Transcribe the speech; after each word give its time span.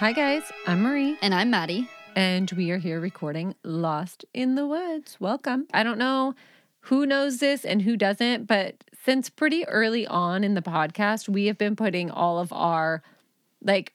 Hi, 0.00 0.12
guys. 0.12 0.42
I'm 0.66 0.82
Marie, 0.82 1.18
And 1.20 1.34
I'm 1.34 1.50
Maddie. 1.50 1.88
and 2.16 2.50
we 2.52 2.70
are 2.70 2.78
here 2.78 2.98
recording 3.00 3.54
Lost 3.62 4.24
in 4.32 4.54
the 4.54 4.66
Woods. 4.66 5.18
Welcome. 5.20 5.66
I 5.74 5.82
don't 5.82 5.98
know 5.98 6.34
who 6.84 7.04
knows 7.04 7.38
this 7.38 7.64
and 7.66 7.82
who 7.82 7.96
doesn't, 7.96 8.46
but 8.46 8.82
since 9.04 9.28
pretty 9.28 9.66
early 9.68 10.06
on 10.06 10.42
in 10.42 10.54
the 10.54 10.62
podcast, 10.62 11.28
we 11.28 11.46
have 11.46 11.58
been 11.58 11.76
putting 11.76 12.10
all 12.10 12.38
of 12.38 12.50
our, 12.52 13.02
like, 13.62 13.92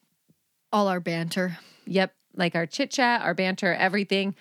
All 0.72 0.88
our 0.88 1.00
banter. 1.00 1.58
yep, 1.86 2.14
like 2.36 2.56
our 2.56 2.68
chit 2.68 2.92
chat, 2.92 3.22
our 3.22 3.34
banter, 3.34 3.74
everything 3.74 4.36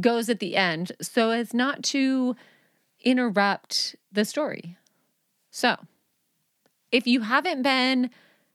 goes 0.00 0.28
at 0.28 0.38
the 0.38 0.54
end 0.56 0.92
so 1.00 1.30
as 1.30 1.52
not 1.52 1.82
to 1.82 2.36
interrupt 3.02 3.96
the 4.12 4.24
story. 4.24 4.76
So, 5.50 5.76
if 6.92 7.06
you 7.06 7.22
haven't 7.22 7.62
been 7.62 8.10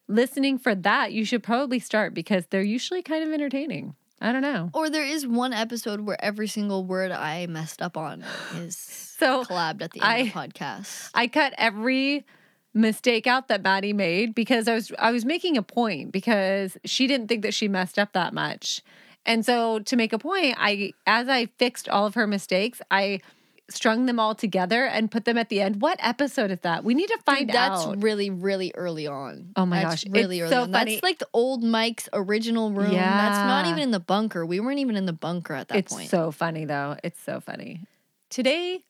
listening 0.08 0.58
for 0.58 0.76
that, 0.76 1.14
you 1.14 1.26
should 1.26 1.44
probably 1.44 1.80
start 1.80 2.14
because 2.14 2.46
they're 2.50 2.62
usually 2.62 3.02
kind 3.02 3.24
of 3.24 3.32
entertaining. 3.34 3.96
I 4.22 4.32
don't 4.32 4.42
know. 4.42 4.70
Or 4.74 4.90
there 4.90 5.06
is 5.06 5.28
one 5.28 5.52
episode 5.54 6.02
where 6.02 6.24
every 6.24 6.48
single 6.48 6.86
word 6.86 7.12
I 7.12 7.46
messed 7.48 7.82
up 7.82 7.98
on 7.98 8.24
is 8.56 8.78
So, 8.78 9.44
collabed 9.44 9.82
at 9.82 9.92
the 9.92 10.02
end 10.02 10.28
of 10.28 10.34
the 10.34 10.40
I- 10.40 10.48
podcast. 10.48 11.10
I 11.14 11.28
cut 11.28 11.54
every 11.58 12.26
mistake 12.74 13.28
out 13.28 13.50
that 13.50 13.62
Maddie 13.62 13.94
made 13.94 14.34
because 14.34 14.68
I 14.68 14.74
was 14.76 14.92
I 14.98 15.12
was 15.12 15.26
making 15.26 15.58
a 15.58 15.62
point 15.62 16.12
because 16.12 16.78
she 16.86 17.06
didn't 17.06 17.28
think 17.28 17.44
that 17.44 17.54
she 17.54 17.68
messed 17.68 18.00
up 18.00 18.14
that 18.14 18.34
much. 18.34 18.82
And 19.26 19.46
so 19.46 19.80
to 19.80 19.96
make 19.96 20.12
a 20.14 20.18
point, 20.20 20.56
I 20.58 20.94
as 21.06 21.28
I 21.30 21.48
fixed 21.60 21.88
all 21.90 22.06
of 22.06 22.16
her 22.16 22.26
mistakes, 22.26 22.82
I 22.90 23.20
strung 23.70 24.06
them 24.06 24.20
all 24.20 24.36
together 24.36 24.86
and 24.86 25.10
put 25.10 25.26
them 25.26 25.38
at 25.38 25.50
the 25.50 25.62
end. 25.62 25.82
What 25.82 25.98
episode 26.00 26.52
is 26.52 26.60
that? 26.62 26.84
We 26.84 26.94
need 26.94 27.08
to 27.08 27.18
find 27.26 27.48
Dude, 27.48 27.56
that's 27.56 27.86
out. 27.86 28.02
really, 28.04 28.30
really 28.30 28.72
early 28.76 29.08
on. 29.08 29.54
Oh 29.56 29.66
my 29.66 29.84
That's 29.84 30.04
gosh, 30.04 30.12
really 30.12 30.40
it's 30.40 30.44
early 30.44 30.52
so 30.52 30.62
on. 30.64 30.72
funny. 30.72 30.92
That's 30.96 31.04
like 31.04 31.20
the 31.20 31.30
old 31.34 31.64
Mike's 31.64 32.10
original 32.14 32.72
room. 32.72 32.92
Yeah. 32.92 33.10
That's 33.10 33.48
not 33.48 33.66
even 33.68 33.80
in 33.80 33.92
the 33.92 34.00
bunker. 34.00 34.46
We 34.46 34.60
weren't 34.60 34.80
even 34.80 34.96
in 34.96 35.06
the 35.06 35.14
bunker 35.14 35.54
at 35.54 35.70
that 35.70 35.78
it's 35.78 35.94
point. 35.94 36.04
It's 36.04 36.12
so 36.12 36.32
funny 36.32 36.66
though. 36.66 36.98
It's 37.04 37.22
so 37.22 37.40
funny. 37.40 37.82
Today 38.30 38.82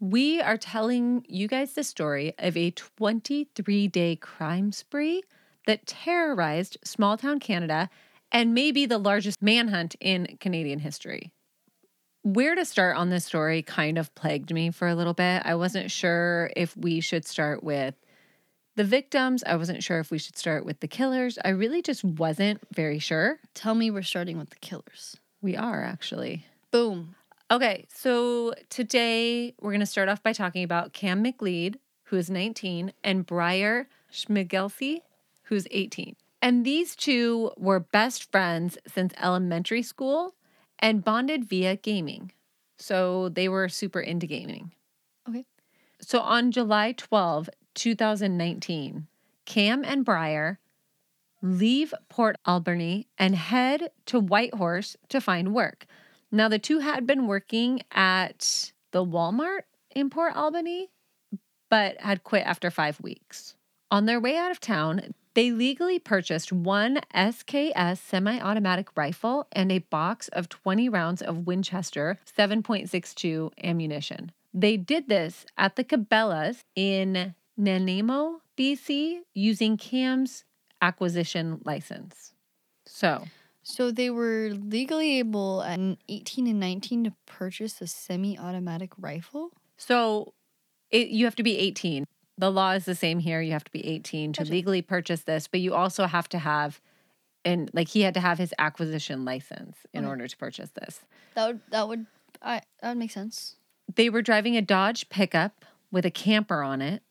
we 0.00 0.40
are 0.40 0.56
telling 0.56 1.24
you 1.28 1.46
guys 1.48 1.72
the 1.74 1.84
story 1.84 2.34
of 2.38 2.56
a 2.56 2.70
23 2.72 3.88
day 3.88 4.16
crime 4.16 4.72
spree 4.72 5.22
that 5.66 5.86
terrorized 5.86 6.78
small 6.84 7.16
town 7.16 7.38
Canada 7.38 7.88
and 8.32 8.54
may 8.54 8.70
be 8.70 8.86
the 8.86 8.98
largest 8.98 9.42
manhunt 9.42 9.96
in 10.00 10.36
Canadian 10.40 10.78
history. 10.78 11.32
Where 12.22 12.54
to 12.54 12.66
start 12.66 12.96
on 12.98 13.08
this 13.08 13.24
story 13.24 13.62
kind 13.62 13.96
of 13.96 14.14
plagued 14.14 14.52
me 14.52 14.70
for 14.70 14.86
a 14.86 14.94
little 14.94 15.14
bit. 15.14 15.42
I 15.44 15.54
wasn't 15.54 15.90
sure 15.90 16.50
if 16.54 16.76
we 16.76 17.00
should 17.00 17.26
start 17.26 17.64
with 17.64 17.94
the 18.76 18.84
victims. 18.84 19.42
I 19.46 19.56
wasn't 19.56 19.82
sure 19.82 20.00
if 20.00 20.10
we 20.10 20.18
should 20.18 20.36
start 20.36 20.66
with 20.66 20.80
the 20.80 20.88
killers. 20.88 21.38
I 21.44 21.48
really 21.48 21.80
just 21.80 22.04
wasn't 22.04 22.60
very 22.74 22.98
sure. 22.98 23.38
Tell 23.54 23.74
me 23.74 23.90
we're 23.90 24.02
starting 24.02 24.36
with 24.36 24.50
the 24.50 24.56
killers. 24.56 25.16
We 25.40 25.56
are 25.56 25.82
actually. 25.82 26.44
Boom. 26.70 27.14
Okay, 27.50 27.86
so 27.88 28.52
today 28.68 29.54
we're 29.60 29.72
going 29.72 29.80
to 29.80 29.86
start 29.86 30.10
off 30.10 30.22
by 30.22 30.34
talking 30.34 30.62
about 30.62 30.92
Kam 30.92 31.24
McLeod, 31.24 31.76
who 32.04 32.16
is 32.16 32.28
19, 32.28 32.92
and 33.02 33.24
Bryer 33.24 33.88
Schmegelsky, 34.12 35.00
who's 35.44 35.66
18. 35.70 36.16
And 36.42 36.66
these 36.66 36.94
two 36.94 37.50
were 37.56 37.80
best 37.80 38.30
friends 38.30 38.76
since 38.86 39.14
elementary 39.20 39.82
school 39.82 40.34
and 40.80 41.04
bonded 41.04 41.44
via 41.44 41.76
gaming. 41.76 42.32
So 42.78 43.28
they 43.28 43.48
were 43.48 43.68
super 43.68 44.00
into 44.00 44.26
gaming. 44.26 44.72
Okay. 45.28 45.44
So 46.00 46.20
on 46.20 46.50
July 46.50 46.92
12, 46.92 47.50
2019, 47.74 49.06
Kam 49.44 49.84
and 49.84 50.04
Bryer 50.04 50.58
leave 51.42 51.94
Port 52.08 52.36
Alberni 52.46 53.06
and 53.18 53.34
head 53.34 53.90
to 54.06 54.20
Whitehorse 54.20 54.96
to 55.08 55.20
find 55.20 55.54
work. 55.54 55.86
Now, 56.32 56.48
the 56.48 56.58
two 56.58 56.78
had 56.78 57.06
been 57.06 57.26
working 57.26 57.82
at 57.90 58.72
the 58.92 59.04
Walmart 59.04 59.62
in 59.94 60.10
Port 60.10 60.34
Alberni, 60.36 60.90
but 61.68 62.00
had 62.00 62.24
quit 62.24 62.46
after 62.46 62.70
five 62.70 63.00
weeks. 63.00 63.56
On 63.90 64.06
their 64.06 64.20
way 64.20 64.36
out 64.36 64.50
of 64.50 64.60
town, 64.60 65.14
they 65.34 65.52
legally 65.52 65.98
purchased 65.98 66.52
one 66.52 67.00
SKS 67.14 67.98
semi 67.98 68.40
automatic 68.40 68.96
rifle 68.96 69.46
and 69.52 69.70
a 69.70 69.78
box 69.78 70.28
of 70.28 70.48
20 70.48 70.88
rounds 70.88 71.22
of 71.22 71.46
Winchester 71.46 72.18
7.62 72.36 73.50
ammunition. 73.62 74.32
They 74.52 74.76
did 74.76 75.08
this 75.08 75.46
at 75.56 75.76
the 75.76 75.84
Cabela's 75.84 76.64
in 76.74 77.34
Nanaimo, 77.56 78.40
BC, 78.56 79.20
using 79.34 79.76
Kam's 79.76 80.44
acquisition 80.82 81.60
license. 81.64 82.32
So, 82.86 83.24
So 83.62 83.92
they 83.92 84.10
were 84.10 84.50
legally 84.52 85.18
able 85.18 85.62
at 85.62 85.78
18 86.08 86.46
and 86.48 86.58
19 86.58 87.04
to 87.04 87.12
purchase 87.26 87.80
a 87.80 87.86
semi 87.86 88.36
automatic 88.38 88.92
rifle? 88.98 89.50
So 89.76 90.34
it, 90.90 91.08
you 91.08 91.24
have 91.26 91.36
to 91.36 91.42
be 91.42 91.56
18. 91.58 92.04
The 92.40 92.50
law 92.50 92.72
is 92.72 92.86
the 92.86 92.94
same 92.94 93.18
here. 93.18 93.40
You 93.42 93.52
have 93.52 93.64
to 93.64 93.70
be 93.70 93.86
18 93.86 94.32
to 94.34 94.44
legally 94.44 94.80
purchase 94.80 95.22
this, 95.22 95.46
but 95.46 95.60
you 95.60 95.74
also 95.74 96.06
have 96.06 96.26
to 96.30 96.38
have 96.38 96.80
and 97.44 97.70
like 97.72 97.88
he 97.88 98.02
had 98.02 98.14
to 98.14 98.20
have 98.20 98.38
his 98.38 98.52
acquisition 98.58 99.24
license 99.24 99.76
in 99.92 100.04
Okay. 100.04 100.08
order 100.10 100.26
to 100.28 100.36
purchase 100.36 100.70
this. 100.70 101.00
That 101.34 101.46
would, 101.46 101.60
that 101.70 101.88
would, 101.88 102.06
I, 102.42 102.60
that 102.80 102.90
would 102.90 102.98
make 102.98 103.10
sense. 103.10 103.56
They 103.94 104.10
were 104.10 104.22
driving 104.22 104.56
a 104.56 104.62
Dodge 104.62 105.08
pickup 105.08 105.64
with 105.90 106.04
a 106.04 106.10
camper 106.10 106.62
on 106.62 106.82
it. 106.82 107.02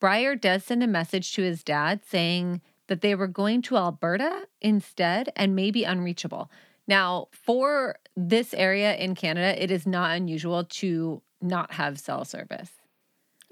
Bryer 0.00 0.34
does 0.36 0.64
send 0.64 0.82
a 0.82 0.88
message 0.88 1.32
to 1.34 1.42
his 1.42 1.62
dad 1.62 2.00
saying 2.04 2.60
that 2.88 3.00
they 3.02 3.14
were 3.14 3.28
going 3.28 3.62
to 3.62 3.76
Alberta 3.76 4.46
instead 4.60 5.32
and 5.36 5.54
maybe 5.54 5.84
unreachable. 5.84 6.50
Now, 6.86 7.28
for 7.32 7.98
this 8.16 8.54
area 8.54 8.94
in 8.96 9.14
Canada, 9.14 9.62
it 9.62 9.70
is 9.70 9.86
not 9.86 10.16
unusual 10.16 10.64
to 10.64 11.22
not 11.40 11.72
have 11.74 11.98
cell 12.00 12.24
service. 12.24 12.70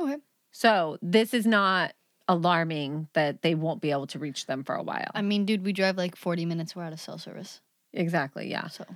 Okay. 0.00 0.16
So 0.56 0.96
this 1.02 1.34
is 1.34 1.46
not 1.46 1.92
alarming 2.28 3.08
that 3.12 3.42
they 3.42 3.54
won't 3.54 3.82
be 3.82 3.90
able 3.90 4.06
to 4.06 4.18
reach 4.18 4.46
them 4.46 4.64
for 4.64 4.74
a 4.74 4.82
while. 4.82 5.10
I 5.14 5.20
mean, 5.20 5.44
dude, 5.44 5.62
we 5.62 5.74
drive 5.74 5.98
like 5.98 6.16
40 6.16 6.46
minutes. 6.46 6.74
We're 6.74 6.84
out 6.84 6.94
of 6.94 7.00
cell 7.00 7.18
service. 7.18 7.60
exactly, 7.92 8.50
yeah. 8.50 8.68
So, 8.68 8.86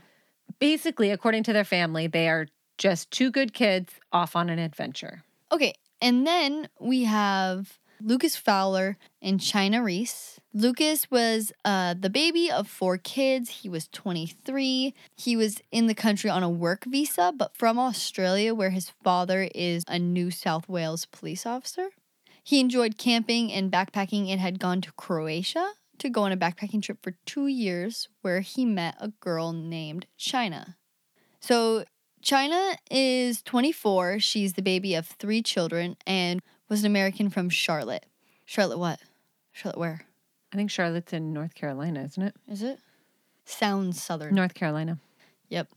Basically, 0.59 1.11
according 1.11 1.43
to 1.45 1.53
their 1.53 1.65
family, 1.65 2.07
they 2.07 2.31
are 2.31 2.47
just 2.79 3.11
two 3.11 3.31
good 3.31 3.53
kids 3.53 3.93
off 4.11 4.35
on 4.35 4.49
an 4.49 4.59
adventure. 4.59 5.23
okay. 5.53 5.75
And 6.01 6.27
then 6.27 6.67
we 6.79 7.05
have 7.05 7.79
Lucas 8.01 8.37
Fowler 8.37 8.97
and 9.21 9.39
Chynna 9.39 9.85
Reese. 9.85 10.40
Lucas 10.53 11.09
was 11.11 11.53
uh, 11.65 11.95
the 11.99 12.11
baby 12.11 12.51
of 12.51 12.67
four 12.67 12.99
kids. 12.99 13.51
He 13.51 13.69
was 13.69 13.87
23. 13.89 14.95
He 15.17 15.37
was 15.37 15.63
in 15.71 15.87
the 15.87 15.95
country 15.95 16.29
on 16.29 16.43
a 16.43 16.51
work 16.51 16.85
visa, 16.85 17.33
but 17.37 17.57
from 17.57 17.79
Australia, 17.79 18.53
where 18.53 18.71
his 18.71 18.91
father 19.05 19.49
is 19.55 19.85
a 19.87 19.99
New 19.99 20.31
South 20.31 20.69
Wales 20.69 21.07
police 21.07 21.47
officer. 21.47 21.91
He 22.43 22.59
enjoyed 22.59 22.99
camping 22.99 23.53
and 23.53 23.71
backpacking 23.71 24.29
and 24.29 24.41
had 24.41 24.59
gone 24.59 24.81
to 24.81 24.93
Croatia 24.93 25.73
to 25.99 26.09
go 26.09 26.23
on 26.23 26.33
a 26.33 26.37
backpacking 26.37 26.83
trip 26.83 26.99
for 27.01 27.15
two 27.27 27.47
years, 27.47 28.09
where 28.23 28.41
he 28.41 28.65
met 28.65 28.97
a 28.99 29.09
girl 29.21 29.53
named 29.53 30.07
Chynna. 30.19 30.75
So 31.39 31.85
Chynna 32.25 32.77
is 32.91 33.41
24. 33.43 34.19
She's 34.19 34.55
the 34.55 34.63
baby 34.63 34.95
of 34.95 35.07
three 35.07 35.43
children 35.43 35.97
and 36.07 36.41
was 36.69 36.81
an 36.81 36.87
American 36.87 37.31
from 37.31 37.51
Charlotte. 37.51 38.07
Charlotte, 38.45 38.79
what? 38.79 39.01
Charlotte, 39.53 39.79
where? 39.79 40.07
I 40.53 40.57
think 40.57 40.71
Charlotte's 40.71 41.13
in 41.13 41.33
North 41.33 41.55
Carolina, 41.55 42.03
isn't 42.03 42.23
it? 42.23 42.35
Is 42.49 42.63
it? 42.63 42.79
Sounds 43.45 44.03
southern. 44.03 44.35
North 44.35 44.55
Carolina. 44.55 44.99
Yep. 45.49 45.69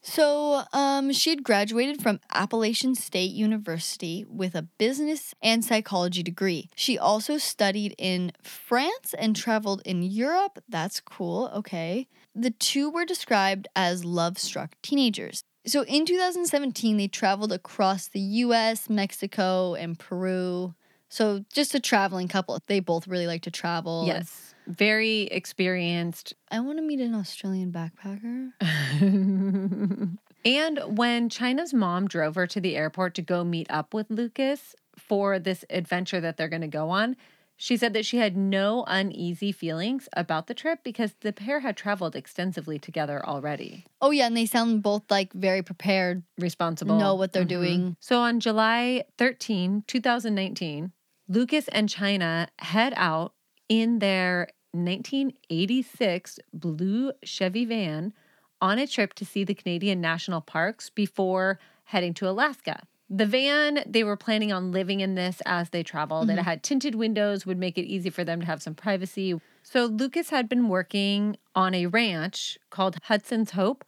So, 0.00 0.62
um, 0.72 1.12
she 1.12 1.30
had 1.30 1.42
graduated 1.42 2.00
from 2.00 2.20
Appalachian 2.32 2.94
State 2.94 3.32
University 3.32 4.24
with 4.28 4.54
a 4.54 4.62
business 4.62 5.34
and 5.42 5.64
psychology 5.64 6.22
degree. 6.22 6.70
She 6.76 6.96
also 6.98 7.36
studied 7.36 7.94
in 7.98 8.32
France 8.42 9.12
and 9.18 9.34
traveled 9.34 9.82
in 9.84 10.02
Europe. 10.02 10.62
That's 10.68 11.00
cool. 11.00 11.50
Okay. 11.54 12.06
The 12.34 12.50
two 12.52 12.90
were 12.90 13.04
described 13.04 13.66
as 13.74 14.04
love 14.04 14.38
struck 14.38 14.76
teenagers. 14.82 15.42
So, 15.66 15.82
in 15.84 16.06
2017, 16.06 16.96
they 16.96 17.08
traveled 17.08 17.52
across 17.52 18.06
the 18.08 18.20
US, 18.20 18.88
Mexico, 18.88 19.74
and 19.74 19.98
Peru. 19.98 20.74
So, 21.08 21.44
just 21.52 21.74
a 21.74 21.80
traveling 21.80 22.28
couple. 22.28 22.58
They 22.66 22.80
both 22.80 23.08
really 23.08 23.26
like 23.26 23.42
to 23.42 23.50
travel. 23.50 24.04
Yes. 24.06 24.54
Very 24.66 25.22
experienced. 25.22 26.34
I 26.50 26.60
want 26.60 26.76
to 26.78 26.82
meet 26.82 27.00
an 27.00 27.14
Australian 27.14 27.72
backpacker. 27.72 28.52
and 30.44 30.80
when 30.98 31.28
Chynna's 31.28 31.72
mom 31.74 32.06
drove 32.08 32.34
her 32.34 32.46
to 32.46 32.60
the 32.60 32.76
airport 32.76 33.14
to 33.14 33.22
go 33.22 33.44
meet 33.44 33.66
up 33.70 33.94
with 33.94 34.10
Lucas 34.10 34.74
for 34.96 35.38
this 35.38 35.64
adventure 35.70 36.20
that 36.20 36.36
they're 36.36 36.48
going 36.48 36.62
to 36.62 36.68
go 36.68 36.90
on, 36.90 37.16
she 37.56 37.76
said 37.76 37.92
that 37.94 38.06
she 38.06 38.18
had 38.18 38.36
no 38.36 38.84
uneasy 38.86 39.50
feelings 39.50 40.08
about 40.12 40.46
the 40.46 40.54
trip 40.54 40.80
because 40.84 41.14
the 41.22 41.32
pair 41.32 41.60
had 41.60 41.76
traveled 41.76 42.14
extensively 42.14 42.78
together 42.78 43.24
already. 43.26 43.84
Oh, 44.00 44.10
yeah. 44.10 44.26
And 44.26 44.36
they 44.36 44.46
sound 44.46 44.82
both 44.82 45.02
like 45.10 45.32
very 45.32 45.62
prepared, 45.62 46.22
Responsible. 46.38 46.98
know 46.98 47.14
what 47.16 47.32
they're 47.32 47.44
Mhm. 47.44 47.48
doing. 47.48 47.96
So 48.00 48.20
on 48.20 48.38
July 48.38 49.04
13, 49.16 49.82
2019, 49.88 50.92
Lucas 51.28 51.68
and 51.68 51.88
Chynna 51.88 52.48
head 52.58 52.94
out 52.96 53.34
in 53.68 53.98
their 53.98 54.48
1986 54.72 56.38
blue 56.52 57.12
Chevy 57.22 57.64
van 57.64 58.12
on 58.60 58.78
a 58.78 58.86
trip 58.86 59.14
to 59.14 59.24
see 59.24 59.44
the 59.44 59.54
Canadian 59.54 60.00
national 60.00 60.40
parks 60.40 60.90
before 60.90 61.58
heading 61.84 62.14
to 62.14 62.28
Alaska. 62.28 62.82
The 63.10 63.26
van, 63.26 63.84
they 63.86 64.04
were 64.04 64.16
planning 64.16 64.52
on 64.52 64.72
living 64.72 65.00
in 65.00 65.14
this 65.14 65.40
as 65.46 65.70
they 65.70 65.82
traveled. 65.82 66.28
It 66.28 66.34
mm-hmm. 66.34 66.44
had 66.44 66.62
tinted 66.62 66.94
windows, 66.94 67.46
would 67.46 67.56
make 67.56 67.78
it 67.78 67.86
easy 67.86 68.10
for 68.10 68.22
them 68.22 68.40
to 68.40 68.46
have 68.46 68.62
some 68.62 68.74
privacy. 68.74 69.40
So 69.62 69.86
Lucas 69.86 70.28
had 70.28 70.48
been 70.48 70.68
working 70.68 71.38
on 71.54 71.74
a 71.74 71.86
ranch 71.86 72.58
called 72.68 72.98
Hudson's 73.04 73.52
Hope 73.52 73.84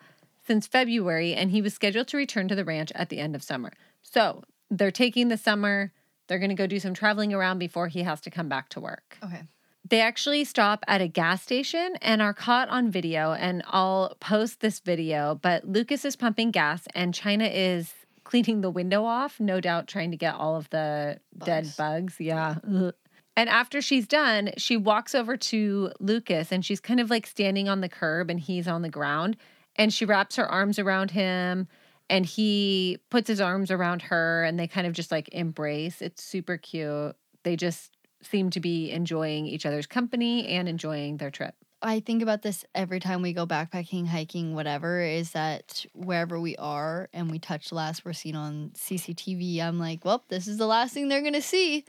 since 0.47 0.67
February, 0.67 1.35
and 1.35 1.51
he 1.51 1.61
was 1.61 1.75
scheduled 1.75 2.09
to 2.09 2.17
return 2.17 2.49
to 2.49 2.55
the 2.55 2.65
ranch 2.65 2.93
at 2.95 3.11
the 3.11 3.19
end 3.19 3.35
of 3.35 3.43
summer. 3.43 3.73
So 4.03 4.43
they're 4.71 4.91
taking 4.91 5.29
the 5.29 5.37
summer. 5.37 5.93
They're 6.31 6.39
going 6.39 6.51
to 6.51 6.55
go 6.55 6.69
do 6.69 6.79
some 6.79 6.95
traveling 6.95 7.35
around 7.35 7.59
before 7.59 7.89
he 7.89 8.05
has 8.05 8.21
to 8.21 8.31
come 8.31 8.49
back 8.49 8.69
to 8.69 8.81
work. 8.81 9.19
Okay. 9.21 9.43
They 9.89 10.01
actually 10.01 10.45
stop 10.45 10.85
at 10.87 11.01
a 11.01 11.09
gas 11.09 11.43
station 11.43 11.95
and 12.01 12.23
are 12.23 12.33
caught 12.33 12.69
on 12.69 12.89
video. 12.89 13.33
And 13.33 13.65
I'll 13.67 14.17
post 14.21 14.61
this 14.61 14.79
video, 14.79 15.41
but 15.43 15.65
Lucas 15.65 16.05
is 16.05 16.15
pumping 16.15 16.53
gas 16.53 16.87
and 16.95 17.13
Chynna 17.13 17.51
is 17.53 17.93
cleaning 18.23 18.61
the 18.61 18.71
window 18.71 19.05
off, 19.05 19.41
no 19.41 19.61
doubt 19.61 19.89
trying 19.89 20.13
to 20.13 20.17
get 20.17 20.37
all 20.37 20.55
of 20.55 20.71
the 20.71 21.19
dead 21.45 21.65
Bugs. 21.65 21.77
bugs. 21.77 22.15
Yeah. 22.21 22.59
Ugh. 22.65 22.95
And 23.37 23.49
after 23.49 23.83
she's 23.83 24.07
done, 24.07 24.51
she 24.57 24.77
walks 24.77 25.17
over 25.17 25.37
to 25.37 25.91
Lucas 25.99 26.53
and 26.53 26.65
she's 26.65 26.79
kind 26.79 27.01
of 27.01 27.11
like 27.11 27.27
standing 27.27 27.69
on 27.69 27.81
the 27.81 27.89
curb 27.89 28.31
and 28.31 28.39
he's 28.39 28.69
on 28.69 28.83
the 28.83 28.89
ground. 28.89 29.37
And 29.75 29.93
she 29.93 30.05
wraps 30.05 30.37
her 30.37 30.47
arms 30.47 30.79
around 30.79 31.11
him 31.11 31.67
and 32.11 32.27
he 32.27 32.99
puts 33.09 33.29
his 33.29 33.41
arms 33.41 33.71
around 33.71 34.03
her 34.03 34.43
and 34.43 34.59
they 34.59 34.67
kind 34.67 34.87
of 34.87 34.93
just 34.93 35.13
like 35.13 35.29
embrace. 35.33 36.03
It's 36.03 36.23
super 36.23 36.57
cute. 36.59 37.15
They 37.45 37.55
just 37.55 37.97
seem 38.21 38.51
to 38.51 38.61
be 38.61 38.91
enjoying 38.91 39.47
each 39.47 39.65
other's 39.65 39.87
company 39.87 40.49
and 40.49 40.69
enjoying 40.69 41.17
their 41.17 41.31
trip. 41.31 41.55
I 41.81 42.01
think 42.01 42.21
about 42.21 42.43
this 42.43 42.65
every 42.75 43.01
time 43.01 43.23
we 43.23 43.33
go 43.33 43.47
backpacking, 43.47 44.07
hiking, 44.07 44.55
whatever, 44.55 45.01
is 45.01 45.31
that 45.31 45.87
wherever 45.95 46.39
we 46.39 46.57
are 46.57 47.09
and 47.15 47.31
we 47.31 47.39
touch 47.39 47.73
last 47.73 48.05
we're 48.05 48.13
seen 48.13 48.35
on 48.35 48.73
CCTV, 48.75 49.63
I'm 49.63 49.79
like, 49.79 50.05
well, 50.05 50.25
this 50.29 50.47
is 50.47 50.59
the 50.59 50.67
last 50.67 50.93
thing 50.93 51.09
they're 51.09 51.23
going 51.23 51.33
to 51.33 51.41
see. 51.41 51.87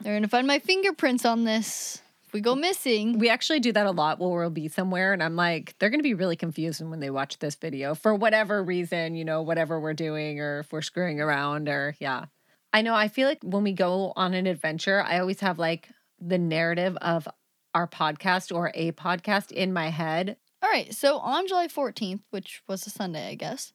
They're 0.00 0.12
going 0.12 0.24
to 0.24 0.28
find 0.28 0.46
my 0.46 0.58
fingerprints 0.58 1.24
on 1.24 1.44
this. 1.44 2.02
We 2.32 2.40
go 2.40 2.54
missing, 2.54 3.18
We 3.18 3.28
actually 3.28 3.60
do 3.60 3.72
that 3.72 3.86
a 3.86 3.90
lot 3.90 4.18
where 4.18 4.30
we'll 4.30 4.50
be 4.50 4.68
somewhere 4.68 5.12
and 5.12 5.22
I'm 5.22 5.36
like, 5.36 5.74
they're 5.78 5.90
going 5.90 6.00
to 6.00 6.04
be 6.04 6.14
really 6.14 6.36
confused 6.36 6.84
when 6.84 7.00
they 7.00 7.10
watch 7.10 7.38
this 7.38 7.54
video 7.54 7.94
for 7.94 8.14
whatever 8.14 8.62
reason, 8.62 9.14
you 9.14 9.24
know, 9.24 9.42
whatever 9.42 9.80
we're 9.80 9.94
doing 9.94 10.40
or 10.40 10.60
if 10.60 10.72
we're 10.72 10.82
screwing 10.82 11.20
around 11.20 11.68
or 11.68 11.94
yeah. 11.98 12.26
I 12.72 12.82
know 12.82 12.94
I 12.94 13.08
feel 13.08 13.28
like 13.28 13.42
when 13.42 13.64
we 13.64 13.72
go 13.72 14.12
on 14.14 14.34
an 14.34 14.46
adventure, 14.46 15.02
I 15.02 15.18
always 15.18 15.40
have 15.40 15.58
like 15.58 15.88
the 16.20 16.38
narrative 16.38 16.96
of 17.00 17.26
our 17.74 17.88
podcast 17.88 18.54
or 18.54 18.70
a 18.74 18.92
podcast 18.92 19.50
in 19.50 19.72
my 19.72 19.88
head. 19.88 20.36
All 20.62 20.70
right, 20.70 20.92
so 20.94 21.18
on 21.18 21.48
July 21.48 21.68
14th, 21.68 22.20
which 22.30 22.62
was 22.68 22.86
a 22.86 22.90
Sunday, 22.90 23.28
I 23.28 23.34
guess, 23.34 23.72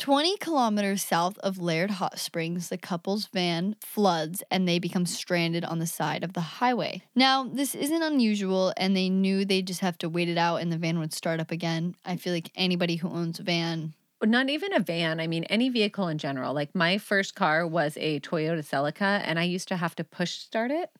20 0.00 0.38
kilometers 0.38 1.02
south 1.02 1.36
of 1.40 1.58
Liard 1.58 1.90
Hot 1.90 2.18
Springs, 2.18 2.70
the 2.70 2.78
couple's 2.78 3.26
van 3.26 3.76
floods 3.80 4.42
and 4.50 4.66
they 4.66 4.78
become 4.78 5.04
stranded 5.04 5.62
on 5.62 5.78
the 5.78 5.86
side 5.86 6.24
of 6.24 6.32
the 6.32 6.40
highway. 6.40 7.02
Now, 7.14 7.44
this 7.44 7.74
isn't 7.74 8.02
unusual, 8.02 8.72
and 8.78 8.96
they 8.96 9.10
knew 9.10 9.44
they'd 9.44 9.66
just 9.66 9.80
have 9.80 9.98
to 9.98 10.08
wait 10.08 10.30
it 10.30 10.38
out 10.38 10.56
and 10.56 10.72
the 10.72 10.78
van 10.78 10.98
would 10.98 11.12
start 11.12 11.38
up 11.38 11.50
again. 11.50 11.94
I 12.02 12.16
feel 12.16 12.32
like 12.32 12.50
anybody 12.54 12.96
who 12.96 13.10
owns 13.10 13.40
a 13.40 13.42
van, 13.42 13.92
Not 14.24 14.48
even 14.48 14.72
a 14.72 14.80
van, 14.80 15.20
I 15.20 15.26
mean 15.26 15.44
any 15.44 15.68
vehicle 15.68 16.08
in 16.08 16.16
general. 16.16 16.54
Like 16.54 16.74
my 16.74 16.96
first 16.96 17.34
car 17.34 17.66
was 17.66 17.98
a 17.98 18.20
Toyota 18.20 18.64
Celica 18.64 19.22
and 19.24 19.38
I 19.38 19.42
used 19.42 19.68
to 19.68 19.76
have 19.76 19.94
to 19.96 20.04
push 20.04 20.38
start 20.38 20.70
it. 20.70 20.90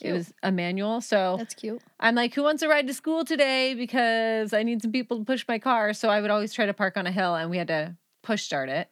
It 0.00 0.12
was 0.12 0.32
a 0.42 0.52
manual. 0.52 1.00
So 1.00 1.36
that's 1.38 1.54
cute. 1.54 1.82
I'm 2.00 2.14
like, 2.14 2.34
who 2.34 2.42
wants 2.42 2.60
to 2.60 2.68
ride 2.68 2.86
to 2.88 2.94
school 2.94 3.24
today? 3.24 3.74
Because 3.74 4.52
I 4.52 4.62
need 4.62 4.82
some 4.82 4.92
people 4.92 5.18
to 5.18 5.24
push 5.24 5.44
my 5.48 5.58
car. 5.58 5.92
So 5.92 6.08
I 6.08 6.20
would 6.20 6.30
always 6.30 6.52
try 6.52 6.66
to 6.66 6.74
park 6.74 6.96
on 6.96 7.06
a 7.06 7.12
hill 7.12 7.34
and 7.34 7.50
we 7.50 7.58
had 7.58 7.68
to 7.68 7.96
push 8.22 8.42
start 8.42 8.68
it. 8.68 8.88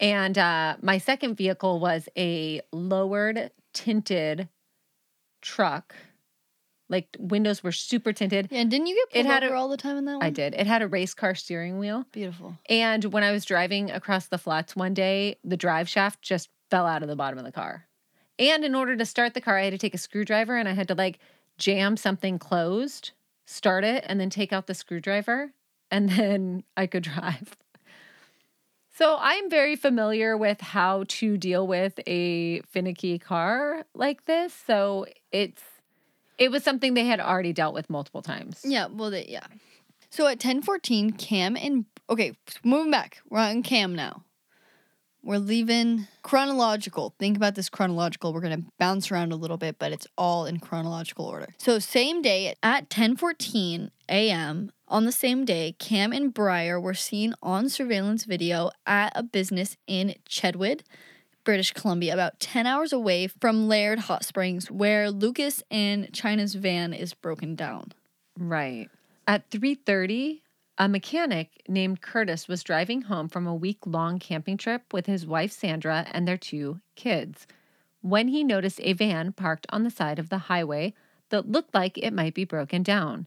And 0.00 0.36
uh, 0.36 0.76
my 0.82 0.98
second 0.98 1.36
vehicle 1.36 1.78
was 1.78 2.08
a 2.16 2.60
lowered 2.72 3.50
tinted 3.72 4.48
truck. 5.42 5.94
Like 6.88 7.16
windows 7.18 7.62
were 7.62 7.72
super 7.72 8.12
tinted. 8.12 8.48
Yeah, 8.50 8.60
and 8.60 8.70
didn't 8.70 8.88
you 8.88 8.94
get 8.94 9.20
It 9.20 9.22
pulled 9.22 9.32
had 9.32 9.42
a- 9.42 9.46
over 9.46 9.54
all 9.54 9.68
the 9.68 9.76
time 9.76 9.96
in 9.96 10.04
that 10.04 10.14
one? 10.16 10.22
I 10.24 10.30
did. 10.30 10.54
It 10.54 10.66
had 10.66 10.82
a 10.82 10.88
race 10.88 11.14
car 11.14 11.34
steering 11.34 11.78
wheel. 11.78 12.04
Beautiful. 12.12 12.58
And 12.68 13.04
when 13.06 13.22
I 13.22 13.32
was 13.32 13.44
driving 13.44 13.90
across 13.90 14.26
the 14.26 14.38
flats 14.38 14.76
one 14.76 14.94
day, 14.94 15.36
the 15.44 15.56
drive 15.56 15.88
shaft 15.88 16.20
just 16.22 16.50
fell 16.70 16.86
out 16.86 17.02
of 17.02 17.08
the 17.08 17.16
bottom 17.16 17.38
of 17.38 17.44
the 17.44 17.52
car. 17.52 17.86
And 18.38 18.64
in 18.64 18.74
order 18.74 18.96
to 18.96 19.06
start 19.06 19.32
the 19.34 19.40
car, 19.40 19.56
I 19.58 19.64
had 19.64 19.70
to 19.72 19.78
take 19.78 19.94
a 19.94 19.98
screwdriver 19.98 20.56
and 20.56 20.68
I 20.68 20.72
had 20.72 20.88
to 20.88 20.94
like 20.94 21.20
jam 21.56 21.96
something 21.96 22.38
closed, 22.38 23.12
start 23.46 23.84
it, 23.84 24.04
and 24.06 24.18
then 24.20 24.28
take 24.28 24.52
out 24.52 24.66
the 24.66 24.74
screwdriver, 24.74 25.52
and 25.90 26.08
then 26.10 26.64
I 26.76 26.86
could 26.86 27.04
drive. 27.04 27.56
So 28.96 29.16
I'm 29.18 29.50
very 29.50 29.74
familiar 29.74 30.36
with 30.36 30.60
how 30.60 31.04
to 31.08 31.36
deal 31.36 31.66
with 31.66 31.98
a 32.06 32.60
finicky 32.60 33.18
car 33.18 33.84
like 33.92 34.24
this. 34.26 34.54
So 34.54 35.06
it's 35.32 35.62
it 36.38 36.50
was 36.50 36.62
something 36.62 36.94
they 36.94 37.04
had 37.04 37.20
already 37.20 37.52
dealt 37.52 37.74
with 37.74 37.90
multiple 37.90 38.22
times. 38.22 38.60
Yeah, 38.64 38.86
well, 38.86 39.10
they, 39.10 39.26
yeah. 39.26 39.46
So 40.10 40.26
at 40.26 40.44
1014, 40.44 41.12
Kam 41.12 41.56
and, 41.56 41.86
okay, 42.08 42.36
moving 42.62 42.90
back. 42.90 43.20
We're 43.28 43.40
on 43.40 43.62
Kam 43.62 43.94
now. 43.94 44.22
We're 45.22 45.38
leaving 45.38 46.06
chronological. 46.22 47.14
Think 47.18 47.36
about 47.36 47.54
this 47.54 47.68
chronological. 47.68 48.32
We're 48.32 48.42
going 48.42 48.62
to 48.62 48.70
bounce 48.78 49.10
around 49.10 49.32
a 49.32 49.36
little 49.36 49.56
bit, 49.56 49.78
but 49.78 49.90
it's 49.90 50.06
all 50.18 50.44
in 50.44 50.60
chronological 50.60 51.24
order. 51.24 51.48
So 51.56 51.78
same 51.78 52.20
day 52.20 52.54
at 52.62 52.90
10:14 52.90 53.90
a.m. 54.08 54.70
on 54.94 55.06
the 55.06 55.12
same 55.12 55.44
day, 55.44 55.74
Kam 55.80 56.12
and 56.12 56.32
Bryer 56.32 56.78
were 56.78 56.94
seen 56.94 57.34
on 57.42 57.68
surveillance 57.68 58.24
video 58.26 58.70
at 58.86 59.12
a 59.16 59.24
business 59.24 59.76
in 59.88 60.14
Chetwynd, 60.28 60.82
British 61.42 61.72
Columbia, 61.72 62.14
about 62.14 62.38
10 62.38 62.64
hours 62.64 62.92
away 62.92 63.26
from 63.26 63.68
Liard 63.68 63.98
Hot 63.98 64.24
Springs, 64.24 64.70
where 64.70 65.10
Lucas 65.10 65.64
and 65.68 66.12
Chynna's 66.12 66.54
van 66.54 66.92
is 66.92 67.12
broken 67.12 67.56
down. 67.56 67.90
Right. 68.38 68.88
At 69.26 69.50
3:30, 69.50 70.42
a 70.78 70.88
mechanic 70.88 71.64
named 71.66 72.00
Curtis 72.00 72.46
was 72.46 72.62
driving 72.62 73.02
home 73.02 73.28
from 73.28 73.48
a 73.48 73.54
week-long 73.54 74.20
camping 74.20 74.56
trip 74.56 74.92
with 74.92 75.06
his 75.06 75.26
wife 75.26 75.50
Sandra 75.50 76.06
and 76.12 76.28
their 76.28 76.36
two 76.36 76.80
kids 76.94 77.48
when 78.00 78.28
he 78.28 78.44
noticed 78.44 78.78
a 78.84 78.92
van 78.92 79.32
parked 79.32 79.66
on 79.70 79.82
the 79.82 79.90
side 79.90 80.20
of 80.20 80.28
the 80.28 80.46
highway 80.46 80.94
that 81.30 81.50
looked 81.50 81.74
like 81.74 81.98
it 81.98 82.12
might 82.12 82.34
be 82.34 82.44
broken 82.44 82.84
down. 82.84 83.26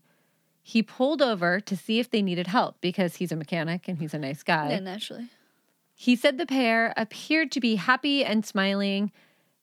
He 0.68 0.84
pulled 0.84 1.22
over 1.22 1.62
to 1.62 1.78
see 1.78 2.00
if 2.00 2.12
they 2.12 2.22
needed 2.22 2.48
help 2.48 2.82
because 2.82 3.16
he's 3.16 3.32
a 3.32 3.38
mechanic 3.38 3.88
and 3.88 4.00
he's 4.00 4.14
a 4.14 4.20
nice 4.20 4.44
guy. 4.44 4.72
Yeah, 4.72 4.82
naturally. 4.82 5.30
He 5.96 6.18
said 6.18 6.38
the 6.38 6.46
pair 6.46 6.94
appeared 6.98 7.54
to 7.54 7.62
be 7.62 7.76
happy 7.76 8.26
and 8.26 8.46
smiling. 8.46 9.14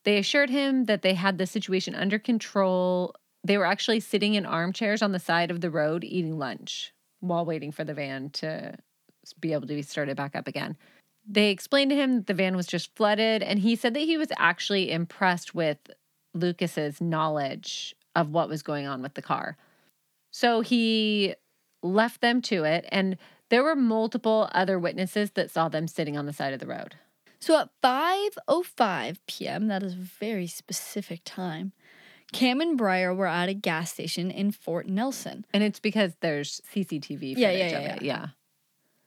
They 0.05 0.17
assured 0.17 0.49
him 0.49 0.87
that 0.87 1.03
they 1.03 1.13
had 1.13 1.37
the 1.37 1.47
situation 1.47 1.95
under 1.95 2.19
control. 2.19 3.15
They 3.45 3.59
were 3.59 3.67
actually 3.67 4.01
sitting 4.01 4.33
in 4.33 4.47
armchairs 4.47 5.03
on 5.03 5.13
the 5.13 5.19
side 5.19 5.51
of 5.51 5.61
the 5.61 5.71
road 5.71 6.05
eating 6.05 6.39
lunch 6.39 6.95
while 7.21 7.45
waiting 7.45 7.71
for 7.71 7.85
the 7.85 7.93
van 7.93 8.31
to 8.31 8.75
be 9.39 9.53
able 9.53 9.67
to 9.67 9.75
be 9.75 9.83
started 9.83 10.17
back 10.17 10.35
up 10.35 10.49
again. 10.49 10.75
They 11.29 11.51
explained 11.51 11.91
to 11.91 11.97
him 11.97 12.15
that 12.15 12.29
the 12.29 12.33
van 12.33 12.57
was 12.57 12.67
just 12.67 12.97
flooded, 12.97 13.43
and 13.43 13.59
he 13.59 13.77
said 13.77 13.93
that 13.93 14.01
he 14.01 14.17
was 14.17 14.29
actually 14.39 14.91
impressed 14.91 15.55
with 15.55 15.77
Lucas's 16.33 17.03
knowledge 17.03 17.95
of 18.17 18.31
what 18.31 18.49
was 18.49 18.63
going 18.63 18.87
on 18.87 19.03
with 19.03 19.13
the 19.13 19.23
car. 19.23 19.59
So 20.35 20.63
he 20.63 21.37
left 21.81 22.21
them 22.21 22.43
to 22.43 22.65
it, 22.65 22.85
and 22.89 23.17
there 23.51 23.63
were 23.63 23.77
multiple 23.77 24.49
other 24.51 24.81
witnesses 24.81 25.31
that 25.37 25.49
saw 25.49 25.69
them 25.69 25.87
sitting 25.87 26.19
on 26.19 26.27
the 26.27 26.33
side 26.33 26.53
of 26.53 26.59
the 26.59 26.67
road. 26.67 26.97
So 27.39 27.57
at 27.57 27.69
5:05 27.81 29.19
p.m., 29.29 29.69
that 29.69 29.85
is 29.85 29.93
a 29.93 29.97
very 29.97 30.49
specific 30.49 31.21
time, 31.25 31.71
Kam 32.33 32.61
and 32.61 32.77
Bryer 32.77 33.15
were 33.15 33.29
at 33.29 33.49
a 33.49 33.55
gas 33.55 33.93
station 33.93 34.33
in 34.33 34.51
Fort 34.51 34.89
Nelson. 34.89 35.47
And 35.55 35.63
it's 35.63 35.79
because 35.79 36.17
there's 36.21 36.61
CCTV 36.75 37.35
footage 37.35 37.39
Yeah, 37.39 37.51
yeah, 37.53 37.67
of 37.67 37.83
yeah, 37.83 37.95
it. 37.95 38.03
Yeah. 38.03 38.27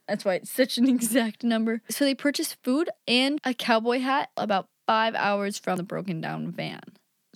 That's 0.08 0.24
why 0.24 0.36
it's 0.36 0.50
such 0.50 0.78
an 0.78 0.88
exact 0.96 1.44
number. 1.44 1.82
So 1.90 2.06
they 2.06 2.16
purchased 2.16 2.56
food 2.64 2.90
and 3.06 3.42
a 3.44 3.54
cowboy 3.54 4.00
hat 4.00 4.30
about 4.38 4.70
5 4.86 5.14
hours 5.14 5.60
from 5.60 5.76
the 5.76 5.84
broken 5.84 6.22
down 6.22 6.52
van. 6.52 6.80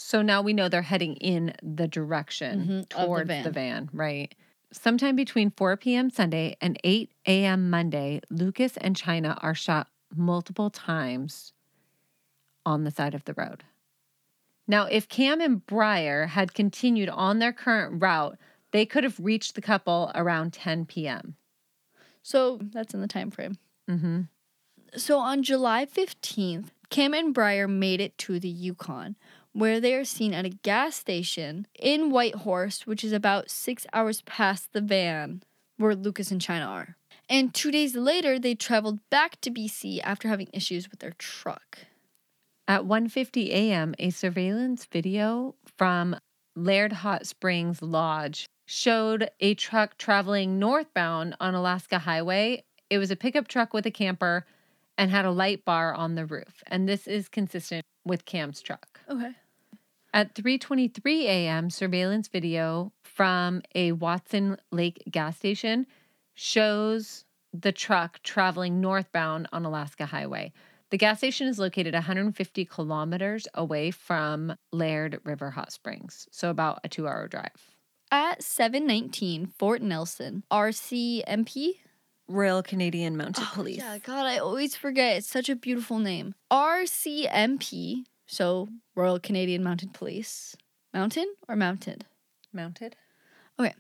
So 0.01 0.22
now 0.22 0.41
we 0.41 0.53
know 0.53 0.67
they're 0.67 0.81
heading 0.81 1.15
in 1.17 1.53
the 1.62 1.88
direction 1.88 2.65
Mhm, 2.67 2.89
the 2.89 3.05
towards 3.05 3.27
the 3.29 3.51
van. 3.51 3.53
van, 3.53 3.89
right? 3.93 4.36
Sometime 4.72 5.15
between 5.15 5.51
4 5.51 5.77
p.m. 5.77 6.10
Sunday 6.10 6.55
and 6.60 6.77
8 6.84 7.12
a.m. 7.27 7.70
Monday, 7.70 8.22
Lucas 8.29 8.77
and 8.77 8.96
Chynna 8.96 9.38
are 9.41 9.53
shot 9.55 9.88
multiple 10.15 10.70
times 10.70 11.53
on 12.65 12.84
the 12.84 12.91
side 12.91 13.13
of 13.13 13.25
the 13.25 13.34
road. 13.34 13.63
Now, 14.67 14.86
if 14.86 15.08
Kam 15.08 15.41
and 15.41 15.65
Bryer 15.65 16.27
had 16.27 16.53
continued 16.53 17.10
on 17.10 17.39
their 17.39 17.53
current 17.53 18.01
route, 18.01 18.38
they 18.72 18.86
could 18.86 19.03
have 19.03 19.20
reached 19.20 19.55
the 19.55 19.62
couple 19.62 20.12
around 20.15 20.53
10 20.53 20.86
p.m. 20.86 21.36
So 22.24 22.60
that's 22.62 22.93
in 22.93 23.01
the 23.01 23.08
time 23.08 23.31
frame. 23.31 23.58
Mm-hmm. 23.89 24.22
So 24.96 25.20
on 25.20 25.43
July 25.43 25.86
15th, 25.86 26.67
Kam 26.89 27.13
and 27.13 27.34
Bryer 27.34 27.67
made 27.67 28.00
it 28.01 28.17
to 28.20 28.39
the 28.39 28.50
Yukon, 28.50 29.15
where 29.53 29.79
they 29.79 29.93
are 29.93 30.05
seen 30.05 30.34
at 30.34 30.46
a 30.46 30.50
gas 30.50 30.96
station 30.96 31.67
in 31.79 32.10
Whitehorse, 32.12 32.88
which 32.88 33.03
is 33.03 33.12
about 33.12 33.50
six 33.50 33.86
hours 33.93 34.22
past 34.24 34.74
the 34.74 34.81
van 34.81 35.43
where 35.77 35.96
Lucas 35.96 36.31
and 36.31 36.41
Chynna 36.41 36.67
are. 36.67 36.96
And 37.29 37.53
two 37.53 37.72
days 37.72 37.96
later, 37.96 38.38
they 38.39 38.55
traveled 38.55 39.00
back 39.10 39.39
to 39.41 39.51
BC 39.51 40.00
after 40.03 40.27
having 40.27 40.50
issues 40.53 40.89
with 40.89 41.00
their 41.00 41.13
truck. 41.17 41.79
At 42.67 42.84
1:50 42.84 43.50
a.m., 43.50 43.96
a 44.00 44.12
surveillance 44.12 44.86
video 44.86 45.55
from 45.77 46.15
Liard 46.55 46.93
Hot 46.93 47.25
Springs 47.25 47.81
Lodge 47.81 48.46
showed 48.65 49.29
a 49.39 49.55
truck 49.55 49.98
traveling 49.98 50.60
northbound 50.60 51.36
on 51.39 51.55
Alaska 51.55 52.00
Highway. 52.00 52.63
It 52.89 52.98
was 52.98 53.12
a 53.12 53.15
pickup 53.15 53.48
truck 53.48 53.74
with 53.74 53.86
a 53.86 53.91
camper 53.91 54.46
and 54.98 55.10
had 55.10 55.25
a 55.25 55.31
light 55.31 55.65
bar 55.65 55.93
on 55.93 56.15
the 56.15 56.25
roof. 56.25 56.63
And 56.67 56.88
this 56.88 57.08
is 57.08 57.27
consistent 57.27 57.84
with 58.05 58.25
Kam's 58.25 58.62
truck. 58.62 59.00
Okay. 59.10 59.31
At 60.13 60.36
3:23 60.36 61.24
a.m., 61.24 61.70
surveillance 61.70 62.27
video 62.27 62.91
from 63.03 63.62
a 63.75 63.93
Watson 63.93 64.58
Lake 64.72 65.03
gas 65.10 65.38
station 65.38 65.88
shows 66.34 67.25
the 67.53 67.72
truck 67.72 68.22
traveling 68.24 68.81
northbound 68.81 69.48
on 69.51 69.65
Alaska 69.65 70.05
Highway. 70.05 70.51
The 70.89 70.98
gas 70.98 71.20
station 71.20 71.48
is 71.48 71.60
located 71.60 71.93
150 71.93 72.65
kilometers 72.65 73.48
away 73.53 73.91
from 73.91 74.55
Liard 74.74 75.20
River 75.24 75.51
Hot 75.51 75.72
Springs, 75.72 76.27
so 76.31 76.50
about 76.50 76.79
a 76.84 76.89
2-hour 76.89 77.29
drive. 77.29 77.75
At 78.12 78.43
719 78.43 79.48
Fort 79.58 79.81
Nelson, 79.81 80.43
RCMP. 80.51 81.75
Royal 82.27 82.63
Canadian 82.63 83.17
Mounted 83.17 83.45
Police. 83.53 83.81
Oh, 83.81 83.93
Yeah, 83.93 83.97
God, 83.99 84.25
I 84.25 84.37
always 84.37 84.75
forget. 84.75 85.17
It's 85.17 85.27
such 85.27 85.49
a 85.49 85.55
beautiful 85.55 85.99
name. 85.99 86.33
RCMP, 86.51 88.03
so 88.27 88.69
Royal 88.95 89.19
Canadian 89.19 89.63
Mounted 89.63 89.93
Police. 89.93 90.55
Mountain 90.93 91.33
or 91.47 91.55
mounted? 91.55 92.05
Mounted? 92.53 92.95
Okay. 93.59 93.73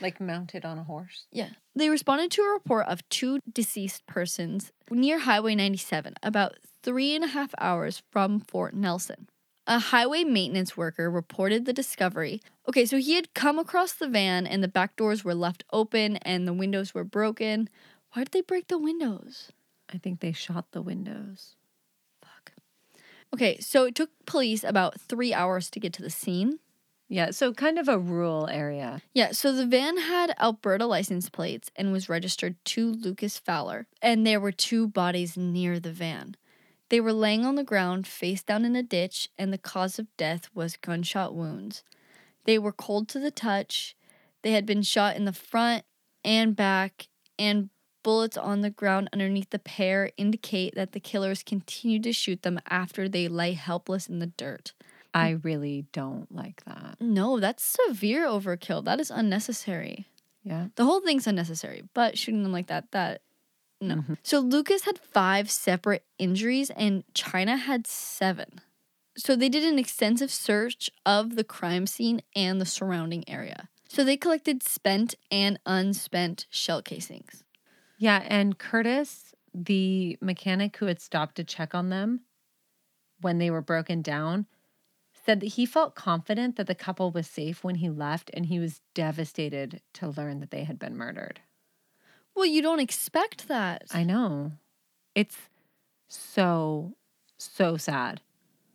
Like 0.00 0.20
mounted 0.20 0.64
on 0.64 0.78
a 0.78 0.84
horse. 0.84 1.26
Yeah. 1.32 1.50
They 1.74 1.88
responded 1.88 2.30
to 2.32 2.42
a 2.42 2.52
report 2.52 2.86
of 2.86 3.06
two 3.08 3.40
deceased 3.52 4.06
persons 4.06 4.70
near 4.90 5.18
Highway 5.20 5.54
97, 5.54 6.14
about 6.22 6.54
three 6.82 7.14
and 7.14 7.24
a 7.24 7.28
half 7.28 7.52
hours 7.58 8.02
from 8.10 8.40
Fort 8.40 8.74
Nelson. 8.74 9.28
A 9.66 9.78
highway 9.78 10.24
maintenance 10.24 10.76
worker 10.76 11.08
reported 11.10 11.64
the 11.64 11.72
discovery. 11.72 12.40
Okay, 12.68 12.84
so 12.84 12.98
he 12.98 13.14
had 13.14 13.32
come 13.32 13.58
across 13.58 13.92
the 13.92 14.08
van 14.08 14.46
and 14.46 14.62
the 14.62 14.68
back 14.68 14.96
doors 14.96 15.24
were 15.24 15.34
left 15.34 15.64
open 15.72 16.16
and 16.18 16.46
the 16.48 16.52
windows 16.52 16.94
were 16.94 17.04
broken. 17.04 17.68
Why 18.12 18.24
did 18.24 18.32
they 18.32 18.40
break 18.40 18.68
the 18.68 18.78
windows? 18.78 19.52
I 19.92 19.98
think 19.98 20.20
they 20.20 20.32
shot 20.32 20.72
the 20.72 20.82
windows. 20.82 21.54
Fuck. 22.20 22.52
Okay, 23.32 23.58
so 23.60 23.84
it 23.84 23.94
took 23.94 24.10
police 24.26 24.64
about 24.64 25.00
three 25.00 25.32
hours 25.32 25.70
to 25.70 25.80
get 25.80 25.92
to 25.94 26.02
the 26.02 26.10
scene. 26.10 26.58
Yeah, 27.08 27.30
so 27.30 27.52
kind 27.52 27.78
of 27.78 27.88
a 27.88 27.98
rural 27.98 28.48
area. 28.48 29.02
Yeah, 29.12 29.32
so 29.32 29.52
the 29.52 29.66
van 29.66 29.98
had 29.98 30.34
Alberta 30.40 30.86
license 30.86 31.28
plates 31.28 31.70
and 31.76 31.92
was 31.92 32.08
registered 32.08 32.56
to 32.64 32.90
Lucas 32.90 33.38
Fowler, 33.38 33.86
and 34.00 34.26
there 34.26 34.40
were 34.40 34.50
two 34.50 34.88
bodies 34.88 35.36
near 35.36 35.78
the 35.78 35.92
van. 35.92 36.36
They 36.92 37.00
were 37.00 37.14
laying 37.14 37.46
on 37.46 37.54
the 37.54 37.64
ground, 37.64 38.06
face 38.06 38.42
down 38.42 38.66
in 38.66 38.76
a 38.76 38.82
ditch, 38.82 39.30
and 39.38 39.50
the 39.50 39.56
cause 39.56 39.98
of 39.98 40.14
death 40.18 40.50
was 40.52 40.76
gunshot 40.76 41.34
wounds. 41.34 41.82
They 42.44 42.58
were 42.58 42.70
cold 42.70 43.08
to 43.08 43.18
the 43.18 43.30
touch. 43.30 43.96
They 44.42 44.52
had 44.52 44.66
been 44.66 44.82
shot 44.82 45.16
in 45.16 45.24
the 45.24 45.32
front 45.32 45.86
and 46.22 46.54
back, 46.54 47.08
and 47.38 47.70
bullets 48.02 48.36
on 48.36 48.60
the 48.60 48.68
ground 48.68 49.08
underneath 49.10 49.48
the 49.48 49.58
pair 49.58 50.10
indicate 50.18 50.74
that 50.74 50.92
the 50.92 51.00
killers 51.00 51.42
continued 51.42 52.02
to 52.02 52.12
shoot 52.12 52.42
them 52.42 52.60
after 52.68 53.08
they 53.08 53.26
lay 53.26 53.54
helpless 53.54 54.06
in 54.06 54.18
the 54.18 54.26
dirt. 54.26 54.74
I 55.14 55.32
mm. 55.32 55.44
really 55.44 55.86
don't 55.94 56.30
like 56.30 56.62
that. 56.66 56.98
No, 57.00 57.40
that's 57.40 57.78
severe 57.88 58.26
overkill. 58.26 58.84
That 58.84 59.00
is 59.00 59.10
unnecessary. 59.10 60.08
Yeah. 60.42 60.66
The 60.74 60.84
whole 60.84 61.00
thing's 61.00 61.26
unnecessary, 61.26 61.84
but 61.94 62.18
shooting 62.18 62.42
them 62.42 62.52
like 62.52 62.66
that, 62.66 62.90
that 62.90 63.22
no. 63.82 63.96
Mhm. 63.96 64.16
So 64.22 64.40
Lucas 64.40 64.84
had 64.84 64.98
five 64.98 65.50
separate 65.50 66.04
injuries 66.18 66.70
and 66.70 67.04
Chynna 67.14 67.58
had 67.58 67.86
seven. 67.86 68.60
So 69.16 69.36
they 69.36 69.48
did 69.48 69.64
an 69.64 69.78
extensive 69.78 70.30
search 70.30 70.90
of 71.04 71.36
the 71.36 71.44
crime 71.44 71.86
scene 71.86 72.22
and 72.34 72.60
the 72.60 72.66
surrounding 72.66 73.28
area. 73.28 73.68
So 73.88 74.04
they 74.04 74.16
collected 74.16 74.62
spent 74.62 75.14
and 75.30 75.58
unspent 75.66 76.46
shell 76.48 76.80
casings. 76.80 77.44
Yeah, 77.98 78.24
and 78.26 78.58
Curtis, 78.58 79.34
the 79.52 80.16
mechanic 80.22 80.76
who 80.78 80.86
had 80.86 81.00
stopped 81.00 81.36
to 81.36 81.44
check 81.44 81.74
on 81.74 81.90
them 81.90 82.22
when 83.20 83.38
they 83.38 83.50
were 83.50 83.60
broken 83.60 84.00
down, 84.00 84.46
said 85.12 85.40
that 85.40 85.54
he 85.54 85.66
felt 85.66 85.94
confident 85.94 86.56
that 86.56 86.66
the 86.66 86.74
couple 86.74 87.10
was 87.10 87.26
safe 87.28 87.62
when 87.62 87.76
he 87.76 87.90
left 87.90 88.30
and 88.34 88.46
he 88.46 88.58
was 88.58 88.80
devastated 88.94 89.82
to 89.92 90.08
learn 90.08 90.40
that 90.40 90.50
they 90.50 90.64
had 90.64 90.78
been 90.78 90.96
murdered. 90.96 91.40
Well, 92.34 92.46
you 92.46 92.62
don't 92.62 92.80
expect 92.80 93.48
that. 93.48 93.84
I 93.92 94.04
know. 94.04 94.52
It's 95.14 95.36
so, 96.08 96.94
so 97.38 97.76
sad. 97.76 98.20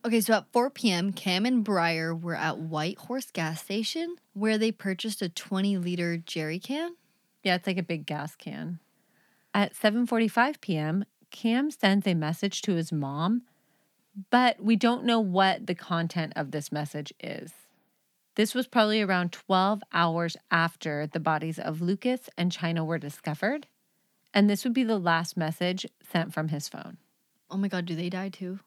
Okay, 0.04 0.20
so 0.20 0.34
at 0.34 0.52
4 0.52 0.70
p.m., 0.70 1.12
Kam 1.12 1.44
and 1.44 1.64
Bryer 1.64 2.14
were 2.14 2.36
at 2.36 2.58
White 2.58 2.98
Horse 2.98 3.30
gas 3.32 3.60
station 3.60 4.16
where 4.32 4.56
they 4.56 4.70
purchased 4.70 5.20
a 5.22 5.28
20 5.28 5.76
liter 5.78 6.16
jerry 6.16 6.58
can. 6.58 6.96
Yeah, 7.42 7.56
it's 7.56 7.66
like 7.66 7.78
a 7.78 7.82
big 7.82 8.06
gas 8.06 8.36
can. 8.36 8.78
At 9.54 9.74
7:45 9.74 10.60
p.m., 10.60 11.04
Kam 11.30 11.70
sends 11.70 12.06
a 12.06 12.14
message 12.14 12.62
to 12.62 12.74
his 12.74 12.92
mom, 12.92 13.42
but 14.30 14.62
we 14.62 14.76
don't 14.76 15.04
know 15.04 15.20
what 15.20 15.66
the 15.66 15.74
content 15.74 16.32
of 16.36 16.52
this 16.52 16.70
message 16.70 17.12
is. 17.20 17.52
This 18.38 18.54
was 18.54 18.68
probably 18.68 19.02
around 19.02 19.32
12 19.32 19.82
hours 19.92 20.36
after 20.48 21.08
the 21.08 21.18
bodies 21.18 21.58
of 21.58 21.82
Lucas 21.82 22.30
and 22.38 22.52
Chynna 22.52 22.86
were 22.86 22.96
discovered, 22.96 23.66
and 24.32 24.48
this 24.48 24.62
would 24.62 24.72
be 24.72 24.84
the 24.84 24.96
last 24.96 25.36
message 25.36 25.84
sent 26.12 26.32
from 26.32 26.46
his 26.46 26.68
phone. 26.68 26.98
Oh 27.50 27.56
my 27.56 27.66
god, 27.66 27.84
do 27.84 27.96
they 27.96 28.08
die 28.08 28.28
too? 28.28 28.60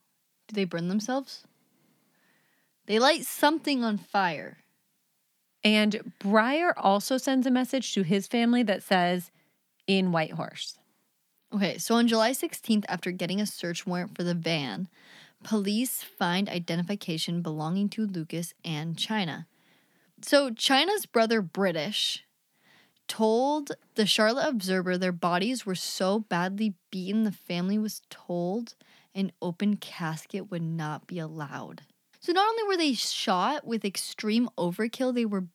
Do 0.49 0.55
they 0.55 0.65
burn 0.65 0.89
themselves? 0.89 1.45
They 2.85 2.99
light 2.99 3.23
something 3.23 3.81
on 3.81 3.97
fire. 3.97 4.57
And 5.63 6.11
Bryer 6.19 6.77
also 6.77 7.15
sends 7.15 7.47
a 7.47 7.51
message 7.51 7.93
to 7.93 8.03
his 8.03 8.27
family 8.27 8.63
that 8.63 8.83
says, 8.83 9.31
in 9.87 10.11
Whitehorse. 10.11 10.79
Okay, 11.55 11.77
so 11.77 11.95
on 11.95 12.09
July 12.09 12.31
16th, 12.31 12.83
after 12.89 13.11
getting 13.11 13.39
a 13.39 13.45
search 13.45 13.87
warrant 13.87 14.17
for 14.17 14.23
the 14.23 14.35
van, 14.35 14.89
police 15.45 16.03
find 16.03 16.49
identification 16.49 17.41
belonging 17.41 17.87
to 17.87 18.05
Lucas 18.05 18.53
and 18.65 18.97
Chynna. 18.97 19.45
So 20.23 20.51
Chynna's 20.51 21.05
brother, 21.05 21.41
British, 21.41 22.23
told 23.07 23.71
the 23.95 24.05
Charlotte 24.05 24.47
Observer 24.47 24.97
their 24.97 25.11
bodies 25.11 25.65
were 25.65 25.75
so 25.75 26.19
badly 26.19 26.75
beaten 26.91 27.23
the 27.23 27.31
family 27.31 27.77
was 27.77 28.01
told 28.09 28.75
an 29.13 29.31
open 29.41 29.75
casket 29.77 30.49
would 30.49 30.61
not 30.61 31.07
be 31.07 31.19
allowed. 31.19 31.81
So 32.19 32.31
not 32.31 32.47
only 32.47 32.63
were 32.63 32.77
they 32.77 32.93
shot 32.93 33.65
with 33.65 33.83
extreme 33.83 34.49
overkill, 34.57 35.13
they 35.13 35.25
were 35.25 35.47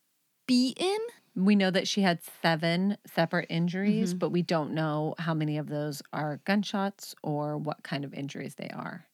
beaten. 0.46 0.98
We 1.34 1.54
know 1.54 1.70
that 1.70 1.88
she 1.88 2.02
had 2.02 2.20
seven 2.42 2.98
separate 3.06 3.46
injuries, 3.50 4.14
Mhm. 4.14 4.18
but 4.18 4.30
we 4.30 4.42
don't 4.42 4.72
know 4.72 5.14
how 5.18 5.32
many 5.34 5.58
of 5.58 5.68
those 5.68 6.02
are 6.12 6.38
gunshots 6.44 7.14
or 7.22 7.56
what 7.56 7.82
kind 7.82 8.04
of 8.04 8.12
injuries 8.12 8.56
they 8.56 8.68
are. 8.70 9.06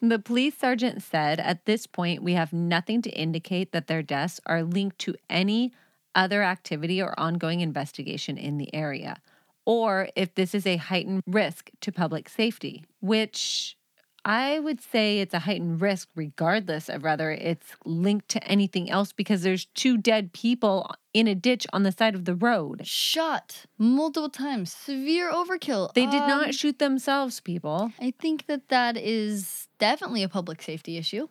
The 0.00 0.18
police 0.18 0.56
sergeant 0.56 1.02
said 1.02 1.40
at 1.40 1.64
this 1.64 1.86
point, 1.86 2.22
we 2.22 2.34
have 2.34 2.52
nothing 2.52 3.02
to 3.02 3.10
indicate 3.10 3.72
that 3.72 3.88
their 3.88 4.02
deaths 4.02 4.40
are 4.46 4.62
linked 4.62 4.98
to 5.00 5.16
any 5.28 5.72
other 6.14 6.42
activity 6.42 7.02
or 7.02 7.18
ongoing 7.18 7.60
investigation 7.60 8.38
in 8.38 8.58
the 8.58 8.72
area, 8.74 9.20
or 9.64 10.08
if 10.14 10.34
this 10.34 10.54
is 10.54 10.66
a 10.66 10.76
heightened 10.76 11.22
risk 11.26 11.70
to 11.80 11.92
public 11.92 12.28
safety, 12.28 12.84
which 13.00 13.76
I 14.24 14.58
would 14.58 14.80
say 14.80 15.20
it's 15.20 15.32
a 15.32 15.38
heightened 15.40 15.80
risk 15.80 16.08
regardless 16.14 16.88
of 16.88 17.02
whether 17.02 17.30
it's 17.30 17.68
linked 17.84 18.28
to 18.30 18.44
anything 18.44 18.90
else 18.90 19.12
because 19.12 19.42
there's 19.42 19.66
two 19.74 19.96
dead 19.96 20.32
people 20.32 20.90
in 21.14 21.26
a 21.26 21.34
ditch 21.34 21.66
on 21.72 21.82
the 21.82 21.92
side 21.92 22.14
of 22.14 22.24
the 22.24 22.34
road. 22.34 22.86
Shot 22.86 23.64
multiple 23.78 24.28
times. 24.28 24.72
Severe 24.72 25.30
overkill. 25.32 25.92
They 25.94 26.06
did 26.06 26.22
Um, 26.22 26.28
not 26.28 26.54
shoot 26.54 26.78
themselves, 26.78 27.40
people. 27.40 27.92
I 28.00 28.12
think 28.18 28.46
that 28.46 28.68
that 28.68 28.96
is 28.96 29.68
definitely 29.78 30.22
a 30.22 30.28
public 30.28 30.62
safety 30.62 30.96
issue. 30.98 31.28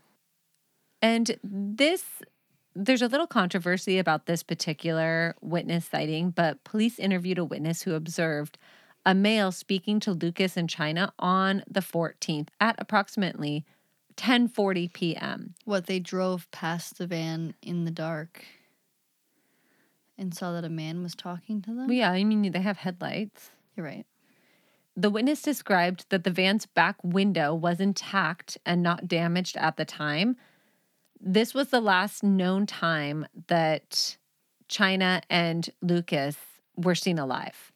And 1.01 1.37
this, 1.43 2.03
there's 2.73 3.03
a 3.03 3.07
little 3.07 3.27
controversy 3.27 3.99
about 3.99 4.25
this 4.25 4.41
particular 4.41 5.35
witness 5.41 5.85
sighting, 5.85 6.31
but 6.31 6.63
police 6.63 6.97
interviewed 6.97 7.37
a 7.37 7.45
witness 7.45 7.83
who 7.83 7.93
observed 7.93 8.57
a 9.07 9.15
male 9.15 9.53
speaking 9.53 10.01
to 10.01 10.11
Lucas 10.11 10.57
in 10.57 10.67
Chynna 10.67 11.11
on 11.17 11.63
the 11.65 11.79
14th 11.79 12.49
at 12.59 12.75
approximately 12.77 13.65
10:40 14.17 14.91
p.m. 14.91 15.55
What 15.63 15.85
they 15.85 15.99
drove 15.99 16.51
past 16.51 16.97
the 16.97 17.07
van 17.07 17.53
in 17.61 17.85
the 17.85 17.91
dark 17.91 18.43
and 20.17 20.35
saw 20.35 20.51
that 20.51 20.65
a 20.65 20.69
man 20.69 21.03
was 21.03 21.15
talking 21.15 21.61
to 21.61 21.69
them. 21.69 21.87
Well, 21.87 21.95
yeah, 21.95 22.11
I 22.11 22.25
mean 22.25 22.51
they 22.51 22.59
have 22.59 22.79
headlights. 22.79 23.51
You're 23.75 23.85
right. 23.85 24.05
The 24.97 25.09
witness 25.09 25.41
described 25.41 26.05
that 26.09 26.25
the 26.25 26.31
van's 26.31 26.65
back 26.65 26.97
window 27.01 27.53
was 27.53 27.79
intact 27.79 28.57
and 28.65 28.83
not 28.83 29.07
damaged 29.07 29.55
at 29.55 29.77
the 29.77 29.85
time, 29.85 30.35
This 31.19 31.53
was 31.53 31.69
the 31.69 31.81
last 31.81 32.23
known 32.23 32.65
time 32.65 33.25
that 33.47 34.17
Chynna 34.67 35.21
and 35.29 35.69
Lucas 35.81 36.35
were 36.75 36.95
seen 36.95 37.19
alive. 37.19 37.71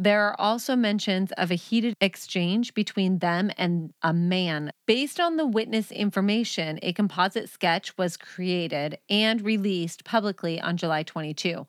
There 0.00 0.22
are 0.22 0.40
also 0.40 0.76
mentions 0.76 1.30
of 1.32 1.50
a 1.50 1.56
heated 1.56 1.94
exchange 2.00 2.72
between 2.72 3.18
them 3.18 3.50
and 3.58 3.92
a 4.00 4.14
man. 4.14 4.72
Based 4.86 5.20
on 5.20 5.36
the 5.36 5.46
witness 5.46 5.92
information, 5.92 6.78
a 6.80 6.94
composite 6.94 7.50
sketch 7.50 7.98
was 7.98 8.16
created 8.16 8.96
and 9.10 9.42
released 9.42 10.04
publicly 10.04 10.58
on 10.58 10.78
July 10.78 11.02
22 11.02 11.66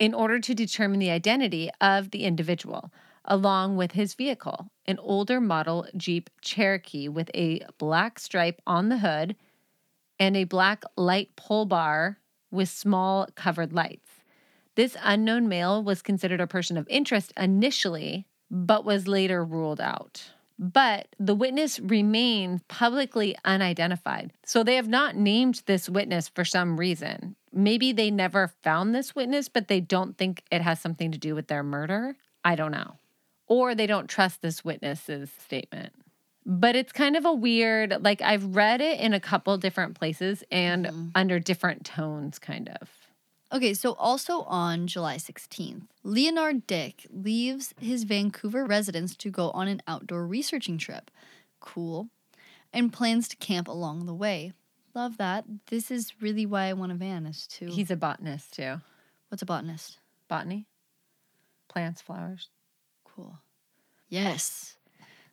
in 0.00 0.12
order 0.12 0.40
to 0.40 0.56
determine 0.56 0.98
the 0.98 1.12
identity 1.12 1.70
of 1.80 2.10
the 2.10 2.24
individual, 2.24 2.90
along 3.26 3.76
with 3.76 3.92
his 3.92 4.14
vehicle, 4.14 4.66
an 4.86 4.98
older 4.98 5.40
model 5.40 5.86
Jeep 5.96 6.30
Cherokee 6.40 7.06
with 7.06 7.30
a 7.32 7.64
black 7.78 8.18
stripe 8.18 8.60
on 8.66 8.88
the 8.88 8.98
hood 8.98 9.36
and 10.18 10.36
a 10.36 10.42
black 10.42 10.82
light 10.96 11.36
pole 11.36 11.66
bar 11.66 12.18
with 12.50 12.68
small 12.68 13.28
covered 13.36 13.72
lights. 13.72 14.11
This 14.74 14.96
unknown 15.02 15.48
male 15.48 15.82
was 15.82 16.02
considered 16.02 16.40
a 16.40 16.46
person 16.46 16.76
of 16.76 16.88
interest 16.88 17.32
initially, 17.36 18.26
but 18.50 18.84
was 18.84 19.06
later 19.08 19.44
ruled 19.44 19.80
out. 19.80 20.30
But 20.58 21.08
the 21.18 21.34
witness 21.34 21.80
remained 21.80 22.66
publicly 22.68 23.36
unidentified. 23.44 24.32
So 24.44 24.62
they 24.62 24.76
have 24.76 24.88
not 24.88 25.16
named 25.16 25.62
this 25.66 25.88
witness 25.88 26.28
for 26.28 26.44
some 26.44 26.78
reason. 26.78 27.36
Maybe 27.52 27.92
they 27.92 28.10
never 28.10 28.48
found 28.62 28.94
this 28.94 29.14
witness, 29.14 29.48
but 29.48 29.68
they 29.68 29.80
don't 29.80 30.16
think 30.16 30.42
it 30.50 30.62
has 30.62 30.80
something 30.80 31.10
to 31.12 31.18
do 31.18 31.34
with 31.34 31.48
their 31.48 31.62
murder. 31.62 32.16
I 32.44 32.54
don't 32.54 32.70
know. 32.72 32.96
Or 33.46 33.74
they 33.74 33.86
don't 33.86 34.08
trust 34.08 34.40
this 34.40 34.64
witness's 34.64 35.30
statement. 35.32 35.92
But 36.46 36.76
it's 36.76 36.92
kind 36.92 37.16
of 37.16 37.24
a 37.24 37.32
weird, 37.32 38.02
like 38.02 38.22
I've 38.22 38.56
read 38.56 38.80
it 38.80 39.00
in 39.00 39.12
a 39.14 39.20
couple 39.20 39.56
different 39.58 39.94
places 39.94 40.42
and 40.50 40.86
Mhm. 40.86 41.10
under 41.14 41.38
different 41.38 41.84
tones, 41.84 42.38
kind 42.38 42.68
of. 42.80 43.01
Okay, 43.52 43.74
so 43.74 43.92
also 43.94 44.42
on 44.42 44.86
July 44.86 45.16
16th, 45.16 45.82
Leonard 46.02 46.66
Dyck 46.66 47.06
leaves 47.10 47.74
his 47.78 48.04
Vancouver 48.04 48.64
residence 48.64 49.14
to 49.16 49.30
go 49.30 49.50
on 49.50 49.68
an 49.68 49.82
outdoor 49.86 50.26
researching 50.26 50.78
trip. 50.78 51.10
Cool. 51.60 52.08
And 52.72 52.90
plans 52.90 53.28
to 53.28 53.36
camp 53.36 53.68
along 53.68 54.06
the 54.06 54.14
way. 54.14 54.54
Love 54.94 55.18
that. 55.18 55.44
This 55.66 55.90
is 55.90 56.14
really 56.20 56.46
why 56.46 56.64
I 56.64 56.72
want 56.72 56.92
a 56.92 56.94
van 56.94 57.26
is 57.26 57.46
to 57.48 57.66
He's 57.66 57.90
a 57.90 57.96
botanist 57.96 58.54
too. 58.54 58.80
What's 59.28 59.42
a 59.42 59.46
botanist? 59.46 59.98
Botany, 60.28 60.66
plants, 61.68 62.00
flowers. 62.00 62.48
Cool. 63.04 63.38
Yes. 64.08 64.76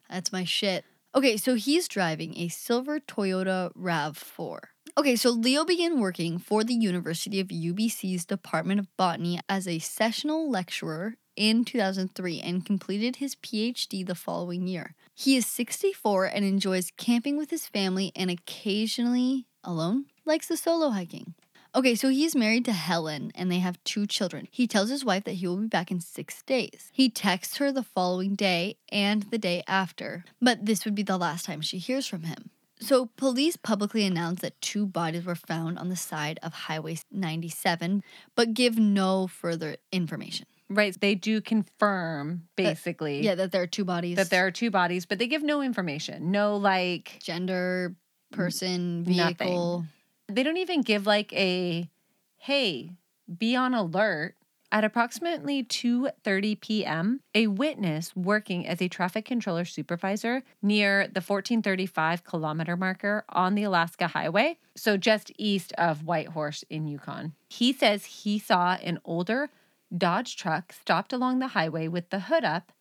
That's 0.10 0.34
my 0.34 0.44
shit. 0.44 0.84
Okay, 1.16 1.38
so 1.38 1.56
he's 1.56 1.88
driving 1.88 2.38
a 2.38 2.50
silver 2.50 3.00
Toyota 3.00 3.72
RAV4. 3.76 4.60
Okay, 5.00 5.16
so 5.16 5.30
Leo 5.30 5.64
began 5.64 6.02
working 6.02 6.38
for 6.38 6.62
the 6.62 6.74
University 6.74 7.40
of 7.40 7.48
UBC's 7.48 8.26
Department 8.26 8.82
of 8.82 8.98
Botany 8.98 9.40
as 9.48 9.66
a 9.66 9.80
sessional 9.80 10.52
lecturer 10.52 11.16
in 11.38 11.64
2003 11.64 12.42
and 12.42 12.66
completed 12.66 13.16
his 13.16 13.34
PhD 13.34 14.06
the 14.06 14.14
following 14.14 14.68
year. 14.68 14.96
He 15.16 15.38
is 15.38 15.46
64 15.46 16.26
and 16.26 16.44
enjoys 16.44 16.92
camping 16.98 17.38
with 17.38 17.50
his 17.50 17.66
family 17.66 18.12
and 18.14 18.30
occasionally 18.30 19.46
alone 19.64 20.08
likes 20.26 20.50
the 20.50 20.58
solo 20.58 20.90
hiking. 20.90 21.34
Okay, 21.74 21.96
so 21.96 22.10
he's 22.10 22.36
married 22.36 22.66
to 22.66 22.74
Helen 22.74 23.32
and 23.36 23.50
they 23.50 23.60
have 23.60 23.82
two 23.86 24.06
children. 24.06 24.50
He 24.52 24.68
tells 24.68 24.90
his 24.90 25.06
wife 25.06 25.24
that 25.24 25.36
he 25.36 25.48
will 25.48 25.56
be 25.56 25.68
back 25.68 25.92
in 25.92 26.02
six 26.02 26.44
days. 26.44 26.90
He 26.92 27.10
texts 27.10 27.56
her 27.56 27.72
the 27.72 27.84
following 27.84 28.36
day 28.36 28.76
and 28.92 29.24
the 29.32 29.38
day 29.38 29.64
after, 29.66 30.26
but 30.42 30.66
this 30.66 30.84
would 30.84 30.96
be 30.96 31.04
the 31.04 31.18
last 31.18 31.46
time 31.46 31.62
she 31.62 31.78
hears 31.78 32.06
from 32.06 32.24
him. 32.24 32.50
So, 32.82 33.08
police 33.18 33.58
publicly 33.58 34.06
announced 34.06 34.42
that 34.42 34.60
two 34.62 34.86
bodies 34.86 35.26
were 35.26 35.36
found 35.36 35.78
on 35.78 35.90
the 35.90 35.96
side 35.98 36.40
of 36.42 36.54
Highway 36.54 36.98
97, 37.12 38.04
but 38.36 38.54
give 38.54 38.78
no 38.78 39.28
further 39.28 39.76
information. 39.92 40.46
Right. 40.70 40.96
They 41.00 41.16
do 41.16 41.42
confirm 41.42 42.44
basically 42.56 43.22
Yeah, 43.24 43.36
that 43.36 43.52
there 43.52 43.64
are 43.64 43.68
two 43.68 43.84
bodies. 43.86 44.16
that 44.18 44.30
there 44.30 44.46
are 44.46 44.52
two 44.52 44.70
bodies, 44.72 45.06
but 45.06 45.18
they 45.18 45.28
give 45.28 45.44
no 45.44 45.62
information. 45.62 46.32
No 46.32 46.58
like 46.58 47.20
gender, 47.24 47.96
person, 48.32 49.04
Nothing. 49.04 49.16
vehicle. 49.48 49.86
they 50.28 50.44
don't 50.44 50.58
even 50.58 50.82
give 50.84 51.08
like 51.08 51.34
a 51.34 51.90
hey, 52.38 52.92
be 53.38 53.56
on 53.56 53.74
alert. 53.74 54.36
At 54.72 54.84
approximately 54.84 55.64
2:30 55.64 56.62
p.m., 56.62 57.22
a 57.34 57.48
witness 57.48 58.16
working 58.16 58.68
as 58.68 58.82
a 58.82 58.88
traffic 58.88 59.26
controller 59.26 59.66
supervisor 59.66 60.44
near 60.62 61.08
the 61.08 61.22
1435 61.22 62.24
kilometer 62.24 62.78
marker 62.78 63.26
on 63.30 63.56
the 63.56 63.64
Alaska 63.64 64.08
Highway, 64.08 64.60
so 64.76 64.96
just 64.96 65.32
east 65.40 65.74
of 65.74 66.06
Whitehorse 66.06 66.64
in 66.70 66.88
Yukon. 66.88 67.34
He 67.50 67.74
says 67.74 68.06
he 68.06 68.38
saw 68.38 68.74
an 68.84 69.00
older 69.04 69.50
Dodge 69.96 70.38
truck 70.38 70.72
stopped 70.72 71.14
along 71.14 71.40
the 71.40 71.48
highway 71.50 71.88
with 71.88 72.12
the 72.12 72.20
hood 72.22 72.44
up 72.44 72.72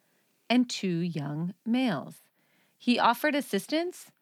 and 0.50 0.68
two 0.68 0.98
young 0.98 1.54
males. 1.64 2.16
He 2.76 2.98
offered 2.98 3.34
assistance, 3.34 4.12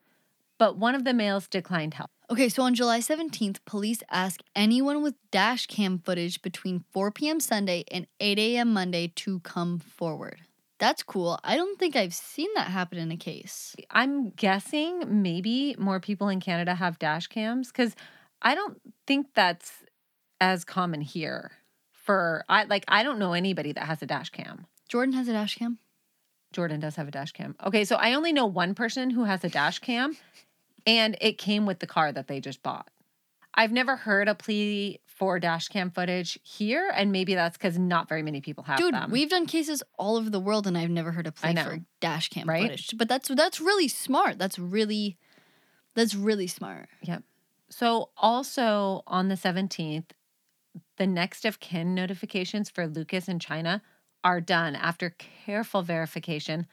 but 0.56 0.76
one 0.78 0.94
of 0.94 1.04
the 1.04 1.12
males 1.12 1.48
declined 1.48 1.94
help. 1.94 2.10
Okay, 2.28 2.48
so 2.48 2.64
on 2.64 2.74
July 2.74 2.98
17th, 2.98 3.58
police 3.66 4.02
ask 4.10 4.40
anyone 4.56 5.00
with 5.00 5.14
dash 5.30 5.68
cam 5.68 6.00
footage 6.00 6.42
between 6.42 6.84
4 6.90 7.12
p.m. 7.12 7.38
Sunday 7.38 7.84
and 7.92 8.08
8 8.18 8.38
a.m. 8.40 8.72
Monday 8.72 9.12
to 9.14 9.38
come 9.40 9.78
forward. 9.78 10.40
That's 10.80 11.04
cool. 11.04 11.38
I 11.44 11.56
don't 11.56 11.78
think 11.78 11.94
I've 11.94 12.12
seen 12.12 12.48
that 12.56 12.66
happen 12.66 12.98
in 12.98 13.12
a 13.12 13.16
case. 13.16 13.76
I'm 13.92 14.30
guessing 14.30 15.22
maybe 15.22 15.76
more 15.78 16.00
people 16.00 16.28
in 16.28 16.40
Canada 16.40 16.74
have 16.74 16.98
dash 16.98 17.28
cams 17.28 17.68
because 17.68 17.94
I 18.42 18.56
don't 18.56 18.80
think 19.06 19.28
that's 19.34 19.84
as 20.40 20.64
common 20.64 21.02
here. 21.02 21.52
For 21.92 22.44
I 22.48 22.64
like 22.64 22.84
I 22.88 23.04
don't 23.04 23.20
know 23.20 23.34
anybody 23.34 23.72
that 23.72 23.84
has 23.84 24.02
a 24.02 24.06
dash 24.06 24.30
cam. 24.30 24.66
Jordan 24.88 25.14
has 25.14 25.28
a 25.28 25.32
dash 25.32 25.56
cam. 25.56 25.78
Jordan 26.52 26.80
does 26.80 26.96
have 26.96 27.08
a 27.08 27.10
dash 27.10 27.32
cam. 27.32 27.54
Okay, 27.64 27.84
so 27.84 27.96
I 27.96 28.14
only 28.14 28.32
know 28.32 28.46
one 28.46 28.74
person 28.74 29.10
who 29.10 29.24
has 29.24 29.44
a 29.44 29.48
dash 29.48 29.78
cam, 29.78 30.16
and 30.86 31.16
it 31.20 31.38
came 31.38 31.66
with 31.66 31.80
the 31.80 31.86
car 31.86 32.12
that 32.12 32.28
they 32.28 32.40
just 32.40 32.62
bought. 32.62 32.88
I've 33.54 33.72
never 33.72 33.96
heard 33.96 34.28
a 34.28 34.34
plea 34.34 35.00
for 35.06 35.40
dash 35.40 35.68
cam 35.68 35.90
footage 35.90 36.38
here, 36.42 36.90
and 36.94 37.10
maybe 37.10 37.34
that's 37.34 37.56
because 37.56 37.78
not 37.78 38.08
very 38.08 38.22
many 38.22 38.42
people 38.42 38.64
have 38.64 38.78
Dude, 38.78 38.94
them. 38.94 39.10
we've 39.10 39.30
done 39.30 39.46
cases 39.46 39.82
all 39.98 40.16
over 40.16 40.28
the 40.28 40.40
world 40.40 40.66
and 40.66 40.76
I've 40.76 40.90
never 40.90 41.10
heard 41.10 41.26
a 41.26 41.32
plea 41.32 41.54
know, 41.54 41.64
for 41.64 41.78
dash 42.00 42.28
cam 42.28 42.46
right? 42.46 42.62
footage. 42.62 42.94
But 42.96 43.08
that's 43.08 43.28
that's 43.28 43.60
really 43.60 43.88
smart. 43.88 44.38
That's 44.38 44.58
really 44.58 45.16
that's 45.94 46.14
really 46.14 46.46
smart. 46.46 46.88
Yep. 47.02 47.22
So, 47.68 48.10
also 48.16 49.02
on 49.06 49.28
the 49.28 49.34
17th, 49.34 50.10
the 50.98 51.06
next 51.06 51.44
of 51.44 51.58
kin 51.58 51.94
notifications 51.94 52.70
for 52.70 52.86
Lucas 52.86 53.26
and 53.26 53.40
China 53.40 53.82
are 54.22 54.40
done 54.40 54.76
after 54.76 55.10
careful 55.10 55.82
verification 55.82 56.66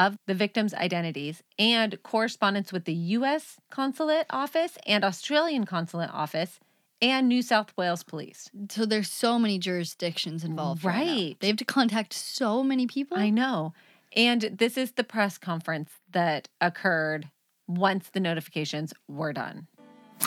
of 0.00 0.16
the 0.26 0.34
victims' 0.34 0.72
identities 0.72 1.42
and 1.58 2.02
correspondence 2.02 2.72
with 2.72 2.86
the 2.86 2.94
US 2.94 3.58
Consulate 3.70 4.26
Office 4.30 4.78
and 4.86 5.04
Australian 5.04 5.66
Consulate 5.66 6.10
Office 6.10 6.58
and 7.02 7.28
New 7.28 7.42
South 7.42 7.76
Wales 7.76 8.02
Police. 8.02 8.50
So 8.70 8.86
there's 8.86 9.10
so 9.10 9.38
many 9.38 9.58
jurisdictions 9.58 10.42
involved. 10.42 10.84
Right. 10.84 11.06
Right. 11.06 11.36
They 11.40 11.48
have 11.48 11.58
to 11.58 11.66
contact 11.66 12.14
so 12.14 12.62
many 12.62 12.86
people. 12.86 13.18
I 13.18 13.28
know. 13.28 13.74
And 14.16 14.40
this 14.40 14.78
is 14.78 14.92
the 14.92 15.04
press 15.04 15.36
conference 15.36 15.90
that 16.12 16.48
occurred 16.62 17.28
once 17.68 18.08
the 18.08 18.20
notifications 18.20 18.94
were 19.06 19.34
done. 19.34 19.66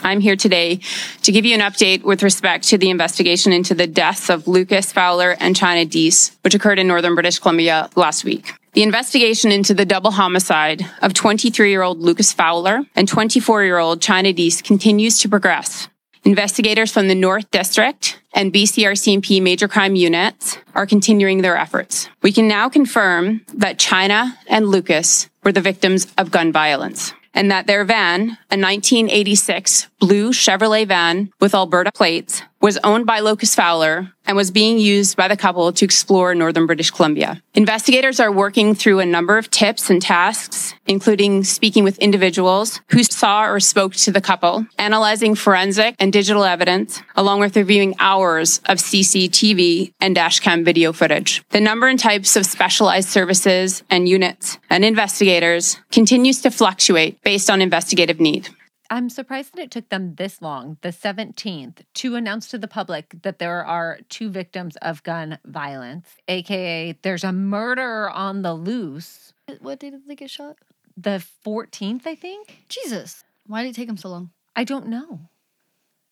I'm 0.03 0.21
here 0.21 0.35
today 0.35 0.81
to 1.23 1.31
give 1.31 1.45
you 1.45 1.55
an 1.55 1.61
update 1.61 2.03
with 2.03 2.21
respect 2.21 2.65
to 2.69 2.77
the 2.77 2.91
investigation 2.91 3.51
into 3.53 3.73
the 3.73 3.87
deaths 3.87 4.29
of 4.29 4.47
Lucas 4.47 4.91
Fowler 4.91 5.35
and 5.39 5.55
Chynna 5.55 5.89
Deese, 5.89 6.37
which 6.41 6.53
occurred 6.53 6.79
in 6.79 6.87
northern 6.87 7.15
British 7.15 7.39
Columbia 7.39 7.89
last 7.95 8.23
week. 8.23 8.53
The 8.73 8.81
investigation 8.81 9.51
into 9.51 9.75
the 9.75 9.85
double 9.85 10.09
homicide 10.09 10.83
of 11.03 11.13
23 11.13 11.69
year 11.69 11.83
old 11.83 11.99
Lucas 11.99 12.33
Fowler 12.33 12.81
and 12.95 13.07
24 13.07 13.63
year 13.63 13.77
old 13.77 14.01
Chynna 14.01 14.35
Deese 14.35 14.63
continues 14.63 15.19
to 15.19 15.29
progress. 15.29 15.89
Investigators 16.23 16.91
from 16.91 17.07
the 17.07 17.13
North 17.13 17.51
District 17.51 18.19
and 18.33 18.51
BCRCMP 18.51 19.43
major 19.43 19.67
crime 19.67 19.95
units 19.95 20.57
are 20.73 20.87
continuing 20.87 21.43
their 21.43 21.55
efforts. 21.55 22.09
We 22.23 22.31
can 22.31 22.47
now 22.47 22.67
confirm 22.67 23.41
that 23.53 23.77
Chynna 23.77 24.37
and 24.47 24.67
Lucas 24.67 25.29
were 25.43 25.51
the 25.51 25.61
victims 25.61 26.07
of 26.17 26.31
gun 26.31 26.51
violence 26.51 27.13
and 27.33 27.51
that 27.51 27.67
their 27.67 27.83
van, 27.83 28.21
a 28.49 28.57
1986 28.57 29.87
blue 29.99 30.31
Chevrolet 30.31 30.87
van 30.87 31.31
with 31.39 31.53
Alberta 31.53 31.91
plates, 31.91 32.41
was 32.63 32.79
owned 32.85 33.05
by 33.05 33.19
Lucas 33.19 33.53
Fowler 33.53 34.09
and 34.25 34.37
was 34.37 34.49
being 34.49 34.79
used 34.79 35.17
by 35.17 35.27
the 35.27 35.35
couple 35.35 35.73
to 35.73 35.83
explore 35.83 36.33
northern 36.33 36.65
British 36.65 36.91
Columbia. 36.91 37.43
Investigators 37.55 38.21
are 38.21 38.31
working 38.31 38.73
through 38.73 39.01
a 39.01 39.05
number 39.05 39.37
of 39.37 39.51
tips 39.51 39.89
and 39.89 40.01
tasks, 40.01 40.73
including 40.87 41.43
speaking 41.43 41.83
with 41.83 41.99
individuals 41.99 42.79
who 42.87 43.03
saw 43.03 43.43
or 43.43 43.59
spoke 43.59 43.93
to 43.95 44.13
the 44.13 44.21
couple, 44.21 44.65
analyzing 44.77 45.35
forensic 45.35 45.93
and 45.99 46.13
digital 46.13 46.45
evidence, 46.45 47.01
along 47.17 47.41
with 47.41 47.57
reviewing 47.57 47.95
hours 47.99 48.59
of 48.69 48.77
CCTV 48.77 49.91
and 49.99 50.15
dashcam 50.15 50.63
video 50.63 50.93
footage. 50.93 51.43
The 51.49 51.59
number 51.59 51.87
and 51.87 51.99
types 51.99 52.37
of 52.37 52.45
specialized 52.45 53.09
services 53.09 53.83
and 53.89 54.07
units 54.07 54.57
and 54.69 54.85
investigators 54.85 55.79
continues 55.91 56.41
to 56.43 56.49
fluctuate 56.49 57.21
based 57.23 57.49
on 57.49 57.61
investigative 57.61 58.21
need. 58.21 58.47
I'm 58.93 59.09
surprised 59.09 59.55
that 59.55 59.61
it 59.63 59.71
took 59.71 59.89
them 59.89 60.13
this 60.15 60.39
long, 60.39 60.77
the 60.81 60.89
17th, 60.89 61.77
to 61.95 62.15
announce 62.15 62.47
to 62.49 62.59
the 62.59 62.67
public 62.67 63.15
that 63.23 63.39
there 63.39 63.65
are 63.65 63.97
two 64.07 64.29
victims 64.29 64.75
of 64.83 65.01
gun 65.01 65.39
violence, 65.45 66.07
aka 66.27 66.91
there's 67.01 67.23
a 67.23 67.31
murderer 67.31 68.11
on 68.11 68.43
the 68.43 68.53
loose. 68.53 69.33
What 69.61 69.79
day 69.79 69.89
did 69.89 70.07
they 70.07 70.15
get 70.15 70.29
shot? 70.29 70.57
The 70.95 71.25
14th, 71.43 72.05
I 72.05 72.13
think. 72.13 72.65
Jesus. 72.69 73.23
Why 73.47 73.63
did 73.63 73.69
it 73.69 73.75
take 73.75 73.87
them 73.87 73.97
so 73.97 74.09
long? 74.09 74.29
I 74.55 74.63
don't 74.63 74.85
know. 74.87 75.21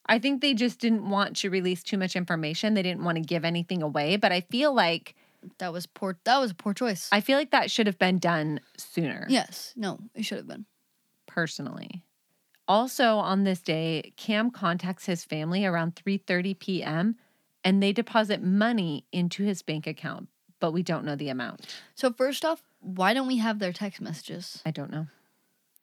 I 0.08 0.18
think 0.18 0.42
they 0.42 0.56
just 0.56 0.80
didn't 0.80 1.08
want 1.08 1.36
to 1.38 1.52
release 1.52 1.84
too 1.84 2.00
much 2.00 2.16
information. 2.16 2.74
They 2.74 2.82
didn't 2.82 3.04
want 3.04 3.18
to 3.18 3.22
give 3.22 3.46
anything 3.46 3.84
away, 3.84 4.16
but 4.16 4.32
I 4.32 4.42
feel 4.42 4.74
like 4.74 5.14
That 5.60 5.72
was 5.72 5.86
poor. 5.86 6.18
That 6.24 6.40
was 6.40 6.50
a 6.50 6.56
poor 6.56 6.74
choice. 6.74 7.10
I 7.12 7.22
feel 7.22 7.38
like 7.38 7.52
that 7.52 7.70
should 7.70 7.86
have 7.86 8.00
been 8.00 8.18
done 8.18 8.60
sooner. 8.76 9.28
yes. 9.30 9.72
No, 9.76 10.00
it 10.16 10.26
should 10.26 10.40
have 10.40 10.48
been. 10.48 10.66
personally. 11.28 12.02
Also 12.68 13.18
on 13.18 13.44
this 13.44 13.62
day, 13.62 14.14
Kam 14.18 14.52
contacts 14.52 15.06
his 15.06 15.26
family 15.26 15.66
around 15.66 15.96
3:30 15.96 16.58
p.m. 16.60 17.16
and 17.64 17.82
they 17.82 17.92
deposit 17.92 18.42
money 18.42 19.06
into 19.12 19.44
his 19.44 19.62
bank 19.62 19.86
account, 19.88 20.30
but 20.60 20.72
we 20.72 20.84
don't 20.84 21.06
know 21.06 21.16
the 21.16 21.30
amount. 21.30 21.68
So 21.96 22.12
first 22.12 22.46
off, 22.46 22.64
why 22.80 23.14
don't 23.14 23.28
we 23.28 23.38
have 23.38 23.60
their 23.60 23.74
text 23.74 24.02
messages? 24.02 24.62
I 24.66 24.72
don't 24.72 24.92
know. 24.92 25.08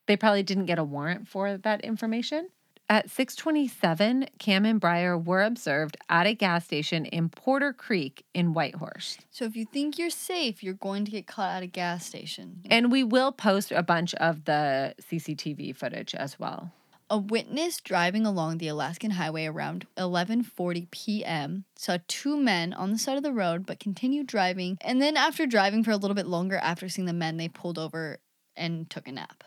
They 0.06 0.16
probably 0.16 0.42
didn't 0.42 0.66
get 0.66 0.78
a 0.78 0.84
warrant 0.84 1.28
for 1.28 1.58
that 1.58 1.82
information. 1.82 2.48
At 2.90 3.10
627, 3.10 4.28
Kam 4.38 4.64
and 4.64 4.80
Bryer 4.80 5.18
were 5.18 5.42
observed 5.42 5.98
at 6.08 6.26
a 6.26 6.32
gas 6.32 6.64
station 6.64 7.04
in 7.04 7.28
Porter 7.28 7.74
Creek 7.74 8.24
in 8.32 8.54
Whitehorse. 8.54 9.18
So 9.30 9.44
if 9.44 9.54
you 9.56 9.66
think 9.66 9.98
you're 9.98 10.08
safe, 10.08 10.62
you're 10.62 10.72
going 10.72 11.04
to 11.04 11.10
get 11.10 11.26
caught 11.26 11.54
at 11.54 11.62
a 11.62 11.66
gas 11.66 12.06
station. 12.06 12.62
And 12.70 12.90
we 12.90 13.04
will 13.04 13.30
post 13.30 13.72
a 13.72 13.82
bunch 13.82 14.14
of 14.14 14.46
the 14.46 14.94
CCTV 15.02 15.76
footage 15.76 16.14
as 16.14 16.38
well. 16.38 16.72
A 17.10 17.18
witness 17.18 17.78
driving 17.78 18.24
along 18.24 18.56
the 18.56 18.68
Alaskan 18.68 19.12
highway 19.12 19.44
around 19.44 19.86
11:40 19.98 20.90
p.m. 20.90 21.64
saw 21.76 21.98
two 22.08 22.38
men 22.38 22.72
on 22.72 22.90
the 22.90 22.98
side 22.98 23.18
of 23.18 23.22
the 23.22 23.32
road 23.32 23.66
but 23.66 23.80
continued 23.80 24.26
driving 24.26 24.78
and 24.80 25.00
then 25.00 25.16
after 25.16 25.46
driving 25.46 25.84
for 25.84 25.90
a 25.90 25.96
little 25.96 26.14
bit 26.14 26.26
longer 26.26 26.56
after 26.56 26.88
seeing 26.88 27.06
the 27.06 27.12
men 27.12 27.36
they 27.36 27.48
pulled 27.48 27.78
over 27.78 28.18
and 28.56 28.88
took 28.88 29.08
a 29.08 29.12
nap. 29.12 29.44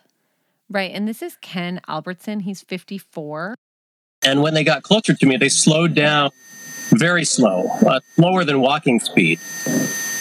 Right. 0.71 0.91
And 0.93 1.05
this 1.05 1.21
is 1.21 1.35
Ken 1.41 1.81
Albertson. 1.89 2.39
He's 2.41 2.61
54. 2.61 3.55
And 4.23 4.41
when 4.41 4.53
they 4.53 4.63
got 4.63 4.83
closer 4.83 5.13
to 5.13 5.25
me, 5.25 5.35
they 5.35 5.49
slowed 5.49 5.95
down 5.95 6.29
very 6.91 7.25
slow, 7.25 7.67
uh, 7.85 7.99
slower 8.15 8.45
than 8.45 8.61
walking 8.61 9.01
speed. 9.01 9.39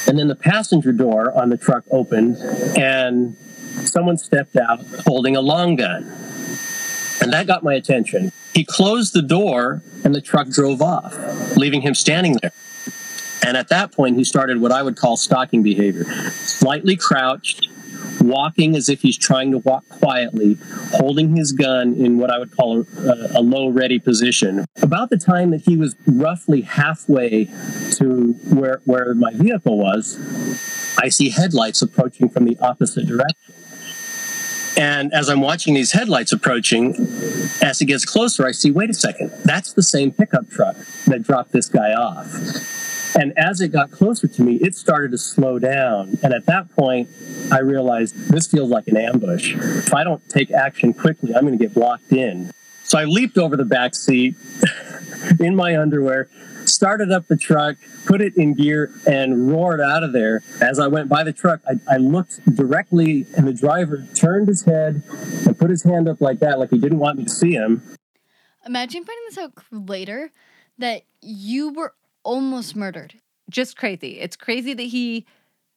And 0.08 0.18
then 0.18 0.26
the 0.26 0.34
passenger 0.34 0.90
door 0.90 1.32
on 1.38 1.50
the 1.50 1.56
truck 1.56 1.84
opened, 1.92 2.38
and 2.76 3.36
someone 3.84 4.18
stepped 4.18 4.56
out 4.56 4.80
holding 5.06 5.36
a 5.36 5.40
long 5.40 5.76
gun. 5.76 6.02
And 7.22 7.32
that 7.32 7.46
got 7.46 7.62
my 7.62 7.74
attention. 7.74 8.32
He 8.52 8.64
closed 8.64 9.12
the 9.12 9.22
door, 9.22 9.82
and 10.02 10.14
the 10.16 10.20
truck 10.20 10.48
drove 10.48 10.82
off, 10.82 11.14
leaving 11.56 11.82
him 11.82 11.94
standing 11.94 12.38
there. 12.42 12.52
And 13.44 13.56
at 13.56 13.68
that 13.68 13.92
point, 13.92 14.16
he 14.16 14.24
started 14.24 14.60
what 14.60 14.72
I 14.72 14.82
would 14.82 14.96
call 14.96 15.16
stalking 15.16 15.62
behavior 15.62 16.04
slightly 16.30 16.96
crouched, 16.96 17.68
walking 18.20 18.76
as 18.76 18.88
if 18.88 19.02
he's 19.02 19.16
trying 19.18 19.50
to 19.52 19.58
walk 19.58 19.88
quietly, 19.88 20.58
holding 20.92 21.36
his 21.36 21.52
gun 21.52 21.94
in 21.94 22.18
what 22.18 22.30
I 22.30 22.38
would 22.38 22.54
call 22.56 22.86
a, 22.98 23.38
a 23.38 23.42
low 23.42 23.68
ready 23.68 23.98
position. 23.98 24.64
About 24.82 25.10
the 25.10 25.16
time 25.16 25.50
that 25.50 25.62
he 25.62 25.76
was 25.76 25.96
roughly 26.06 26.62
halfway 26.62 27.46
to 27.92 28.32
where, 28.48 28.80
where 28.84 29.14
my 29.14 29.32
vehicle 29.32 29.78
was, 29.78 30.18
I 30.98 31.08
see 31.08 31.30
headlights 31.30 31.82
approaching 31.82 32.28
from 32.28 32.44
the 32.44 32.58
opposite 32.60 33.06
direction. 33.06 33.54
And 34.76 35.12
as 35.12 35.28
I'm 35.28 35.40
watching 35.40 35.74
these 35.74 35.92
headlights 35.92 36.32
approaching, 36.32 36.94
as 37.60 37.80
it 37.80 37.86
gets 37.86 38.04
closer, 38.04 38.46
I 38.46 38.52
see, 38.52 38.70
wait 38.70 38.88
a 38.88 38.94
second, 38.94 39.30
that's 39.44 39.72
the 39.72 39.82
same 39.82 40.10
pickup 40.12 40.48
truck 40.48 40.76
that 41.06 41.22
dropped 41.22 41.52
this 41.52 41.68
guy 41.68 41.92
off. 41.92 42.26
And 43.18 43.36
as 43.36 43.60
it 43.60 43.68
got 43.68 43.90
closer 43.90 44.28
to 44.28 44.42
me, 44.42 44.56
it 44.56 44.74
started 44.74 45.10
to 45.12 45.18
slow 45.18 45.58
down. 45.58 46.18
And 46.22 46.32
at 46.32 46.46
that 46.46 46.70
point, 46.74 47.08
I 47.50 47.60
realized 47.60 48.14
this 48.30 48.46
feels 48.46 48.70
like 48.70 48.88
an 48.88 48.96
ambush. 48.96 49.54
If 49.54 49.94
I 49.94 50.04
don't 50.04 50.26
take 50.28 50.50
action 50.50 50.94
quickly, 50.94 51.34
I'm 51.34 51.42
going 51.46 51.58
to 51.58 51.64
get 51.64 51.74
blocked 51.74 52.12
in. 52.12 52.52
So 52.84 52.98
I 52.98 53.04
leaped 53.04 53.38
over 53.38 53.56
the 53.56 53.64
back 53.64 53.94
seat 53.94 54.34
in 55.40 55.54
my 55.54 55.78
underwear, 55.78 56.28
started 56.64 57.10
up 57.10 57.26
the 57.28 57.36
truck, 57.36 57.76
put 58.06 58.20
it 58.20 58.36
in 58.36 58.54
gear, 58.54 58.92
and 59.06 59.50
roared 59.50 59.80
out 59.80 60.02
of 60.02 60.12
there. 60.12 60.42
As 60.60 60.78
I 60.78 60.88
went 60.88 61.08
by 61.08 61.22
the 61.24 61.32
truck, 61.32 61.60
I, 61.68 61.94
I 61.94 61.96
looked 61.98 62.44
directly, 62.54 63.26
and 63.36 63.46
the 63.46 63.52
driver 63.52 64.06
turned 64.14 64.48
his 64.48 64.64
head 64.64 65.02
and 65.46 65.58
put 65.58 65.70
his 65.70 65.82
hand 65.82 66.08
up 66.08 66.20
like 66.20 66.40
that, 66.40 66.58
like 66.58 66.70
he 66.70 66.78
didn't 66.78 66.98
want 66.98 67.18
me 67.18 67.24
to 67.24 67.30
see 67.30 67.52
him. 67.52 67.82
Imagine 68.66 69.04
finding 69.04 69.24
this 69.28 69.38
out 69.38 69.52
later 69.70 70.32
that 70.78 71.02
you 71.22 71.72
were 71.72 71.94
almost 72.22 72.76
murdered. 72.76 73.14
Just 73.48 73.76
crazy. 73.76 74.20
It's 74.20 74.36
crazy 74.36 74.74
that 74.74 74.82
he 74.82 75.26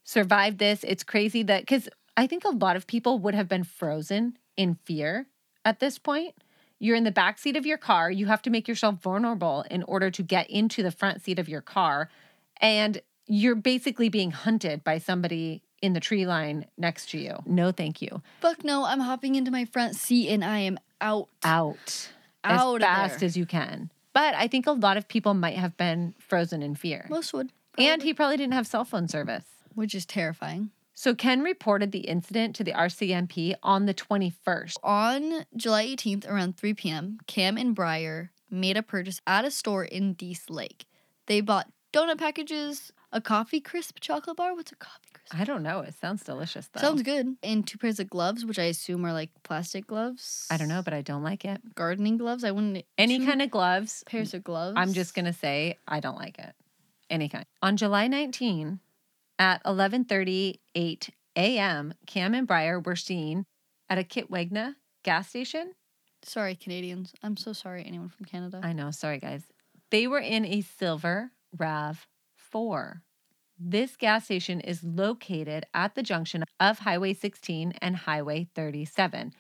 survived 0.04 0.60
this. 0.60 0.84
It's 0.84 1.04
crazy 1.04 1.44
that, 1.44 1.62
because 1.62 1.90
I 2.16 2.28
think 2.28 2.44
a 2.46 2.50
lot 2.50 2.76
of 2.76 2.88
people 2.88 3.20
would 3.20 3.36
have 3.36 3.48
been 3.48 3.64
frozen 3.64 4.38
in 4.56 4.76
fear 4.84 5.28
at 5.66 5.80
this 5.80 5.98
point. 5.98 6.36
You're 6.80 6.98
in 6.98 7.06
the 7.06 7.12
back 7.12 7.40
seat 7.40 7.56
of 7.56 7.66
your 7.66 7.78
car. 7.78 8.12
You 8.12 8.26
have 8.28 8.42
to 8.44 8.50
make 8.50 8.68
yourself 8.68 9.02
vulnerable 9.02 9.64
in 9.72 9.84
order 9.84 10.12
to 10.12 10.22
get 10.22 10.50
into 10.50 10.84
the 10.84 10.92
front 10.92 11.24
seat 11.24 11.40
of 11.40 11.48
your 11.48 11.62
car. 11.62 12.10
And 12.58 13.02
you're 13.26 13.56
basically 13.56 14.10
being 14.10 14.32
hunted 14.32 14.84
by 14.84 14.98
somebody 14.98 15.64
in 15.82 15.94
the 15.94 16.00
tree 16.00 16.26
line 16.26 16.66
next 16.78 17.10
to 17.12 17.18
you. 17.18 17.38
No, 17.46 17.72
thank 17.72 18.02
you. 18.02 18.22
Fuck 18.42 18.64
no, 18.64 18.86
I'm 18.86 19.00
hopping 19.00 19.36
into 19.36 19.52
my 19.52 19.66
front 19.66 19.96
seat 19.96 20.30
and 20.30 20.44
I 20.44 20.60
am 20.60 20.78
out. 21.00 21.30
Out. 21.44 22.10
Out 22.44 22.82
as 22.82 22.88
fast 22.88 23.20
there. 23.20 23.28
as 23.28 23.38
you 23.38 23.46
can. 23.46 23.90
But 24.14 24.36
I 24.36 24.48
think 24.48 24.68
a 24.68 24.72
lot 24.72 24.98
of 24.98 25.08
people 25.08 25.34
might 25.34 25.58
have 25.58 25.76
been 25.76 26.14
frozen 26.20 26.62
in 26.62 26.76
fear. 26.76 27.08
Most 27.10 27.34
would. 27.34 27.52
And 27.78 28.04
he 28.04 28.14
probably 28.14 28.38
didn't 28.38 28.54
have 28.54 28.68
cell 28.68 28.86
phone 28.86 29.08
service. 29.08 29.46
Which 29.74 29.96
is 29.96 30.06
terrifying. 30.06 30.70
So 30.94 31.16
Ken 31.16 31.42
reported 31.42 31.92
the 31.92 32.02
incident 32.02 32.56
to 32.58 32.64
the 32.64 32.72
RCMP 32.72 33.56
on 33.64 33.88
the 33.88 33.94
21st. 33.96 34.76
On 34.84 35.46
July 35.56 35.88
18th, 35.88 36.30
around 36.30 36.56
3 36.56 36.76
p.m., 36.76 37.18
Kam 37.26 37.58
and 37.58 37.74
Bryer 37.74 38.32
made 38.52 38.78
a 38.78 38.84
purchase 38.84 39.20
at 39.26 39.44
a 39.44 39.50
store 39.50 39.84
in 39.84 40.14
Dease 40.14 40.50
Lake. 40.50 40.86
They 41.26 41.42
bought 41.42 41.72
donut 41.92 42.20
packages, 42.20 42.92
a 43.12 43.20
coffee 43.20 43.60
crisp 43.60 44.00
chocolate 44.02 44.38
bar. 44.38 44.54
What's 44.56 44.72
a 44.72 44.76
coffee? 44.76 45.03
I 45.32 45.44
don't 45.46 45.64
know. 45.64 45.80
It 45.80 45.94
sounds 45.96 46.24
delicious 46.24 46.68
though. 46.74 46.82
Sounds 46.82 47.02
good. 47.02 47.36
And 47.42 47.66
two 47.66 47.78
pairs 47.78 48.00
of 48.00 48.10
gloves, 48.10 48.46
which 48.46 48.60
I 48.60 48.64
assume 48.64 49.06
are 49.06 49.14
like 49.14 49.30
plastic 49.44 49.88
gloves. 49.88 50.48
I 50.52 50.58
don't 50.58 50.68
know, 50.68 50.82
but 50.84 50.94
I 50.94 51.02
don't 51.02 51.24
like 51.24 51.46
it. 51.46 51.62
Gardening 51.76 52.18
gloves. 52.18 52.44
I 52.44 52.52
wouldn't. 52.52 52.86
Any 52.98 53.26
kind 53.26 53.42
of 53.42 53.50
gloves, 53.50 54.04
pairs 54.06 54.34
of 54.34 54.44
gloves. 54.44 54.76
I'm 54.78 54.94
just 54.94 55.16
going 55.16 55.26
to 55.26 55.34
say 55.34 55.78
I 55.88 56.00
don't 56.00 56.18
like 56.18 56.40
it. 56.40 56.54
Any 57.10 57.30
kind. 57.30 57.46
On 57.62 57.78
July 57.78 58.08
19 58.08 58.80
at 59.40 59.64
11:38 59.64 61.10
a.m., 61.36 61.94
Kam 62.06 62.34
and 62.34 62.48
Bryer 62.48 62.80
were 62.80 62.96
seen 62.96 63.46
at 63.90 63.98
a 63.98 64.04
Kitwanga 64.04 64.76
gas 65.04 65.30
station. 65.30 65.74
Sorry, 66.24 66.56
Canadians. 66.56 67.14
I'm 67.22 67.38
so 67.38 67.54
sorry, 67.54 67.84
anyone 67.86 68.10
from 68.10 68.26
Canada. 68.26 68.62
I 68.64 68.74
know, 68.74 68.92
sorry 68.92 69.20
guys. 69.20 69.44
They 69.92 70.08
were 70.08 70.20
in 70.20 70.46
a 70.46 70.62
silver 70.62 71.32
RAV4. 71.58 73.02
This 73.66 73.96
gas 73.96 74.26
station 74.26 74.60
is 74.60 74.84
located 74.84 75.66
at 75.74 75.96
the 75.96 76.04
junction 76.04 76.44
of 76.60 76.80
Highway 76.80 77.14
16 77.14 77.72
and 77.82 77.96
Highway 77.96 78.50
37 78.54 79.32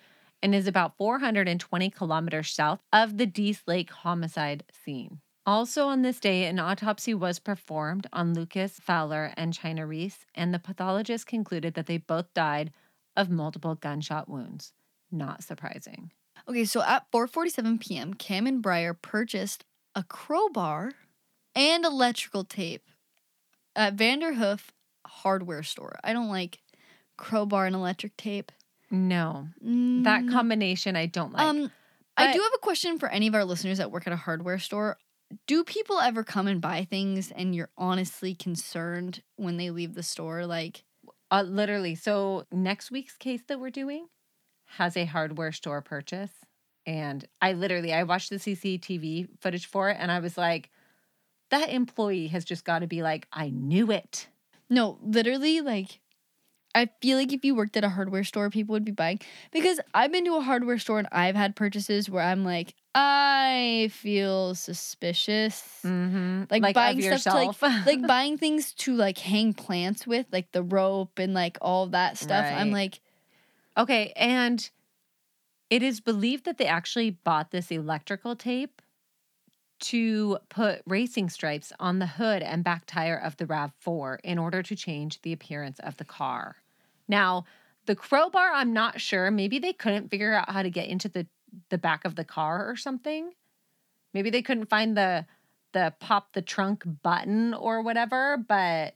and 0.41 0.55
is 0.55 0.65
about 0.65 0.95
420 0.95 1.89
kilometers 1.89 2.49
south 2.49 2.79
of 2.93 3.17
the 3.17 3.25
Dease 3.25 3.63
Lake 3.67 3.89
homicide 3.89 4.63
scene. 4.71 5.19
Also 5.45 5.87
on 5.87 6.03
this 6.03 6.21
day, 6.21 6.45
an 6.45 6.57
autopsy 6.57 7.13
was 7.13 7.37
performed 7.39 8.07
on 8.13 8.33
Lucas 8.33 8.79
Fowler 8.79 9.33
and 9.35 9.53
Chynna 9.53 9.85
Reese, 9.85 10.25
and 10.33 10.53
the 10.53 10.59
pathologist 10.59 11.27
concluded 11.27 11.73
that 11.73 11.87
they 11.87 11.97
both 11.97 12.33
died 12.33 12.71
of 13.17 13.29
multiple 13.29 13.75
gunshot 13.75 14.29
wounds. 14.29 14.71
Not 15.11 15.43
surprising. 15.43 16.11
Okay, 16.47 16.63
so 16.63 16.81
at 16.81 17.11
4:47 17.11 17.81
p.m., 17.81 18.13
Kam 18.13 18.47
and 18.47 18.61
Bryer 18.61 18.93
purchased 18.93 19.65
a 19.95 20.03
crowbar 20.03 20.93
and 21.55 21.83
electrical 21.83 22.45
tape 22.45 22.83
at 23.75 23.95
Vanderhoof 23.95 24.69
hardware 25.05 25.63
store. 25.63 25.95
I 26.03 26.13
don't 26.13 26.29
like 26.29 26.59
crowbar 27.17 27.65
and 27.65 27.75
electric 27.75 28.15
tape. 28.17 28.51
No, 28.91 29.47
that 29.59 30.23
Mm, 30.23 30.31
combination 30.31 30.95
I 30.95 31.05
don't 31.07 31.33
like. 31.33 31.41
um, 31.41 31.71
I 32.15 32.31
do 32.33 32.39
have 32.39 32.51
a 32.55 32.59
question 32.59 32.99
for 32.99 33.09
any 33.09 33.27
of 33.27 33.33
our 33.35 33.43
listeners 33.45 33.79
that 33.79 33.91
work 33.91 34.05
at 34.05 34.13
a 34.13 34.17
hardware 34.17 34.59
store. 34.59 34.97
Do 35.47 35.63
people 35.63 35.99
ever 35.99 36.23
come 36.23 36.47
and 36.47 36.61
buy 36.61 36.85
things 36.85 37.31
and 37.31 37.55
you're 37.55 37.71
honestly 37.75 38.35
concerned 38.35 39.23
when 39.35 39.57
they 39.57 39.71
leave 39.71 39.95
the 39.95 40.03
store? 40.03 40.45
Like, 40.45 40.83
Uh, 41.31 41.41
literally. 41.41 41.95
So 41.95 42.45
next 42.51 42.91
week's 42.91 43.17
case 43.17 43.41
that 43.47 43.59
we're 43.59 43.71
doing 43.71 44.07
has 44.77 44.95
a 44.95 45.05
hardware 45.05 45.51
store 45.51 45.81
purchase, 45.81 46.31
and 46.85 47.27
I 47.41 47.53
literally 47.53 47.91
I 47.93 48.03
watched 48.03 48.29
the 48.29 48.37
CCTV 48.39 49.27
footage 49.39 49.65
for 49.65 49.89
it, 49.89 49.97
and 49.99 50.11
I 50.11 50.19
was 50.19 50.37
like, 50.37 50.69
that 51.53 51.69
employee 51.69 52.27
has 52.27 52.43
just 52.43 52.65
got 52.65 52.79
to 52.79 52.87
be 52.87 53.01
like, 53.03 53.27
I 53.31 53.49
knew 53.49 53.91
it. 53.91 54.27
no, 54.69 54.97
literally, 55.03 55.61
like, 55.61 55.99
I 56.75 56.89
feel 57.01 57.17
like 57.17 57.31
if 57.31 57.45
you 57.45 57.53
worked 57.53 57.77
at 57.77 57.83
a 57.83 57.89
hardware 57.89 58.23
store, 58.23 58.49
people 58.49 58.73
would 58.73 58.83
be 58.85 58.91
buying 58.91 59.19
because 59.51 59.79
I've 59.93 60.11
been 60.11 60.25
to 60.25 60.35
a 60.37 60.41
hardware 60.41 60.79
store 60.79 60.97
and 60.97 61.07
I've 61.11 61.35
had 61.35 61.55
purchases 61.55 62.09
where 62.09 62.23
I'm 62.23 62.43
like, 62.43 62.73
I 62.95 63.89
feel 63.93 64.55
suspicious. 64.55 65.61
Mm-hmm. 65.85 66.43
Like, 66.49 66.73
buying 66.73 66.97
of 67.11 67.21
stuff 67.21 67.33
to, 67.33 67.65
like- 67.67 67.85
like 67.85 68.07
buying 68.07 68.37
things 68.39 68.73
to 68.73 68.95
like 68.95 69.19
hang 69.19 69.53
plants 69.53 70.07
with, 70.07 70.25
like 70.31 70.51
the 70.51 70.63
rope 70.63 71.19
and 71.19 71.33
like 71.33 71.57
all 71.61 71.87
that 71.87 72.17
stuff. 72.17 72.45
I'm 72.51 72.71
like, 72.71 72.99
Okay, 73.77 74.13
and 74.15 74.69
it 75.69 75.81
is 75.81 75.99
believed 75.99 76.45
that 76.45 76.57
they 76.57 76.67
actually 76.67 77.09
bought 77.09 77.51
this 77.51 77.71
electrical 77.71 78.35
tape 78.35 78.81
to 79.83 80.37
put 80.49 80.81
racing 80.85 81.29
stripes 81.29 81.73
on 81.79 81.99
the 81.99 82.07
hood 82.07 82.41
and 82.41 82.63
back 82.63 82.85
tire 82.85 83.17
of 83.17 83.37
the 83.37 83.45
RAV4 83.45 84.17
in 84.23 84.37
order 84.39 84.63
to 84.63 84.75
change 84.75 85.21
the 85.21 85.33
appearance 85.33 85.79
of 85.79 85.97
the 85.97 86.05
car. 86.05 86.55
Now, 87.07 87.45
the 87.85 87.95
crowbar, 87.95 88.51
I'm 88.53 88.73
not 88.73 89.01
sure. 89.01 89.29
Maybe 89.29 89.59
they 89.59 89.73
couldn't 89.73 90.09
figure 90.09 90.33
out 90.33 90.49
how 90.49 90.63
to 90.63 90.69
get 90.69 90.87
into 90.87 91.09
the 91.09 91.27
the 91.69 91.77
back 91.77 92.03
of 92.03 92.15
the 92.15 92.23
car 92.23 92.67
or 92.67 92.75
something. 92.75 93.31
Maybe 94.13 94.29
they 94.29 94.41
couldn't 94.41 94.69
find 94.69 94.97
the 94.97 95.25
the 95.73 95.93
pop 95.99 96.33
the 96.33 96.41
trunk 96.41 96.83
button 97.03 97.53
or 97.53 97.81
whatever, 97.81 98.37
but 98.37 98.95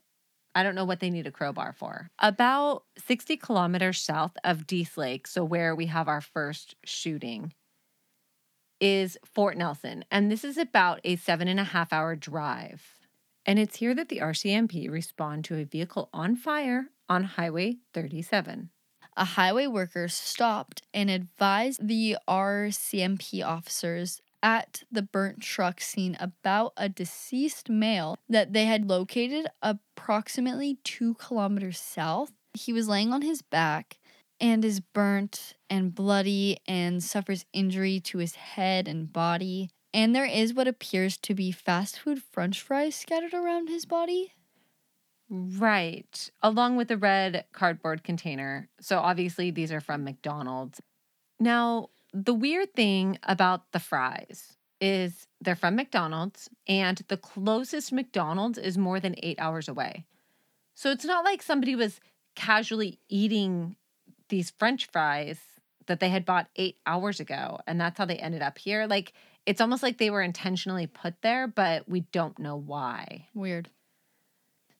I 0.56 0.64
don't 0.64 0.76
know 0.76 0.86
what 0.86 1.00
they 1.00 1.10
need 1.10 1.28
a 1.28 1.32
crowbar 1.32 1.74
for. 1.74 2.10
About 2.20 2.84
60 2.98 3.38
kilometers 3.38 4.00
south 4.00 4.36
of 4.44 4.66
Dease 4.66 4.98
Lake, 4.98 5.28
so 5.28 5.44
where 5.44 5.76
we 5.76 5.88
have 5.88 6.08
our 6.08 6.22
first 6.22 6.76
shooting, 6.84 7.54
is 8.80 9.18
Fort 9.26 9.58
Nelson. 9.58 10.06
And 10.12 10.32
this 10.32 10.44
is 10.44 10.58
about 10.58 11.00
a 11.04 11.16
seven 11.16 11.48
and 11.48 11.60
a 11.60 11.64
half 11.64 11.92
hour 11.94 12.16
drive. 12.16 12.96
And 13.46 13.58
it's 13.60 13.78
here 13.78 13.96
that 13.96 14.10
the 14.10 14.20
RCMP 14.20 14.90
respond 14.92 15.46
to 15.46 15.56
a 15.58 15.64
vehicle 15.64 16.10
on 16.14 16.36
fire 16.36 16.88
on 17.10 17.24
Highway 17.24 17.78
37. 17.94 18.70
a 19.16 19.26
highway 19.26 19.66
worker 19.68 20.08
stopped 20.08 20.84
and 20.94 21.10
advised 21.10 21.88
the 21.88 22.18
RCMP 22.28 23.44
officers 23.44 24.22
at 24.44 24.84
the 24.92 25.02
burnt 25.02 25.42
truck 25.42 25.82
scene 25.82 26.16
about 26.20 26.72
a 26.78 26.88
deceased 26.88 27.70
male 27.70 28.18
that 28.30 28.54
they 28.54 28.66
had 28.66 28.86
located 28.88 29.48
approximately 29.64 30.78
two 30.84 31.16
kilometers 31.16 31.80
south. 31.80 32.32
He 32.54 32.72
was 32.72 32.88
laying 32.88 33.12
on 33.12 33.24
his 33.24 33.42
back 33.42 33.98
and 34.40 34.64
is 34.64 34.80
burnt 34.80 35.56
and 35.70 35.94
bloody 35.94 36.58
and 36.68 37.04
suffers 37.04 37.46
injury 37.54 38.00
to 38.02 38.20
his 38.20 38.36
head 38.36 38.88
and 38.88 39.12
body. 39.12 39.70
And 39.94 40.16
there 40.16 40.26
is 40.26 40.54
what 40.54 40.68
appears 40.68 41.18
to 41.18 41.34
be 41.34 41.52
fast 41.52 42.00
food 42.00 42.22
french 42.22 42.62
fries 42.62 42.96
scattered 42.96 43.34
around 43.34 43.70
his 43.70 43.86
body. 43.86 44.34
Right. 45.30 46.30
Along 46.42 46.78
with 46.78 46.88
the 46.88 46.98
red 46.98 47.46
cardboard 47.52 48.04
container. 48.04 48.70
So 48.80 49.00
obviously 49.00 49.52
these 49.52 49.72
are 49.72 49.82
from 49.82 50.04
McDonald's. 50.04 50.82
Now, 51.40 51.90
the 52.14 52.34
weird 52.34 52.74
thing 52.74 53.20
about 53.24 53.72
the 53.72 53.80
fries 53.80 54.58
is 54.80 55.28
they're 55.42 55.56
from 55.56 55.76
McDonald's 55.76 56.50
and 56.68 57.02
the 57.08 57.18
closest 57.18 57.92
McDonald's 57.92 58.58
is 58.58 58.78
more 58.78 59.00
than 59.00 59.16
8 59.18 59.40
hours 59.40 59.68
away. 59.68 60.06
So 60.76 60.92
it's 60.92 61.06
not 61.06 61.26
like 61.26 61.42
somebody 61.42 61.76
was 61.76 62.00
casually 62.36 63.00
eating 63.10 63.76
these 64.30 64.52
french 64.58 64.88
fries 64.92 65.40
that 65.88 66.00
they 66.00 66.10
had 66.10 66.26
bought 66.26 66.48
8 66.56 66.78
hours 66.86 67.20
ago 67.20 67.60
and 67.66 67.80
that's 67.80 67.98
how 67.98 68.06
they 68.06 68.18
ended 68.18 68.42
up 68.42 68.58
here. 68.58 68.86
Like 68.88 69.14
it's 69.46 69.62
almost 69.62 69.82
like 69.82 69.98
they 69.98 70.10
were 70.10 70.22
intentionally 70.22 70.88
put 70.88 71.22
there, 71.22 71.48
but 71.48 71.88
we 71.88 72.02
don't 72.12 72.38
know 72.38 72.58
why. 72.58 73.28
Weird. 73.34 73.70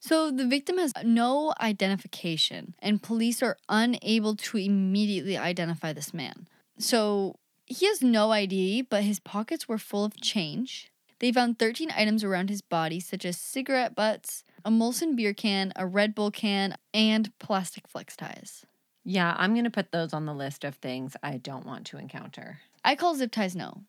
So 0.00 0.30
the 0.30 0.46
victim 0.46 0.78
has 0.78 0.92
no 1.02 1.52
identification, 1.60 2.74
and 2.78 3.02
police 3.02 3.42
are 3.42 3.56
unable 3.68 4.36
to 4.36 4.56
immediately 4.56 5.36
identify 5.36 5.92
this 5.92 6.14
man. 6.14 6.46
So 6.78 7.34
he 7.66 7.86
has 7.86 8.00
no 8.00 8.30
ID, 8.30 8.82
but 8.82 9.02
his 9.02 9.18
pockets 9.18 9.68
were 9.68 9.78
full 9.78 10.04
of 10.04 10.20
change. 10.20 10.92
They 11.18 11.32
found 11.32 11.58
13 11.58 11.90
items 11.96 12.22
around 12.22 12.48
his 12.48 12.62
body, 12.62 13.00
such 13.00 13.24
as 13.24 13.36
cigarette 13.36 13.96
butts, 13.96 14.44
a 14.64 14.70
Molson 14.70 15.16
beer 15.16 15.34
can, 15.34 15.72
a 15.74 15.84
Red 15.84 16.14
Bull 16.14 16.30
can, 16.30 16.76
and 16.94 17.36
plastic 17.40 17.88
flex 17.88 18.14
ties. 18.14 18.64
Yeah, 19.04 19.34
I'm 19.36 19.54
going 19.54 19.64
to 19.64 19.70
put 19.70 19.92
those 19.92 20.12
on 20.12 20.26
the 20.26 20.34
list 20.34 20.64
of 20.64 20.76
things 20.76 21.16
I 21.22 21.38
don't 21.38 21.66
want 21.66 21.86
to 21.86 21.98
encounter. 21.98 22.60
I 22.84 22.94
call 22.94 23.14
zip 23.14 23.32
ties 23.32 23.56
no. 23.56 23.84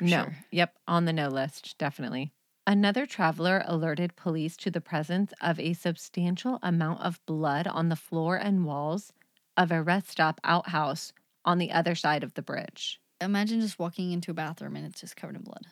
no. 0.00 0.22
sure. 0.22 0.36
Yep, 0.50 0.74
on 0.86 1.04
the 1.04 1.12
no 1.12 1.28
list, 1.28 1.76
definitely. 1.78 2.32
Another 2.66 3.04
traveler 3.04 3.62
alerted 3.66 4.16
police 4.16 4.56
to 4.58 4.70
the 4.70 4.80
presence 4.80 5.32
of 5.42 5.60
a 5.60 5.74
substantial 5.74 6.58
amount 6.62 7.00
of 7.02 7.20
blood 7.26 7.66
on 7.66 7.90
the 7.90 7.96
floor 7.96 8.36
and 8.36 8.64
walls 8.64 9.12
of 9.56 9.70
a 9.70 9.82
rest 9.82 10.10
stop 10.10 10.40
outhouse 10.44 11.12
on 11.44 11.58
the 11.58 11.70
other 11.70 11.94
side 11.94 12.24
of 12.24 12.34
the 12.34 12.42
bridge. 12.42 13.00
Imagine 13.20 13.60
just 13.60 13.78
walking 13.78 14.12
into 14.12 14.30
a 14.30 14.34
bathroom 14.34 14.76
and 14.76 14.86
it's 14.86 15.00
just 15.00 15.16
covered 15.16 15.36
in 15.36 15.42
blood. 15.42 15.66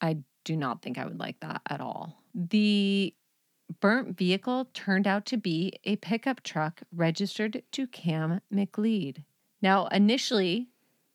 I 0.00 0.18
do 0.44 0.56
not 0.56 0.80
think 0.80 0.98
I 0.98 1.04
would 1.04 1.20
like 1.20 1.40
that 1.40 1.60
at 1.68 1.80
all. 1.80 2.16
The 2.34 3.14
burnt 3.80 4.16
vehicle 4.16 4.68
turned 4.74 5.06
out 5.06 5.24
to 5.26 5.36
be 5.36 5.78
a 5.84 5.96
pickup 5.96 6.42
truck 6.42 6.82
registered 6.92 7.62
to 7.72 7.86
Kam 7.86 8.40
McLeod. 8.52 9.24
Now, 9.62 9.86
initially, 9.86 10.68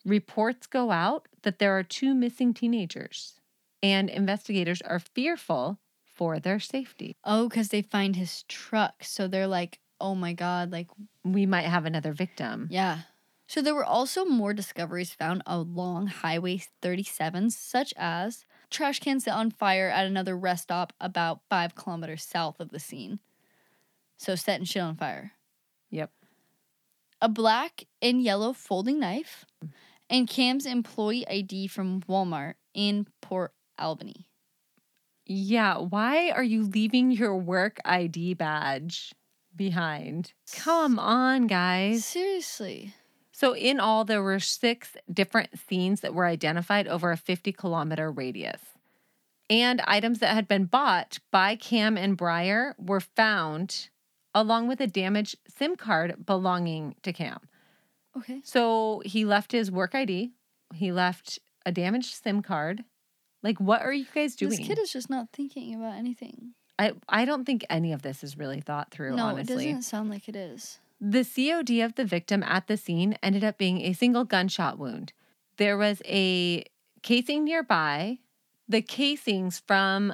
reports 0.05 0.67
go 0.67 0.91
out 0.91 1.27
that 1.41 1.59
there 1.59 1.77
are 1.77 1.83
two 1.83 2.13
missing 2.13 2.53
teenagers, 2.53 3.39
and 3.83 4.09
investigators 4.09 4.81
are 4.81 4.99
fearful 4.99 5.79
for 6.03 6.39
their 6.39 6.59
safety. 6.59 7.17
Oh, 7.23 7.49
because 7.49 7.69
they 7.69 7.81
find 7.81 8.15
his 8.15 8.43
truck. 8.43 9.03
So 9.03 9.27
they're 9.27 9.47
like, 9.47 9.79
oh 9.99 10.15
my 10.15 10.33
God, 10.33 10.71
like 10.71 10.87
We 11.23 11.45
might 11.45 11.65
have 11.65 11.85
another 11.85 12.13
victim. 12.13 12.67
Yeah. 12.71 12.99
So 13.47 13.61
there 13.61 13.75
were 13.75 13.85
also 13.85 14.25
more 14.25 14.53
discoveries 14.53 15.13
found 15.13 15.43
along 15.45 16.07
Highway 16.07 16.63
37, 16.81 17.51
such 17.51 17.93
as 17.97 18.45
trash 18.69 18.99
cans 18.99 19.23
set 19.25 19.34
on 19.34 19.51
fire 19.51 19.89
at 19.89 20.06
another 20.06 20.38
rest 20.38 20.63
stop 20.63 20.93
about 20.99 21.41
five 21.49 21.75
kilometers 21.75 22.23
south 22.23 22.60
of 22.60 22.69
the 22.69 22.80
scene. 22.80 23.19
So 24.17 24.36
setting 24.36 24.65
shit 24.65 24.82
on 24.82 24.95
fire. 24.95 25.34
Yep. 25.89 26.12
A 27.21 27.30
black 27.30 27.86
and 28.01 28.21
yellow 28.21 28.54
folding 28.54 28.99
knife, 28.99 29.45
and 30.10 30.28
Kam's 30.28 30.65
employee 30.65 31.28
ID 31.28 31.67
from 31.67 32.01
Walmart 32.01 32.56
in 32.73 33.08
Port 33.21 33.54
Alberni. 33.80 34.28
Yeah, 35.25 35.78
why 35.78 36.30
are 36.30 36.43
you 36.43 36.63
leaving 36.63 37.12
your 37.12 37.36
work 37.36 37.80
ID 37.84 38.36
badge 38.36 39.13
behind? 39.56 40.34
Come 40.54 40.99
on, 40.99 41.47
guys. 41.47 42.06
Seriously. 42.06 42.93
So, 43.38 43.54
in 43.54 43.82
all, 43.82 44.06
there 44.06 44.24
were 44.24 44.39
six 44.39 44.95
different 45.12 45.60
scenes 45.60 46.00
that 46.00 46.13
were 46.13 46.26
identified 46.26 46.88
over 46.88 47.12
a 47.12 47.17
50 47.17 47.52
kilometer 47.52 48.10
radius. 48.10 48.62
And 49.50 49.82
items 49.82 50.19
that 50.19 50.34
had 50.34 50.48
been 50.48 50.63
bought 50.67 51.19
by 51.32 51.58
Kam 51.58 51.98
and 51.98 52.15
Bryer 52.15 52.76
were 52.78 53.02
found 53.02 53.89
along 54.34 54.69
with 54.69 54.80
a 54.80 54.88
damaged 54.88 55.36
SIM 55.50 55.76
card 55.76 56.26
belonging 56.26 56.95
to 57.04 57.12
Kam. 57.12 57.39
Okay. 58.17 58.39
So, 58.45 59.02
he 59.04 59.26
left 59.26 59.52
his 59.52 59.69
work 59.69 59.93
ID, 59.93 60.32
he 60.74 60.93
left 60.93 61.38
a 61.65 61.74
damaged 61.74 62.15
SIM 62.15 62.41
card. 62.41 62.86
Like, 63.43 63.60
what 63.60 63.82
are 63.82 63.91
you 63.91 64.06
guys 64.15 64.38
doing? 64.38 64.52
This 64.52 64.65
kid 64.65 64.80
is 64.80 64.93
just 64.93 65.10
not 65.10 65.28
thinking 65.34 65.76
about 65.76 65.95
anything. 65.95 66.54
I, 66.80 66.93
I 67.10 67.26
don't 67.26 67.43
think 67.43 67.65
any 67.69 67.91
of 67.91 68.02
this 68.02 68.24
is 68.24 68.38
really 68.38 68.62
thought 68.62 68.91
through, 68.91 69.17
no, 69.17 69.26
honestly. 69.26 69.56
it 69.56 69.67
doesn't 69.67 69.82
sound 69.82 70.10
like 70.10 70.30
it 70.30 70.38
is. 70.38 70.80
The 70.99 71.23
COD 71.25 71.81
of 71.81 71.95
the 71.95 72.05
victim 72.05 72.41
at 72.43 72.67
the 72.67 72.77
scene 72.77 73.17
ended 73.21 73.43
up 73.43 73.58
being 73.58 73.81
a 73.81 73.93
single 73.93 74.23
gunshot 74.23 74.79
wound. 74.79 75.13
There 75.58 75.77
was 75.77 76.01
a 76.05 76.63
casing 77.01 77.43
nearby. 77.43 78.19
The 78.67 78.81
casings 78.81 79.62
from 79.67 80.13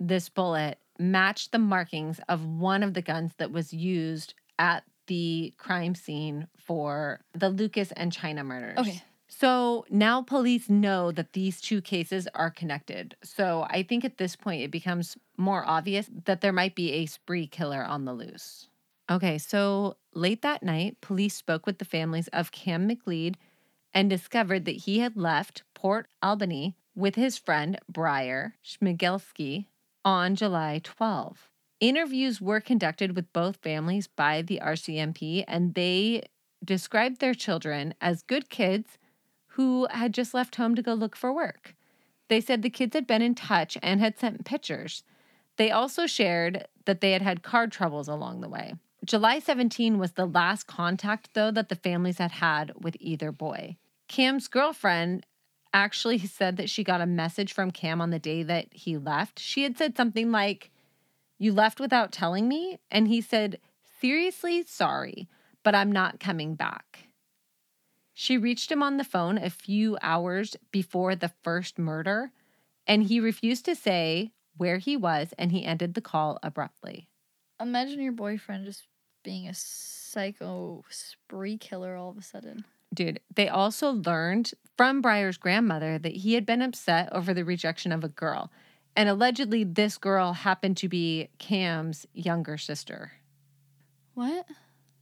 this 0.00 0.28
bullet 0.28 0.78
matched 0.98 1.52
the 1.52 1.58
markings 1.58 2.20
of 2.28 2.44
one 2.44 2.82
of 2.82 2.94
the 2.94 3.02
guns 3.02 3.32
that 3.38 3.52
was 3.52 3.72
used 3.72 4.34
at 4.58 4.84
the 5.06 5.52
crime 5.56 5.94
scene 5.94 6.48
for 6.56 7.20
the 7.32 7.48
Lucas 7.48 7.92
and 7.92 8.12
Chynna 8.12 8.44
murders. 8.44 8.78
Okay. 8.78 9.02
So 9.28 9.86
now 9.88 10.22
police 10.22 10.68
know 10.68 11.10
that 11.12 11.32
these 11.32 11.60
two 11.60 11.80
cases 11.80 12.28
are 12.34 12.50
connected. 12.50 13.16
So 13.24 13.66
I 13.70 13.82
think 13.82 14.04
at 14.04 14.18
this 14.18 14.36
point 14.36 14.62
it 14.62 14.70
becomes 14.70 15.16
more 15.36 15.64
obvious 15.66 16.08
that 16.26 16.42
there 16.42 16.52
might 16.52 16.74
be 16.74 16.92
a 16.92 17.06
spree 17.06 17.46
killer 17.46 17.82
on 17.82 18.04
the 18.04 18.12
loose. 18.12 18.68
Okay, 19.12 19.36
so 19.36 19.98
late 20.14 20.40
that 20.40 20.62
night, 20.62 20.96
police 21.02 21.34
spoke 21.34 21.66
with 21.66 21.76
the 21.76 21.84
families 21.84 22.28
of 22.28 22.50
Kam 22.50 22.88
McLeod 22.88 23.34
and 23.92 24.08
discovered 24.08 24.64
that 24.64 24.84
he 24.86 25.00
had 25.00 25.18
left 25.18 25.64
Port 25.74 26.06
Alberni 26.22 26.76
with 26.94 27.16
his 27.16 27.36
friend 27.36 27.78
Bryer 27.90 28.54
Schmegelsky 28.64 29.66
on 30.02 30.34
July 30.34 30.80
12. 30.82 31.50
Interviews 31.78 32.40
were 32.40 32.62
conducted 32.62 33.14
with 33.14 33.30
both 33.34 33.56
families 33.56 34.06
by 34.06 34.40
the 34.40 34.58
RCMP, 34.62 35.44
and 35.46 35.74
they 35.74 36.22
described 36.64 37.20
their 37.20 37.34
children 37.34 37.92
as 38.00 38.22
good 38.22 38.48
kids 38.48 38.96
who 39.48 39.86
had 39.90 40.14
just 40.14 40.32
left 40.32 40.56
home 40.56 40.74
to 40.74 40.80
go 40.80 40.94
look 40.94 41.16
for 41.16 41.34
work. 41.34 41.74
They 42.28 42.40
said 42.40 42.62
the 42.62 42.70
kids 42.70 42.94
had 42.94 43.06
been 43.06 43.20
in 43.20 43.34
touch 43.34 43.76
and 43.82 44.00
had 44.00 44.18
sent 44.18 44.46
pictures. 44.46 45.04
They 45.58 45.70
also 45.70 46.06
shared 46.06 46.66
that 46.86 47.02
they 47.02 47.12
had 47.12 47.20
had 47.20 47.42
car 47.42 47.66
troubles 47.66 48.08
along 48.08 48.40
the 48.40 48.48
way. 48.48 48.72
July 49.04 49.40
17 49.40 49.98
was 49.98 50.12
the 50.12 50.26
last 50.26 50.68
contact, 50.68 51.30
though, 51.34 51.50
that 51.50 51.68
the 51.68 51.74
families 51.74 52.18
had 52.18 52.30
had 52.30 52.72
with 52.80 52.96
either 53.00 53.32
boy. 53.32 53.76
Kam's 54.08 54.46
girlfriend 54.46 55.26
actually 55.72 56.18
said 56.18 56.56
that 56.56 56.70
she 56.70 56.84
got 56.84 57.00
a 57.00 57.06
message 57.06 57.52
from 57.52 57.72
Kam 57.72 58.00
on 58.00 58.10
the 58.10 58.20
day 58.20 58.44
that 58.44 58.66
he 58.70 58.96
left. 58.96 59.40
She 59.40 59.64
had 59.64 59.76
said 59.76 59.96
something 59.96 60.30
like, 60.30 60.70
You 61.38 61.52
left 61.52 61.80
without 61.80 62.12
telling 62.12 62.46
me? 62.46 62.78
And 62.90 63.08
he 63.08 63.20
said, 63.20 63.58
Seriously, 64.00 64.64
sorry, 64.66 65.28
but 65.64 65.74
I'm 65.74 65.90
not 65.90 66.20
coming 66.20 66.54
back. 66.54 67.08
She 68.14 68.38
reached 68.38 68.70
him 68.70 68.82
on 68.82 68.98
the 68.98 69.04
phone 69.04 69.36
a 69.38 69.50
few 69.50 69.98
hours 70.00 70.56
before 70.70 71.16
the 71.16 71.32
first 71.42 71.78
murder, 71.78 72.30
and 72.86 73.04
he 73.04 73.18
refused 73.18 73.64
to 73.64 73.74
say 73.74 74.30
where 74.56 74.78
he 74.78 74.96
was 74.96 75.34
and 75.38 75.50
he 75.50 75.64
ended 75.64 75.94
the 75.94 76.00
call 76.00 76.38
abruptly. 76.42 77.08
Imagine 77.60 78.00
your 78.00 78.12
boyfriend 78.12 78.66
just 78.66 78.84
being 79.22 79.48
a 79.48 79.54
psycho 79.54 80.84
spree 80.88 81.56
killer 81.56 81.96
all 81.96 82.10
of 82.10 82.18
a 82.18 82.22
sudden. 82.22 82.64
Dude, 82.94 83.20
they 83.34 83.48
also 83.48 83.92
learned 83.92 84.52
from 84.76 85.00
Bryer's 85.00 85.38
grandmother 85.38 85.98
that 85.98 86.12
he 86.12 86.34
had 86.34 86.44
been 86.44 86.60
upset 86.60 87.10
over 87.12 87.32
the 87.32 87.44
rejection 87.44 87.92
of 87.92 88.04
a 88.04 88.08
girl. 88.08 88.50
And 88.94 89.08
allegedly, 89.08 89.64
this 89.64 89.96
girl 89.96 90.34
happened 90.34 90.76
to 90.78 90.88
be 90.88 91.28
Kam's 91.38 92.06
younger 92.12 92.58
sister. 92.58 93.12
What? 94.14 94.46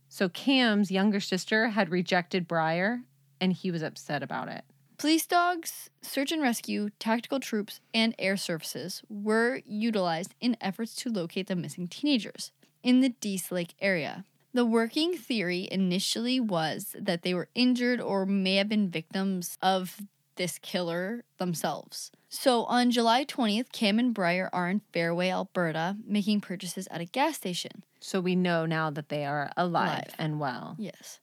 So, 0.09 0.29
Kam's 0.29 0.93
younger 0.93 1.19
sister 1.19 1.69
had 1.69 1.91
rejected 1.91 2.47
Bryer, 2.47 3.01
and 3.41 3.53
he 3.53 3.73
was 3.73 3.83
upset 3.83 4.23
about 4.23 4.49
it. 4.49 4.65
Police 4.97 5.27
dogs, 5.27 5.91
search 6.03 6.31
and 6.31 6.43
rescue, 6.43 6.91
tactical 6.99 7.41
troops, 7.41 7.81
and 7.93 8.15
air 8.19 8.37
services 8.37 9.03
were 9.09 9.63
utilized 9.65 10.35
in 10.41 10.57
efforts 10.61 10.95
to 10.97 11.11
locate 11.11 11.47
the 11.47 11.57
missing 11.57 11.89
teenagers 11.89 12.53
in 12.83 13.01
the 13.01 13.11
Dease 13.11 13.51
Lake 13.51 13.75
area. 13.81 14.25
The 14.53 14.65
working 14.67 15.17
theory 15.17 15.69
initially 15.71 16.41
was 16.41 16.97
that 16.99 17.23
they 17.23 17.35
were 17.35 17.49
injured 17.55 18.01
or 18.01 18.27
may 18.27 18.57
have 18.57 18.69
been 18.69 18.91
victims 18.91 19.57
of 19.63 20.01
this 20.37 20.59
killer 20.59 21.25
themselves. 21.39 22.11
So 22.29 22.65
on 22.65 22.91
July 22.91 23.25
20th, 23.25 23.73
Kam 23.73 23.99
and 23.99 24.15
Bryer 24.15 24.49
are 24.53 24.69
in 24.69 24.81
Fairway, 24.93 25.31
Alberta, 25.31 25.97
making 26.05 26.41
purchases 26.41 26.89
at 26.91 27.01
a 27.01 27.05
gas 27.05 27.37
station. 27.37 27.85
So, 28.03 28.19
we 28.19 28.35
know 28.35 28.65
now 28.65 28.89
that 28.91 29.11
they 29.11 29.27
are 29.27 29.53
alive, 29.59 29.89
Alive. 29.89 30.15
and 30.19 30.41
well. 30.41 30.75
Yes. 30.79 31.21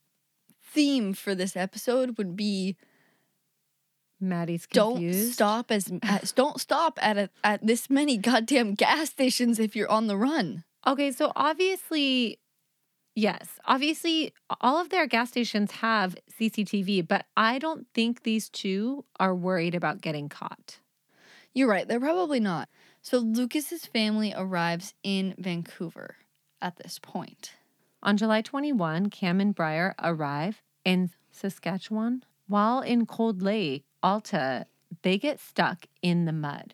Theme 0.62 1.14
for 1.14 1.34
this 1.34 1.58
episode 1.58 2.20
would 2.20 2.36
be 2.36 2.76
Maddie's 4.20 4.68
don't 4.72 5.14
stop 5.14 5.72
as, 5.72 5.92
as 6.04 6.32
don't 6.32 6.60
stop 6.62 7.00
at 7.02 7.18
a, 7.18 7.30
at 7.44 7.66
this 7.66 7.90
many 7.90 8.18
goddamn 8.18 8.76
gas 8.76 9.10
stations 9.10 9.60
if 9.60 9.76
you're 9.76 9.90
on 9.90 10.06
the 10.06 10.18
run. 10.18 10.64
Okay, 10.86 11.12
so 11.12 11.32
obviously, 11.36 12.40
yes, 13.16 13.60
obviously, 13.66 14.34
all 14.62 14.80
of 14.80 14.90
their 14.90 15.08
gas 15.08 15.30
stations 15.30 15.72
have 15.72 16.16
CCTV, 16.40 17.08
but 17.08 17.26
I 17.36 17.60
don't 17.60 17.88
think 17.94 18.24
these 18.24 18.50
two 18.50 19.06
are 19.20 19.36
worried 19.36 19.76
about 19.76 20.02
getting 20.02 20.30
caught. 20.30 20.80
You're 21.54 21.70
right, 21.70 21.88
they're 21.88 22.00
probably 22.00 22.40
not. 22.40 22.70
So 23.02 23.18
Lucas's 23.18 23.86
family 23.86 24.34
arrives 24.36 24.94
in 25.04 25.34
Vancouver 25.38 26.18
at 26.62 26.78
this 26.78 27.00
point. 27.00 27.54
On 28.04 28.16
July 28.16 28.42
21, 28.42 29.10
Kam 29.10 29.42
and 29.42 29.56
Bryer 29.56 29.96
arrive 30.02 30.62
in 30.86 31.10
Saskatchewan. 31.32 32.24
While 32.48 32.82
in 32.82 33.06
Cold 33.06 33.42
Lake, 33.42 33.86
Alta, 34.04 34.68
they 35.02 35.18
get 35.18 35.40
stuck 35.40 35.86
in 36.02 36.26
the 36.26 36.32
mud. 36.32 36.74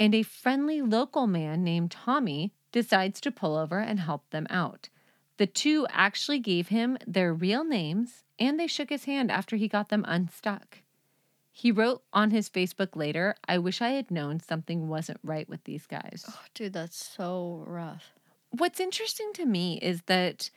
And 0.00 0.14
a 0.14 0.22
friendly 0.22 0.82
local 0.82 1.26
man 1.26 1.62
named 1.62 1.90
Tommy 1.90 2.52
decides 2.72 3.20
to 3.20 3.30
pull 3.30 3.56
over 3.56 3.78
and 3.78 4.00
help 4.00 4.28
them 4.30 4.46
out. 4.50 4.88
The 5.36 5.46
two 5.46 5.86
actually 5.90 6.38
gave 6.38 6.68
him 6.68 6.98
their 7.06 7.32
real 7.32 7.64
names 7.64 8.24
and 8.38 8.58
they 8.58 8.66
shook 8.66 8.90
his 8.90 9.04
hand 9.04 9.30
after 9.30 9.56
he 9.56 9.68
got 9.68 9.88
them 9.88 10.04
unstuck. 10.06 10.78
He 11.52 11.70
wrote 11.70 12.02
on 12.12 12.30
his 12.30 12.48
Facebook 12.48 12.96
later, 12.96 13.36
I 13.46 13.58
wish 13.58 13.82
I 13.82 13.90
had 13.90 14.10
known 14.10 14.40
something 14.40 14.88
wasn't 14.88 15.20
right 15.22 15.48
with 15.48 15.64
these 15.64 15.86
guys. 15.86 16.24
Oh, 16.26 16.40
dude, 16.54 16.72
that's 16.72 16.96
so 16.96 17.62
rough. 17.66 18.12
What's 18.50 18.80
interesting 18.80 19.32
to 19.34 19.44
me 19.44 19.78
is 19.82 20.02
that 20.06 20.50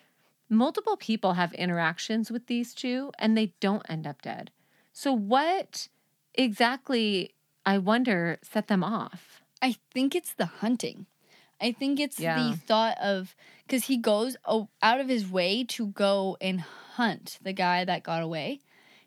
multiple 0.50 0.96
people 0.96 1.34
have 1.34 1.54
interactions 1.54 2.32
with 2.32 2.48
these 2.48 2.74
two 2.74 3.12
and 3.20 3.38
they 3.38 3.54
don't 3.60 3.86
end 3.90 4.08
up 4.08 4.22
dead. 4.22 4.52
So, 4.94 5.12
what 5.12 5.90
exactly, 6.34 7.34
I 7.66 7.78
wonder, 7.78 8.40
set 8.42 8.68
them 8.68 8.84
off? 8.84 9.42
I 9.62 9.76
think 9.94 10.16
it's 10.16 10.34
the 10.34 10.46
hunting. 10.46 11.08
I 11.62 11.72
think 11.72 12.00
it's 12.00 12.20
Yeah. 12.20 12.38
the 12.52 12.58
thought 12.58 12.98
of 13.00 13.36
because 13.66 13.86
he 13.86 13.98
goes 13.98 14.36
out 14.46 15.00
of 15.00 15.08
his 15.10 15.28
way 15.30 15.64
to 15.66 15.88
go 15.88 16.38
and 16.42 16.62
hunt 16.62 17.40
the 17.42 17.54
guy 17.54 17.84
that 17.86 18.04
got 18.04 18.22
away. 18.22 18.60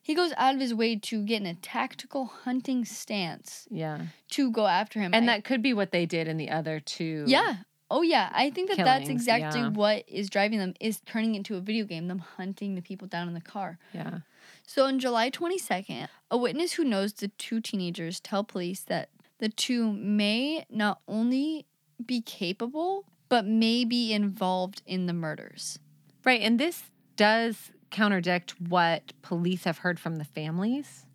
He 0.02 0.14
goes 0.14 0.32
out 0.38 0.54
of 0.54 0.61
his 0.61 0.72
way 0.74 0.96
to 0.96 1.22
get 1.24 1.40
in 1.42 1.46
a 1.46 1.54
tactical 1.54 2.26
hunting 2.26 2.84
stance 2.84 3.68
Yeah. 3.70 4.06
to 4.30 4.50
go 4.50 4.66
after 4.66 5.00
him. 5.00 5.12
And 5.14 5.30
I- 5.30 5.34
that 5.37 5.44
could 5.44 5.62
be 5.62 5.74
what 5.74 5.92
they 5.92 6.06
did 6.06 6.26
in 6.28 6.38
the 6.38 6.50
other 6.50 6.80
two. 6.80 7.24
Yeah. 7.26 7.58
Oh 7.90 8.02
yeah. 8.02 8.30
I 8.34 8.50
think 8.50 8.68
that 8.70 8.78
that's 8.78 9.08
exactly 9.08 9.61
yeah. 9.61 9.68
what 9.68 10.04
is 10.08 10.28
driving 10.28 10.58
them 10.58 10.74
is 10.80 11.00
turning 11.06 11.34
into 11.34 11.56
a 11.56 11.61
video 11.61 11.84
game, 11.84 12.08
them 12.08 12.18
hunting 12.18 12.74
the 12.74 12.82
people 12.82 13.06
down 13.08 13.28
in 13.28 13.34
the 13.34 13.40
car. 13.40 13.78
Yeah. 13.94 14.20
So 14.66 14.84
on 14.87 14.98
July 14.98 15.30
22nd, 15.30 16.08
a 16.30 16.37
witness 16.37 16.72
who 16.72 16.84
knows 16.84 17.12
the 17.14 17.28
two 17.28 17.61
teenagers 17.61 18.20
tell 18.20 18.44
police 18.44 18.80
that 18.84 19.08
the 19.38 19.48
two 19.48 19.92
may 19.92 20.66
not 20.68 21.00
only 21.08 21.64
be 22.04 22.20
capable 22.20 23.04
but 23.28 23.46
may 23.46 23.84
be 23.84 24.12
involved 24.12 24.82
in 24.87 25.06
the 25.06 25.12
murders. 25.12 25.78
Right. 26.24 26.40
And 26.40 26.58
this 26.58 26.84
does 27.16 27.70
contradict 27.90 28.54
what 28.61 29.12
police 29.22 29.64
have 29.64 29.78
heard 29.78 30.00
from 30.00 30.16
the 30.16 30.24
families. 30.24 31.06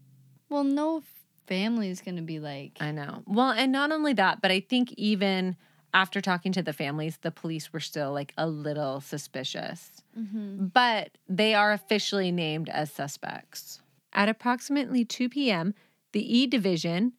Well, 0.50 0.64
no 0.64 1.04
family 1.48 1.90
is 1.90 2.02
going 2.02 2.18
to 2.18 2.22
be 2.22 2.40
like 2.40 2.78
I 2.80 2.92
know. 2.92 3.24
Well, 3.26 3.52
and 3.52 3.72
not 3.72 3.92
only 3.92 4.14
that, 4.14 4.42
but 4.42 4.52
I 4.52 4.60
think 4.60 4.94
even 4.94 5.56
after 5.94 6.22
talking 6.22 6.52
to 6.54 6.64
the 6.64 6.74
families, 6.74 7.18
the 7.22 7.32
police 7.32 7.72
were 7.72 7.80
still 7.80 8.12
like 8.12 8.34
a 8.38 8.48
little 8.48 9.02
suspicious. 9.02 10.04
Mhm. 10.18 10.72
But 10.74 11.18
they 11.28 11.54
are 11.54 11.72
officially 11.72 12.32
named 12.32 12.70
as 12.70 12.92
suspects. 12.92 13.82
At 14.12 14.30
approximately 14.30 15.06
2 15.06 15.30
p.m., 15.30 15.74
the 16.12 16.38
E 16.38 16.48
Division 16.48 17.14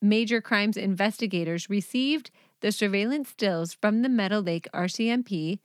Major 0.00 0.40
Crimes 0.40 0.76
Investigators 0.76 1.68
received 1.68 2.30
the 2.60 2.72
surveillance 2.72 3.30
stills 3.30 3.74
from 3.74 4.02
the 4.02 4.08
Meadow 4.08 4.40
Lake 4.40 4.68
RCMP, 4.74 5.58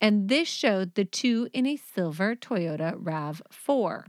and 0.00 0.28
this 0.28 0.48
showed 0.48 0.94
the 0.94 1.04
two 1.04 1.48
in 1.52 1.66
a 1.66 1.76
silver 1.76 2.34
Toyota 2.34 2.94
RAV4. 2.94 4.06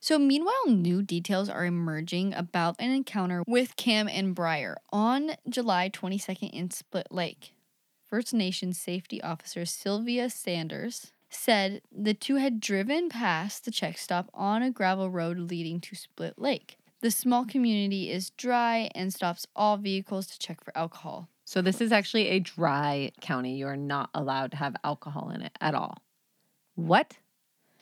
So, 0.00 0.18
meanwhile, 0.18 0.66
new 0.66 1.02
details 1.02 1.48
are 1.48 1.64
emerging 1.64 2.34
about 2.34 2.76
an 2.80 2.90
encounter 2.90 3.44
with 3.46 3.76
Kam 3.76 4.08
and 4.08 4.34
Bryer 4.34 4.76
on 4.92 5.32
July 5.48 5.90
22nd 5.90 6.50
in 6.50 6.70
Split 6.70 7.06
Lake. 7.12 7.54
First 8.08 8.34
Nations 8.34 8.78
safety 8.80 9.22
officer 9.22 9.64
Sylvia 9.64 10.28
Sanders 10.28 11.12
said 11.30 11.82
the 11.90 12.14
two 12.14 12.36
had 12.36 12.60
driven 12.60 13.08
past 13.08 13.64
the 13.64 13.70
check 13.70 13.96
stop 13.96 14.28
on 14.34 14.62
a 14.62 14.70
gravel 14.70 15.08
road 15.08 15.38
leading 15.38 15.80
to 15.80 15.94
Split 15.94 16.38
Lake. 16.38 16.78
The 17.02 17.10
small 17.10 17.44
community 17.44 18.10
is 18.10 18.30
dry 18.30 18.88
and 18.94 19.12
stops 19.12 19.46
all 19.54 19.76
vehicles 19.76 20.28
to 20.28 20.38
check 20.38 20.64
for 20.64 20.76
alcohol. 20.78 21.28
So, 21.44 21.60
this 21.60 21.80
is 21.80 21.90
actually 21.90 22.28
a 22.28 22.38
dry 22.38 23.10
county. 23.20 23.56
You 23.56 23.66
are 23.66 23.76
not 23.76 24.08
allowed 24.14 24.52
to 24.52 24.56
have 24.56 24.76
alcohol 24.84 25.30
in 25.30 25.42
it 25.42 25.52
at 25.60 25.74
all. 25.74 25.98
What? 26.76 27.18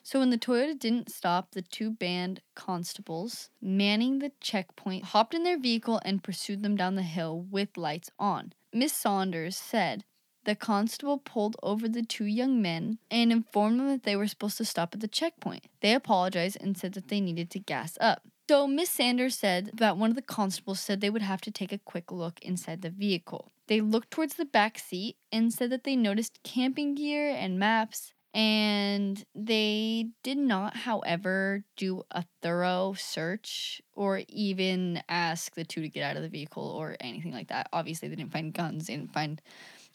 So 0.02 0.18
when 0.18 0.30
the 0.30 0.38
Toyota 0.38 0.76
didn't 0.76 1.12
stop, 1.12 1.52
the 1.52 1.62
two 1.62 1.90
band 1.90 2.40
constables 2.56 3.50
manning 3.60 4.18
the 4.18 4.32
checkpoint 4.40 5.04
hopped 5.04 5.34
in 5.34 5.44
their 5.44 5.58
vehicle 5.58 6.00
and 6.04 6.24
pursued 6.24 6.62
them 6.62 6.74
down 6.74 6.96
the 6.96 7.02
hill 7.02 7.46
with 7.48 7.76
lights 7.76 8.10
on. 8.18 8.52
Miss 8.72 8.92
Saunders 8.92 9.56
said 9.56 10.04
the 10.50 10.56
constable 10.56 11.16
pulled 11.16 11.56
over 11.62 11.88
the 11.88 12.02
two 12.02 12.24
young 12.24 12.60
men 12.60 12.98
and 13.08 13.30
informed 13.30 13.78
them 13.78 13.86
that 13.86 14.02
they 14.02 14.16
were 14.16 14.26
supposed 14.26 14.56
to 14.56 14.64
stop 14.64 14.92
at 14.92 15.00
the 15.00 15.06
checkpoint. 15.06 15.66
They 15.80 15.94
apologized 15.94 16.58
and 16.60 16.76
said 16.76 16.94
that 16.94 17.06
they 17.06 17.20
needed 17.20 17.50
to 17.50 17.60
gas 17.60 17.96
up. 18.00 18.22
So 18.48 18.66
Miss 18.66 18.90
Sanders 18.90 19.38
said 19.38 19.70
that 19.74 19.96
one 19.96 20.10
of 20.10 20.16
the 20.16 20.22
constables 20.22 20.80
said 20.80 21.00
they 21.00 21.08
would 21.08 21.22
have 21.22 21.40
to 21.42 21.52
take 21.52 21.70
a 21.70 21.78
quick 21.78 22.10
look 22.10 22.40
inside 22.42 22.82
the 22.82 22.90
vehicle. 22.90 23.52
They 23.68 23.80
looked 23.80 24.10
towards 24.10 24.34
the 24.34 24.44
back 24.44 24.76
seat 24.80 25.18
and 25.30 25.52
said 25.52 25.70
that 25.70 25.84
they 25.84 25.94
noticed 25.94 26.42
camping 26.42 26.96
gear 26.96 27.30
and 27.30 27.56
maps 27.56 28.12
and 28.34 29.24
they 29.32 30.08
did 30.24 30.38
not, 30.38 30.78
however, 30.78 31.62
do 31.76 32.02
a 32.10 32.24
thorough 32.42 32.94
search 32.98 33.80
or 33.94 34.22
even 34.28 35.00
ask 35.08 35.54
the 35.54 35.64
two 35.64 35.82
to 35.82 35.88
get 35.88 36.02
out 36.02 36.16
of 36.16 36.22
the 36.22 36.28
vehicle 36.28 36.64
or 36.64 36.96
anything 36.98 37.32
like 37.32 37.48
that. 37.48 37.68
Obviously, 37.72 38.08
they 38.08 38.16
didn't 38.16 38.32
find 38.32 38.52
guns, 38.52 38.88
they 38.88 38.96
didn't 38.96 39.12
find 39.12 39.40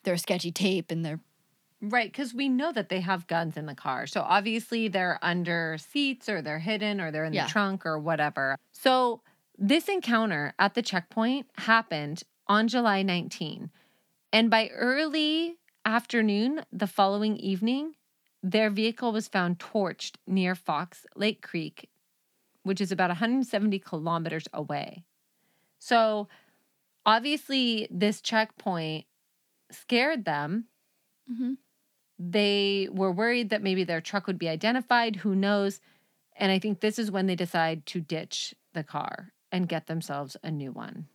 their 0.05 0.17
sketchy 0.17 0.51
tape 0.51 0.91
and 0.91 1.03
their 1.05 1.19
Right, 1.81 2.11
because 2.11 2.33
we 2.33 2.47
know 2.49 2.71
that 2.71 2.89
they 2.89 3.01
have 3.01 3.27
guns 3.27 3.57
in 3.57 3.65
the 3.65 3.75
car. 3.75 4.07
So 4.07 4.21
obviously 4.21 4.87
they're 4.87 5.19
under 5.21 5.77
seats 5.77 6.29
or 6.29 6.41
they're 6.41 6.59
hidden 6.59 7.01
or 7.01 7.11
they're 7.11 7.25
in 7.25 7.33
Yeah. 7.33 7.45
the 7.45 7.51
trunk 7.51 7.85
or 7.85 7.99
whatever. 7.99 8.57
So 8.71 9.21
this 9.57 9.87
encounter 9.89 10.53
at 10.57 10.73
the 10.73 10.81
checkpoint 10.81 11.47
happened 11.57 12.23
on 12.47 12.67
July 12.69 13.03
19. 13.03 13.69
And 14.31 14.49
by 14.49 14.69
early 14.69 15.57
afternoon 15.83 16.65
the 16.71 16.87
following 16.87 17.37
evening, 17.37 17.95
their 18.41 18.69
vehicle 18.69 19.11
was 19.11 19.27
found 19.27 19.59
torched 19.59 20.15
near 20.25 20.55
Fox 20.55 21.05
Lake 21.15 21.41
Creek, 21.41 21.89
which 22.63 22.79
is 22.81 22.91
about 22.91 23.09
170 23.09 23.77
kilometers 23.79 24.47
away. 24.53 25.03
So 25.77 26.27
obviously, 27.05 27.87
this 27.91 28.21
checkpoint 28.21 29.05
scared 29.75 30.25
them. 30.25 30.67
Mhm. 31.29 31.57
They 32.17 32.87
were 32.91 33.11
worried 33.11 33.49
that 33.49 33.61
maybe 33.61 33.83
their 33.83 34.01
truck 34.01 34.27
would 34.27 34.39
be 34.39 34.49
identified. 34.49 35.17
Who 35.17 35.35
knows? 35.35 35.81
And 36.37 36.51
I 36.51 36.59
think 36.59 36.79
this 36.79 36.99
is 36.99 37.11
when 37.11 37.27
they 37.27 37.35
decide 37.35 37.85
to 37.87 38.01
ditch 38.01 38.55
the 38.73 38.83
car 38.83 39.33
and 39.51 39.69
get 39.69 39.87
themselves 39.87 40.37
a 40.43 40.51
new 40.51 40.71
one. 40.71 41.07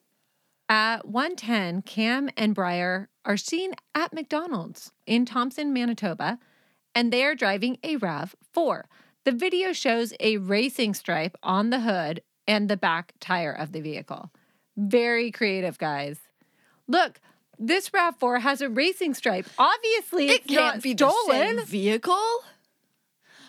At 0.69 1.07
110, 1.07 1.83
Kam 1.83 2.31
and 2.37 2.55
Bryer 2.55 3.09
are 3.25 3.37
seen 3.37 3.75
at 3.95 4.13
McDonald's 4.13 4.93
in 5.05 5.25
Thompson, 5.25 5.73
Manitoba, 5.73 6.39
and 6.95 7.13
they 7.13 7.25
are 7.25 7.35
driving 7.35 7.79
a 7.83 7.97
RAV4. 7.97 8.85
The 9.25 9.33
video 9.33 9.73
shows 9.73 10.15
a 10.21 10.39
racing 10.39 10.95
stripe 10.95 11.37
on 11.43 11.71
the 11.71 11.81
hood 11.81 12.23
and 12.47 12.69
the 12.69 12.77
back 12.77 13.15
tire 13.21 13.53
of 13.53 13.73
the 13.73 13.81
vehicle. 13.81 14.31
Very 14.77 15.31
creative, 15.31 15.77
guys. 15.77 16.21
Look, 16.87 17.21
this 17.61 17.91
RAV4 17.91 18.41
has 18.41 18.61
a 18.61 18.69
racing 18.69 19.15
stripe. 19.15 19.47
Obviously, 19.59 20.31
it 20.31 20.47
can't 20.47 20.83
be 20.83 20.95
stolen. 20.97 21.15
the 21.57 21.63
same 21.63 21.67
vehicle. 21.67 22.27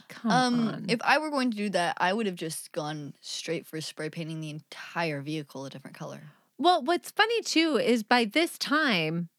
Come 0.10 0.32
Um, 0.32 0.68
on. 0.68 0.86
if 0.90 1.00
I 1.04 1.18
were 1.18 1.30
going 1.30 1.52
to 1.52 1.58
do 1.58 1.70
that, 1.70 1.96
I 2.00 2.12
would 2.12 2.26
have 2.26 2.36
just 2.36 2.72
gone 2.74 3.14
straight 3.22 3.66
for 3.66 3.80
spray 3.80 4.10
painting 4.10 4.42
the 4.42 4.50
entire 4.50 5.22
vehicle 5.22 5.66
a 5.66 5.70
different 5.70 5.96
color. 5.96 6.22
Well, 6.58 6.84
what's 6.84 7.10
funny 7.12 7.42
too 7.42 7.78
is 7.78 8.04
by 8.04 8.26
this 8.26 8.58
time, 8.58 9.30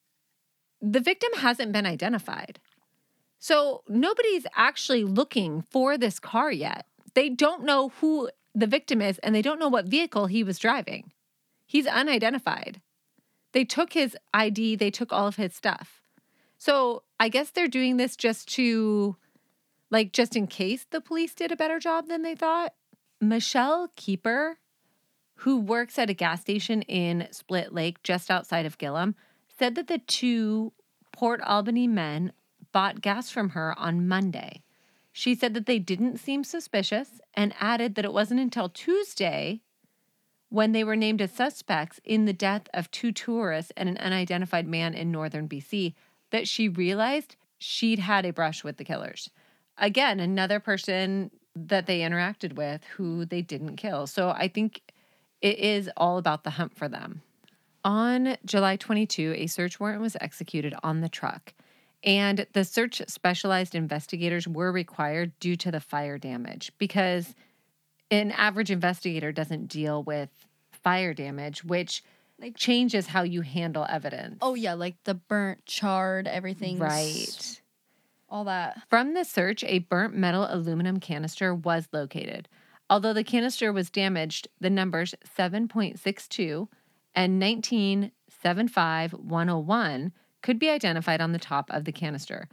the 0.80 0.98
victim 1.00 1.30
hasn't 1.36 1.72
been 1.72 1.86
identified. 1.86 2.58
So 3.38 3.82
nobody's 3.88 4.46
actually 4.56 5.04
looking 5.04 5.62
for 5.62 5.98
this 5.98 6.18
car 6.18 6.50
yet. 6.50 6.86
They 7.14 7.28
don't 7.28 7.64
know 7.64 7.90
who 8.00 8.30
the 8.54 8.66
victim 8.66 9.02
is 9.02 9.18
and 9.18 9.34
they 9.34 9.42
don't 9.42 9.58
know 9.60 9.68
what 9.68 9.86
vehicle 9.86 10.26
he 10.26 10.42
was 10.42 10.58
driving. 10.58 11.12
He's 11.66 11.86
unidentified. 11.86 12.80
They 13.52 13.64
took 13.64 13.92
his 13.92 14.16
ID, 14.34 14.76
they 14.76 14.90
took 14.90 15.12
all 15.12 15.26
of 15.26 15.36
his 15.36 15.54
stuff. 15.54 16.00
So 16.58 17.02
I 17.18 17.28
guess 17.28 17.50
they're 17.50 17.68
doing 17.68 17.96
this 17.96 18.16
just 18.16 18.48
to, 18.54 19.16
like, 19.90 20.12
just 20.12 20.36
in 20.36 20.46
case 20.46 20.86
the 20.90 21.00
police 21.00 21.34
did 21.34 21.52
a 21.52 21.56
better 21.56 21.78
job 21.78 22.08
than 22.08 22.22
they 22.22 22.34
thought. 22.34 22.74
Michelle 23.20 23.90
Keeper, 23.96 24.58
who 25.36 25.60
works 25.60 25.98
at 25.98 26.10
a 26.10 26.14
gas 26.14 26.40
station 26.40 26.82
in 26.82 27.28
Split 27.30 27.72
Lake 27.72 28.02
just 28.02 28.30
outside 28.30 28.66
of 28.66 28.78
Gillam, 28.78 29.14
said 29.58 29.74
that 29.74 29.88
the 29.88 29.98
two 29.98 30.72
Port 31.12 31.40
Alberni 31.42 31.86
men 31.86 32.32
bought 32.72 33.00
gas 33.00 33.30
from 33.30 33.50
her 33.50 33.78
on 33.78 34.08
Monday. 34.08 34.62
She 35.12 35.34
said 35.34 35.52
that 35.54 35.66
they 35.66 35.78
didn't 35.78 36.18
seem 36.18 36.42
suspicious 36.42 37.20
and 37.34 37.54
added 37.60 37.94
that 37.94 38.04
it 38.04 38.12
wasn't 38.14 38.40
until 38.40 38.68
Tuesday 38.68 39.60
when 40.52 40.72
they 40.72 40.84
were 40.84 40.94
named 40.94 41.22
as 41.22 41.32
suspects 41.32 41.98
in 42.04 42.26
the 42.26 42.32
death 42.34 42.68
of 42.74 42.90
two 42.90 43.10
tourists 43.10 43.72
and 43.74 43.88
an 43.88 43.96
unidentified 43.96 44.68
man 44.68 44.92
in 44.92 45.10
northern 45.10 45.48
BC 45.48 45.94
that 46.30 46.46
she 46.46 46.68
realized 46.68 47.36
she'd 47.56 47.98
had 47.98 48.26
a 48.26 48.34
brush 48.34 48.62
with 48.62 48.76
the 48.76 48.84
killers. 48.84 49.30
Again, 49.78 50.20
another 50.20 50.60
person 50.60 51.30
that 51.56 51.86
they 51.86 52.00
interacted 52.00 52.52
with 52.52 52.84
who 52.96 53.24
they 53.24 53.40
didn't 53.40 53.76
kill. 53.76 54.06
So 54.06 54.28
I 54.28 54.46
think 54.46 54.82
it 55.40 55.58
is 55.58 55.88
all 55.96 56.18
about 56.18 56.44
the 56.44 56.50
hunt 56.50 56.76
for 56.76 56.86
them. 56.86 57.22
On 57.82 58.36
July 58.44 58.76
22, 58.76 59.34
a 59.34 59.46
search 59.46 59.80
warrant 59.80 60.02
was 60.02 60.18
executed 60.20 60.74
on 60.82 61.00
the 61.00 61.08
truck, 61.08 61.54
and 62.04 62.46
the 62.52 62.64
search 62.64 63.00
specialized 63.06 63.74
investigators 63.74 64.46
were 64.46 64.70
required 64.70 65.32
due 65.40 65.56
to 65.56 65.70
the 65.70 65.80
fire 65.80 66.18
damage 66.18 66.72
because 66.76 67.34
an 68.12 68.30
average 68.32 68.70
investigator 68.70 69.32
doesn't 69.32 69.66
deal 69.66 70.02
with 70.02 70.28
fire 70.70 71.14
damage, 71.14 71.64
which 71.64 72.02
Like- 72.38 72.56
changes 72.56 73.08
how 73.08 73.22
you 73.22 73.40
handle 73.42 73.86
evidence. 73.88 74.38
Oh 74.42 74.54
yeah, 74.54 74.74
like 74.74 75.02
the 75.04 75.14
burnt, 75.14 75.64
charred, 75.66 76.26
everything. 76.28 76.78
right. 76.78 77.60
All 78.28 78.44
that. 78.44 78.82
From 78.88 79.14
the 79.14 79.24
search, 79.24 79.62
a 79.64 79.80
burnt 79.80 80.14
metal 80.14 80.46
aluminum 80.48 81.00
canister 81.00 81.54
was 81.54 81.88
located. 81.92 82.48
Although 82.90 83.12
the 83.12 83.24
canister 83.24 83.72
was 83.72 83.90
damaged, 83.90 84.48
the 84.60 84.70
numbers 84.70 85.14
7.62 85.24 86.68
and 87.14 87.38
1975101 87.40 90.12
could 90.42 90.58
be 90.58 90.68
identified 90.70 91.20
on 91.20 91.32
the 91.32 91.38
top 91.38 91.70
of 91.70 91.84
the 91.84 91.92
canister. 91.92 92.48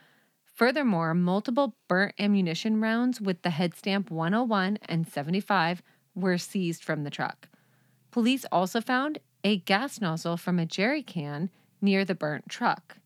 Furthermore, 0.60 1.14
multiple 1.14 1.78
burnt 1.88 2.16
ammunition 2.20 2.82
rounds 2.82 3.22
with 3.22 3.44
the 3.44 3.50
head 3.50 3.74
stamp 3.74 4.12
101 4.12 4.78
and 4.90 5.08
75 5.08 5.82
were 6.16 6.38
seized 6.38 6.84
from 6.84 7.06
the 7.06 7.10
truck. 7.10 7.48
Police 8.12 8.44
also 8.52 8.82
found 8.82 9.20
a 9.42 9.56
gas 9.56 10.02
nozzle 10.02 10.36
from 10.36 10.60
a 10.60 10.66
jerry 10.66 11.02
can 11.02 11.50
near 11.80 12.04
the 12.04 12.14
burnt 12.14 12.50
truck. 12.50 12.98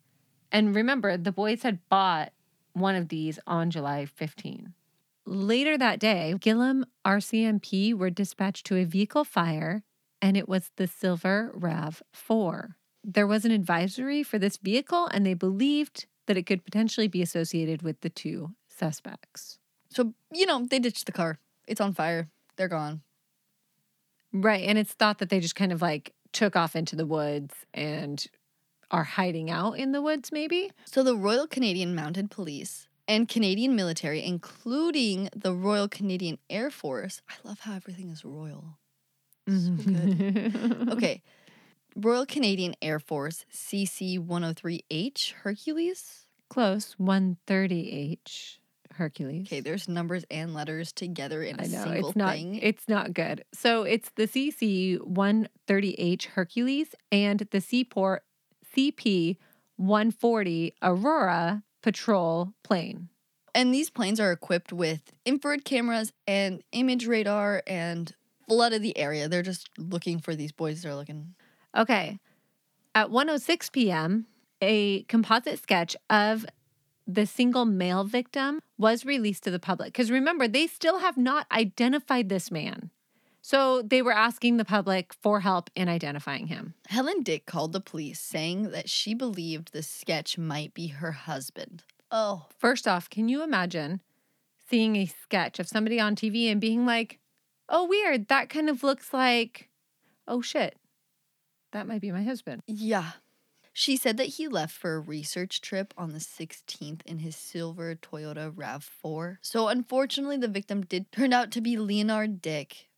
And 0.51 0.75
remember, 0.75 1.15
the 1.15 1.31
boys 1.31 1.61
had 1.61 1.87
bought 1.89 2.33
one 2.73 2.95
of 2.95 3.09
these 3.09 3.37
on 3.45 3.69
July 3.69 4.07
15. 4.07 4.73
Later 5.27 5.77
that 5.77 5.99
day, 5.99 6.33
Gillam 6.39 6.85
RCMP 7.05 7.93
were 7.93 8.09
dispatched 8.09 8.65
to 8.65 8.77
a 8.77 8.83
vehicle 8.83 9.25
fire, 9.25 9.83
and 10.23 10.35
it 10.35 10.49
was 10.49 10.71
the 10.77 10.87
silver 10.87 11.53
RAV4. 11.55 12.69
There 13.03 13.27
was 13.27 13.45
an 13.45 13.51
advisory 13.51 14.23
for 14.23 14.39
this 14.39 14.57
vehicle, 14.57 15.05
and 15.05 15.23
they 15.23 15.35
believed 15.35 16.07
that 16.27 16.37
it 16.37 16.43
could 16.43 16.63
potentially 16.63 17.07
be 17.07 17.21
associated 17.21 17.81
with 17.81 18.01
the 18.01 18.09
two 18.09 18.51
suspects. 18.67 19.59
So 19.89 20.13
you 20.31 20.45
know 20.45 20.65
they 20.69 20.79
ditched 20.79 21.05
the 21.05 21.11
car. 21.11 21.39
It's 21.67 21.81
on 21.81 21.93
fire. 21.93 22.29
They're 22.55 22.67
gone. 22.67 23.01
Right. 24.31 24.67
And 24.67 24.77
it's 24.77 24.93
thought 24.93 25.19
that 25.19 25.29
they 25.29 25.39
just 25.39 25.55
kind 25.55 25.71
of 25.71 25.81
like 25.81 26.13
took 26.31 26.55
off 26.55 26.75
into 26.75 26.95
the 26.95 27.05
woods 27.05 27.53
and 27.73 28.25
are 28.89 29.03
hiding 29.03 29.49
out 29.49 29.73
in 29.73 29.91
the 29.91 30.01
woods, 30.01 30.31
maybe? 30.31 30.71
So 30.85 31.03
the 31.03 31.15
Royal 31.15 31.47
Canadian 31.47 31.95
Mounted 31.95 32.31
Police 32.31 32.87
and 33.07 33.27
Canadian 33.27 33.75
military, 33.75 34.23
including 34.23 35.29
the 35.35 35.53
Royal 35.53 35.87
Canadian 35.87 36.39
Air 36.49 36.69
Force. 36.69 37.21
I 37.29 37.47
love 37.47 37.59
how 37.61 37.75
everything 37.75 38.09
is 38.09 38.25
royal. 38.25 38.77
So 39.47 39.71
good. 39.71 40.89
okay. 40.91 41.21
Royal 41.95 42.25
Canadian 42.25 42.75
Air 42.81 42.99
Force 42.99 43.45
CC 43.53 44.19
103H 44.19 45.33
Hercules. 45.33 46.25
Close. 46.49 46.95
130H 46.99 48.57
Hercules. 48.95 49.47
Okay, 49.47 49.59
there's 49.59 49.87
numbers 49.87 50.23
and 50.29 50.53
letters 50.53 50.91
together 50.91 51.41
in 51.41 51.59
a 51.59 51.63
I 51.63 51.67
know 51.67 51.83
single 51.83 52.09
it's 52.09 52.15
not 52.15 52.33
thing. 52.33 52.55
it's 52.55 52.87
not 52.87 53.13
good. 53.13 53.43
So 53.53 53.83
it's 53.83 54.11
the 54.15 54.27
CC 54.27 54.99
130H 54.99 56.25
Hercules 56.25 56.93
and 57.11 57.47
the 57.51 57.59
Seaport 57.61 58.23
CP 58.75 59.37
140 59.77 60.75
Aurora 60.81 61.63
patrol 61.81 62.53
plane. 62.63 63.09
And 63.55 63.73
these 63.73 63.89
planes 63.89 64.19
are 64.19 64.31
equipped 64.31 64.71
with 64.73 65.11
infrared 65.25 65.63
cameras 65.65 66.11
and 66.27 66.63
image 66.71 67.05
radar 67.07 67.61
and 67.67 68.13
flooded 68.47 68.81
the 68.81 68.97
area. 68.97 69.27
They're 69.27 69.41
just 69.43 69.69
looking 69.77 70.19
for 70.19 70.35
these 70.35 70.51
boys. 70.51 70.81
They're 70.81 70.95
looking. 70.95 71.35
Okay. 71.75 72.19
At 72.95 73.09
106 73.09 73.69
p.m., 73.71 74.27
a 74.61 75.03
composite 75.03 75.61
sketch 75.61 75.95
of 76.09 76.45
the 77.05 77.25
single 77.25 77.65
male 77.65 78.03
victim 78.03 78.61
was 78.77 79.05
released 79.05 79.43
to 79.43 79.51
the 79.51 79.59
public. 79.59 79.87
Because 79.87 80.11
remember, 80.11 80.47
they 80.47 80.67
still 80.67 80.99
have 80.99 81.17
not 81.17 81.47
identified 81.51 82.29
this 82.29 82.49
man. 82.49 82.91
So 83.41 83.81
they 83.81 84.01
were 84.01 84.13
asking 84.13 84.55
the 84.55 84.63
public 84.63 85.13
for 85.21 85.41
help 85.41 85.69
in 85.75 85.89
identifying 85.89 86.47
him. 86.47 86.75
Helen 86.87 87.23
Dick 87.23 87.45
called 87.45 87.73
the 87.73 87.81
police 87.81 88.19
saying 88.21 88.71
that 88.71 88.89
she 88.89 89.13
believed 89.13 89.73
the 89.73 89.83
sketch 89.83 90.37
might 90.37 90.73
be 90.73 90.87
her 90.87 91.11
husband. 91.11 91.83
Oh, 92.09 92.45
First 92.57 92.87
off, 92.87 93.09
can 93.09 93.27
you 93.27 93.43
imagine 93.43 93.99
seeing 94.69 94.95
a 94.95 95.05
sketch 95.05 95.59
of 95.59 95.67
somebody 95.67 95.99
on 95.99 96.15
TV 96.15 96.49
and 96.49 96.61
being 96.61 96.85
like, 96.85 97.19
oh, 97.67 97.85
weird, 97.85 98.29
that 98.29 98.49
kind 98.49 98.69
of 98.69 98.81
looks 98.81 99.13
like, 99.13 99.69
oh 100.25 100.41
shit, 100.41 100.77
that 101.73 101.87
might 101.87 102.01
be 102.01 102.11
my 102.11 102.23
husband. 102.23 102.63
yeah. 102.65 103.11
She 103.75 103.97
said 103.97 104.17
that 104.17 104.25
he 104.25 104.47
left 104.47 104.71
for 104.71 104.93
a 104.93 104.99
research 104.99 105.59
trip 105.59 105.95
on 105.97 106.13
the 106.13 106.19
16th 106.19 107.01
in 107.07 107.17
his 107.17 107.35
silver 107.35 107.95
Toyota 107.95 108.53
RAV4. 108.53 109.37
So, 109.41 109.67
unfortunately, 109.67 110.37
the 110.37 110.47
victim 110.47 110.83
did 110.83 111.11
turn 111.11 111.33
out 111.33 111.49
to 111.51 111.61
be 111.61 111.75
Leonard 111.75 112.39
Dyck. 112.39 112.89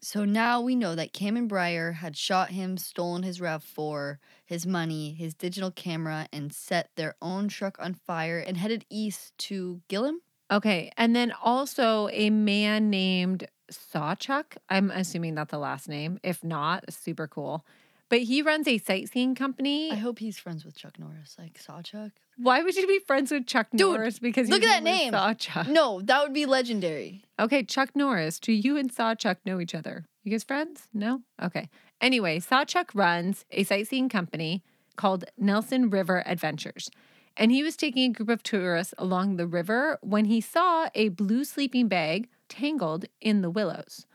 So 0.00 0.24
now 0.24 0.60
we 0.60 0.74
know 0.74 0.94
that 0.94 1.12
Cameron 1.12 1.42
and 1.42 1.48
Bryer 1.48 1.92
had 1.92 2.16
shot 2.16 2.50
him, 2.50 2.76
stolen 2.76 3.24
his 3.24 3.40
RAV4, 3.40 4.18
his 4.44 4.66
money, 4.66 5.12
his 5.12 5.34
digital 5.34 5.70
camera, 5.70 6.28
and 6.32 6.52
set 6.52 6.90
their 6.96 7.14
own 7.20 7.48
truck 7.48 7.76
on 7.78 7.94
fire 7.94 8.38
and 8.38 8.56
headed 8.56 8.84
east 8.88 9.36
to 9.38 9.82
Gillam. 9.88 10.18
Okay. 10.50 10.92
And 10.96 11.16
then 11.16 11.32
also 11.42 12.08
a 12.12 12.30
man 12.30 12.88
named 12.88 13.48
Sawchuck. 13.70 14.56
I'm 14.68 14.90
assuming 14.90 15.34
that's 15.34 15.50
the 15.50 15.58
last 15.58 15.88
name. 15.88 16.20
If 16.22 16.44
not, 16.44 16.92
super 16.92 17.26
cool. 17.26 17.64
But 18.08 18.20
he 18.20 18.40
runs 18.40 18.68
a 18.68 18.78
sightseeing 18.78 19.34
company. 19.34 19.90
I 19.90 19.96
hope 19.96 20.20
he's 20.20 20.38
friends 20.38 20.64
with 20.64 20.76
Chuck 20.76 20.98
Norris, 20.98 21.34
like 21.38 21.58
saw 21.58 21.82
Chuck. 21.82 22.12
Why 22.36 22.62
would 22.62 22.76
you 22.76 22.86
be 22.86 23.00
friends 23.00 23.32
with 23.32 23.46
Chuck 23.46 23.68
Dude, 23.72 23.80
Norris? 23.80 24.18
Because 24.20 24.48
look 24.48 24.62
at 24.62 24.68
that 24.68 24.82
name. 24.84 25.12
Saw 25.12 25.34
Chuck. 25.34 25.66
No, 25.68 26.00
that 26.02 26.22
would 26.22 26.32
be 26.32 26.46
legendary. 26.46 27.24
Okay, 27.38 27.64
Chuck 27.64 27.96
Norris. 27.96 28.38
Do 28.38 28.52
you 28.52 28.76
and 28.76 28.92
Saw 28.92 29.14
Chuck 29.14 29.38
know 29.44 29.60
each 29.60 29.74
other? 29.74 30.06
You 30.22 30.30
guys 30.30 30.44
friends? 30.44 30.88
No? 30.94 31.22
Okay. 31.42 31.68
Anyway, 32.00 32.38
Saw 32.38 32.64
Chuck 32.64 32.92
runs 32.94 33.44
a 33.50 33.64
sightseeing 33.64 34.08
company 34.08 34.62
called 34.96 35.24
Nelson 35.36 35.90
River 35.90 36.22
Adventures. 36.26 36.90
And 37.36 37.50
he 37.50 37.62
was 37.62 37.76
taking 37.76 38.10
a 38.10 38.14
group 38.14 38.28
of 38.28 38.42
tourists 38.42 38.94
along 38.96 39.36
the 39.36 39.46
river 39.46 39.98
when 40.00 40.26
he 40.26 40.40
saw 40.40 40.88
a 40.94 41.08
blue 41.08 41.44
sleeping 41.44 41.88
bag 41.88 42.28
tangled 42.48 43.06
in 43.20 43.42
the 43.42 43.50
willows 43.50 44.06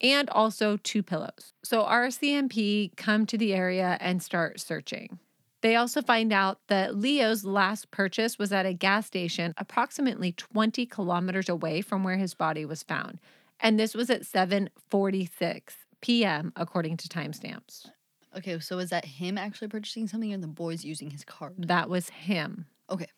and 0.00 0.30
also 0.30 0.76
two 0.78 1.02
pillows. 1.02 1.52
So 1.64 1.82
RCMP 1.82 2.96
come 2.96 3.26
to 3.26 3.38
the 3.38 3.54
area 3.54 3.96
and 4.00 4.22
start 4.22 4.60
searching. 4.60 5.18
They 5.60 5.74
also 5.74 6.02
find 6.02 6.32
out 6.32 6.60
that 6.68 6.96
Leo's 6.96 7.44
last 7.44 7.90
purchase 7.90 8.38
was 8.38 8.52
at 8.52 8.64
a 8.64 8.72
gas 8.72 9.06
station 9.06 9.54
approximately 9.56 10.32
20 10.32 10.86
kilometers 10.86 11.48
away 11.48 11.80
from 11.80 12.04
where 12.04 12.16
his 12.16 12.34
body 12.34 12.64
was 12.64 12.84
found. 12.84 13.18
And 13.60 13.78
this 13.78 13.94
was 13.94 14.08
at 14.08 14.22
7:46 14.22 15.62
p.m. 16.00 16.52
according 16.54 16.96
to 16.98 17.08
timestamps. 17.08 17.90
Okay, 18.36 18.60
so 18.60 18.78
is 18.78 18.90
that 18.90 19.04
him 19.04 19.36
actually 19.36 19.68
purchasing 19.68 20.06
something 20.06 20.32
and 20.32 20.42
the 20.42 20.48
boys 20.48 20.84
using 20.84 21.10
his 21.10 21.24
card? 21.24 21.54
That 21.66 21.88
was 21.88 22.10
him. 22.10 22.66
Okay. 22.88 23.08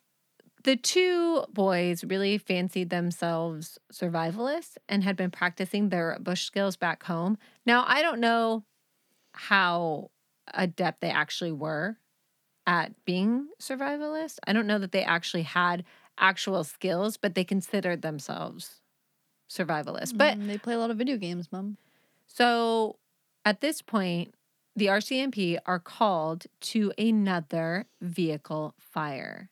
The 0.62 0.76
two 0.76 1.44
boys 1.52 2.04
really 2.04 2.36
fancied 2.38 2.90
themselves 2.90 3.78
survivalists 3.92 4.76
and 4.88 5.02
had 5.02 5.16
been 5.16 5.30
practicing 5.30 5.88
their 5.88 6.18
bush 6.20 6.44
skills 6.44 6.76
back 6.76 7.04
home. 7.04 7.38
Now, 7.64 7.84
I 7.86 8.02
don't 8.02 8.20
know 8.20 8.64
how 9.32 10.10
adept 10.52 11.00
they 11.00 11.10
actually 11.10 11.52
were 11.52 11.98
at 12.66 13.04
being 13.04 13.48
survivalists. 13.60 14.38
I 14.46 14.52
don't 14.52 14.66
know 14.66 14.78
that 14.78 14.92
they 14.92 15.02
actually 15.02 15.42
had 15.44 15.84
actual 16.18 16.64
skills, 16.64 17.16
but 17.16 17.34
they 17.34 17.44
considered 17.44 18.02
themselves 18.02 18.80
survivalists. 19.50 20.16
But 20.16 20.36
Mm, 20.38 20.46
they 20.46 20.58
play 20.58 20.74
a 20.74 20.78
lot 20.78 20.90
of 20.90 20.98
video 20.98 21.16
games, 21.16 21.50
mom. 21.52 21.76
so 22.26 22.98
at 23.44 23.60
this 23.60 23.82
point, 23.82 24.34
the 24.76 24.86
RCMP 24.88 25.58
are 25.66 25.80
called 25.80 26.46
to 26.60 26.92
another 26.98 27.86
vehicle 28.00 28.74
fire. 28.78 29.49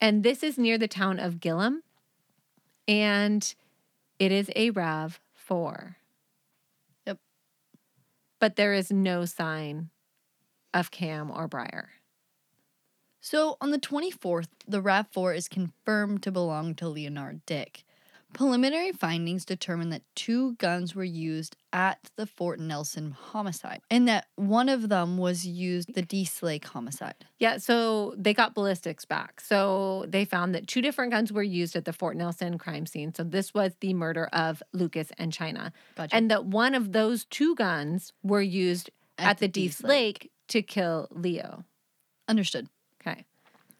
And 0.00 0.22
this 0.22 0.42
is 0.42 0.58
near 0.58 0.78
the 0.78 0.88
town 0.88 1.18
of 1.18 1.40
Gillam. 1.40 1.82
And 2.86 3.54
it 4.18 4.32
is 4.32 4.50
a 4.56 4.70
RAV4. 4.70 5.96
Yep. 7.06 7.18
But 8.38 8.56
there 8.56 8.72
is 8.72 8.90
no 8.90 9.24
sign 9.24 9.90
of 10.72 10.90
Kam 10.90 11.30
or 11.30 11.48
Bryer. 11.48 11.90
So 13.20 13.56
on 13.60 13.70
the 13.70 13.78
24th, 13.78 14.48
the 14.66 14.80
RAV4 14.80 15.36
is 15.36 15.48
confirmed 15.48 16.22
to 16.22 16.30
belong 16.30 16.74
to 16.76 16.88
Leonard 16.88 17.44
Dyck. 17.46 17.84
Preliminary 18.34 18.92
findings 18.92 19.44
determine 19.44 19.88
that 19.90 20.02
two 20.14 20.54
guns 20.56 20.94
were 20.94 21.02
used 21.04 21.56
at 21.72 21.98
the 22.16 22.26
Fort 22.26 22.60
Nelson 22.60 23.10
homicide, 23.10 23.80
and 23.90 24.06
that 24.06 24.26
one 24.36 24.68
of 24.68 24.88
them 24.90 25.16
was 25.16 25.46
used 25.46 25.94
the 25.94 26.02
Dease 26.02 26.42
Lake 26.42 26.66
homicide. 26.66 27.24
Yeah, 27.38 27.56
so 27.56 28.14
they 28.18 28.34
got 28.34 28.54
ballistics 28.54 29.04
back. 29.04 29.40
So 29.40 30.04
they 30.08 30.24
found 30.24 30.54
that 30.54 30.66
two 30.66 30.82
different 30.82 31.10
guns 31.10 31.32
were 31.32 31.42
used 31.42 31.74
at 31.74 31.84
the 31.86 31.92
Fort 31.92 32.16
Nelson 32.16 32.58
crime 32.58 32.84
scene. 32.86 33.14
So 33.14 33.24
this 33.24 33.54
was 33.54 33.72
the 33.80 33.94
murder 33.94 34.28
of 34.32 34.62
Lucas 34.72 35.10
and 35.18 35.32
Chynna. 35.32 35.72
Gotcha. 35.96 36.14
And 36.14 36.30
that 36.30 36.44
one 36.44 36.74
of 36.74 36.92
those 36.92 37.24
two 37.24 37.54
guns 37.54 38.12
were 38.22 38.42
used 38.42 38.90
at, 39.16 39.38
the, 39.38 39.48
Dease 39.48 39.82
Lake. 39.82 40.30
to 40.48 40.62
kill 40.62 41.08
Leo. 41.10 41.64
Understood. 42.28 42.68
Okay. 43.00 43.24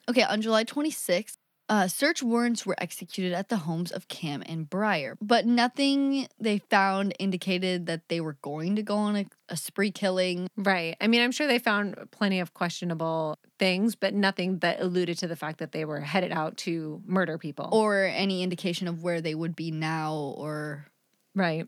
Okay, 0.09 0.23
on 0.23 0.41
July 0.41 0.65
26th, 0.65 1.37
uh, 1.69 1.87
search 1.87 2.23
warrants 2.23 2.65
were 2.65 2.75
executed 2.79 3.33
at 3.33 3.49
the 3.49 3.59
homes 3.59 3.93
of 3.93 4.09
Kam 4.09 4.43
and 4.47 4.69
Bryer, 4.69 5.17
but 5.21 5.45
nothing 5.47 6.27
they 6.41 6.59
found 6.59 7.15
indicated 7.19 7.87
that 7.87 8.09
they 8.09 8.21
were 8.21 8.39
going 8.43 8.77
to 8.77 8.83
go 8.83 8.97
on 8.97 9.17
a, 9.17 9.27
a 9.49 9.57
spree 9.57 9.91
killing. 9.91 10.49
Right. 10.57 10.97
I 11.01 11.07
mean, 11.09 11.21
I'm 11.21 11.33
sure 11.33 11.47
they 11.47 11.59
found 11.59 11.97
plenty 12.11 12.41
of 12.41 12.55
questionable 12.55 13.39
things, 13.59 13.95
but 13.95 14.15
nothing 14.15 14.61
that 14.61 14.81
alluded 14.81 15.19
to 15.19 15.27
the 15.27 15.37
fact 15.37 15.59
that 15.59 15.73
they 15.73 15.85
were 15.85 16.01
headed 16.01 16.33
out 16.33 16.57
to 16.59 17.03
murder 17.07 17.37
people. 17.39 17.69
or 17.73 18.05
any 18.05 18.43
indication 18.43 18.89
of 18.89 19.03
where 19.03 19.21
they 19.21 19.35
would 19.35 19.55
be 19.55 19.71
now 19.71 20.15
or 20.15 20.87
Right. 21.35 21.67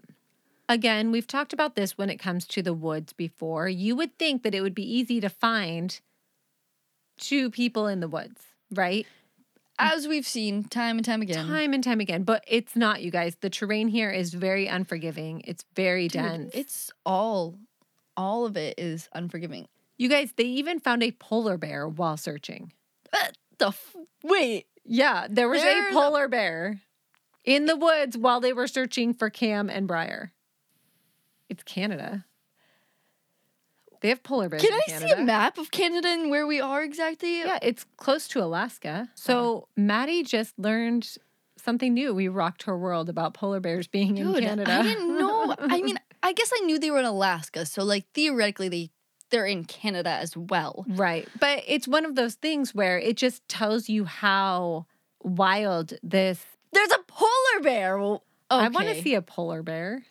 Again, 0.68 1.10
we've 1.10 1.26
talked 1.26 1.52
about 1.52 1.74
this 1.74 1.98
when 1.98 2.10
it 2.10 2.16
comes 2.18 2.46
to 2.46 2.62
the 2.62 2.72
woods 2.72 3.12
before. 3.12 3.68
You 3.68 3.96
would 3.96 4.18
think 4.18 4.44
that 4.44 4.54
it 4.54 4.60
would 4.62 4.74
be 4.74 4.98
easy 4.98 5.20
to 5.20 5.28
find 5.28 5.98
two 7.18 7.50
people 7.50 7.86
in 7.86 8.00
the 8.00 8.08
woods, 8.08 8.40
right? 8.72 9.06
As 9.80 10.06
we've 10.06 10.26
seen 10.26 10.64
time 10.64 10.96
and 10.98 11.04
time 11.04 11.22
again. 11.22 11.46
Time 11.46 11.72
and 11.72 11.82
time 11.82 12.00
again. 12.00 12.22
But 12.24 12.44
it's 12.46 12.76
not, 12.76 13.02
you 13.02 13.10
guys. 13.10 13.36
The 13.40 13.50
terrain 13.50 13.88
here 13.88 14.10
is 14.10 14.34
very 14.34 14.66
unforgiving, 14.66 15.42
it's 15.46 15.64
very 15.74 16.08
Dude, 16.08 16.22
dense. 16.22 16.50
it's 16.54 16.90
all 17.06 17.58
all 18.16 18.44
of 18.46 18.56
it 18.56 18.78
is 18.78 19.08
unforgiving. 19.14 19.66
you 19.96 20.08
guys, 20.08 20.32
they 20.36 20.44
even 20.44 20.78
found 20.80 21.02
a 21.02 21.10
polar 21.12 21.56
bear 21.56 21.88
while 21.88 22.16
searching. 22.16 22.72
What 23.10 23.36
the 23.58 23.68
f- 23.68 23.96
wait. 24.22 24.66
Yeah, 24.84 25.26
there 25.30 25.48
was 25.48 25.62
There's 25.62 25.86
a 25.86 25.88
a- 25.90 25.92
polar 25.92 26.28
bear 26.28 26.80
in 27.44 27.66
the 27.66 27.76
woods 27.76 28.16
while 28.18 28.40
they 28.40 28.52
were 28.52 28.66
searching 28.66 29.14
for 29.14 29.30
Kam 29.30 29.70
and 29.70 29.86
Bryer. 29.88 30.32
It's 31.48 31.62
Canada. 31.62 32.24
They 34.00 34.08
have 34.08 34.22
polar 34.22 34.48
bears. 34.48 34.62
Can 34.62 34.72
I 34.72 34.80
Canada. 34.86 35.06
see 35.06 35.12
a 35.12 35.24
map 35.24 35.58
of 35.58 35.70
Canada 35.70 36.08
and 36.08 36.30
where 36.30 36.46
we 36.46 36.60
are 36.60 36.82
exactly? 36.82 37.40
Yeah, 37.40 37.58
it's 37.62 37.84
close 37.96 38.28
to 38.28 38.42
Alaska. 38.42 39.08
So 39.14 39.68
Maddie 39.76 40.22
just 40.22 40.58
learned 40.58 41.16
something 41.56 41.92
new. 41.92 42.14
We 42.14 42.28
rocked 42.28 42.62
her 42.62 42.78
world 42.78 43.08
about 43.10 43.34
polar 43.34 43.60
bears 43.60 43.86
being 43.86 44.16
in 44.16 44.32
Canada. 44.34 44.72
I 44.72 44.82
didn't 44.82 45.18
know. 45.18 45.54
I 45.58 45.82
mean, 45.82 45.98
I 46.22 46.32
guess 46.32 46.50
I 46.54 46.60
knew 46.64 46.78
they 46.78 46.90
were 46.90 46.98
in 47.00 47.04
Alaska, 47.04 47.66
so 47.66 47.84
like 47.84 48.06
theoretically 48.14 48.68
they 48.68 48.90
they're 49.30 49.46
in 49.46 49.64
Canada 49.64 50.10
as 50.10 50.36
well. 50.36 50.84
right. 50.88 51.28
But 51.38 51.62
it's 51.68 51.86
one 51.86 52.04
of 52.04 52.16
those 52.16 52.34
things 52.34 52.74
where 52.74 52.98
it 52.98 53.16
just 53.16 53.46
tells 53.48 53.88
you 53.88 54.04
how 54.04 54.86
wild 55.22 55.92
this. 56.02 56.44
There's 56.72 56.90
a 56.90 56.98
polar 57.06 57.62
bear. 57.62 57.98
Well, 57.98 58.24
I 58.50 58.68
want 58.68 58.88
to 58.88 59.00
see 59.00 59.14
a 59.14 59.22
polar 59.22 59.62
bear. 59.62 60.02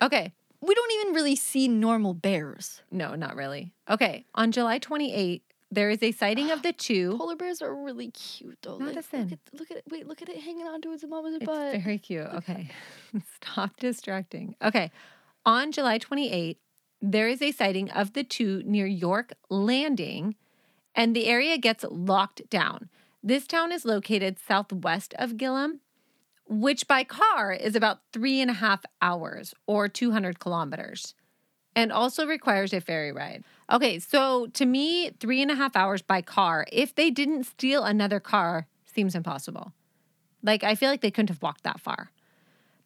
Okay. 0.00 0.32
We 0.62 0.74
don't 0.74 0.92
even 0.92 1.14
really 1.14 1.36
see 1.36 1.66
normal 1.68 2.14
bears. 2.14 2.82
No, 2.90 3.14
not 3.16 3.34
really. 3.36 3.74
Okay. 3.90 4.24
On 4.34 4.52
July 4.52 4.78
28, 4.78 5.42
there 5.72 5.90
is 5.90 6.02
a 6.02 6.12
sighting 6.12 6.50
of 6.52 6.62
the 6.62 6.72
two. 6.86 7.16
Polar 7.18 7.34
bears 7.36 7.60
are 7.60 7.74
really 7.74 8.10
cute 8.12 8.58
though. 8.62 8.76
Like, 8.76 8.94
Madison. 8.94 9.22
look, 9.22 9.32
at, 9.32 9.60
look 9.60 9.70
at 9.72 9.76
it. 9.78 9.84
Wait, 9.90 10.06
look 10.06 10.22
at 10.22 10.28
it 10.28 10.38
hanging 10.38 10.66
onto 10.66 10.92
its 10.92 11.04
mama's 11.04 11.38
butt. 11.38 11.42
It's 11.42 11.46
butt. 11.74 11.82
very 11.82 11.98
cute. 11.98 12.26
Okay. 12.26 12.70
Stop 13.42 13.76
distracting. 13.78 14.54
Okay. 14.62 14.92
On 15.44 15.72
July 15.72 15.98
28, 15.98 16.58
there 17.00 17.28
is 17.28 17.42
a 17.42 17.50
sighting 17.50 17.90
of 17.90 18.12
the 18.12 18.22
two 18.22 18.62
near 18.64 18.86
York 18.86 19.32
Landing, 19.50 20.36
and 20.94 21.16
the 21.16 21.26
area 21.26 21.58
gets 21.58 21.84
locked 21.90 22.48
down. 22.48 22.88
This 23.24 23.46
town 23.48 23.72
is 23.72 23.84
located 23.84 24.38
southwest 24.38 25.14
of 25.18 25.32
Gillam, 25.32 25.78
which 26.60 26.86
by 26.86 27.02
car 27.04 27.52
is 27.52 27.74
about 27.74 28.00
three 28.12 28.40
and 28.40 28.50
a 28.50 28.54
half 28.54 28.84
hours 29.00 29.54
or 29.66 29.88
200 29.88 30.38
kilometers, 30.38 31.14
and 31.74 31.90
also 31.90 32.26
requires 32.26 32.72
a 32.72 32.80
ferry 32.80 33.10
ride. 33.12 33.44
Okay, 33.70 33.98
so 33.98 34.46
to 34.48 34.66
me, 34.66 35.10
three 35.18 35.40
and 35.40 35.50
a 35.50 35.54
half 35.54 35.74
hours 35.74 36.02
by 36.02 36.20
car, 36.20 36.66
if 36.70 36.94
they 36.94 37.10
didn't 37.10 37.44
steal 37.44 37.84
another 37.84 38.20
car, 38.20 38.66
seems 38.84 39.14
impossible. 39.14 39.72
Like, 40.42 40.62
I 40.62 40.74
feel 40.74 40.90
like 40.90 41.00
they 41.00 41.10
couldn't 41.10 41.30
have 41.30 41.42
walked 41.42 41.62
that 41.64 41.80
far. 41.80 42.10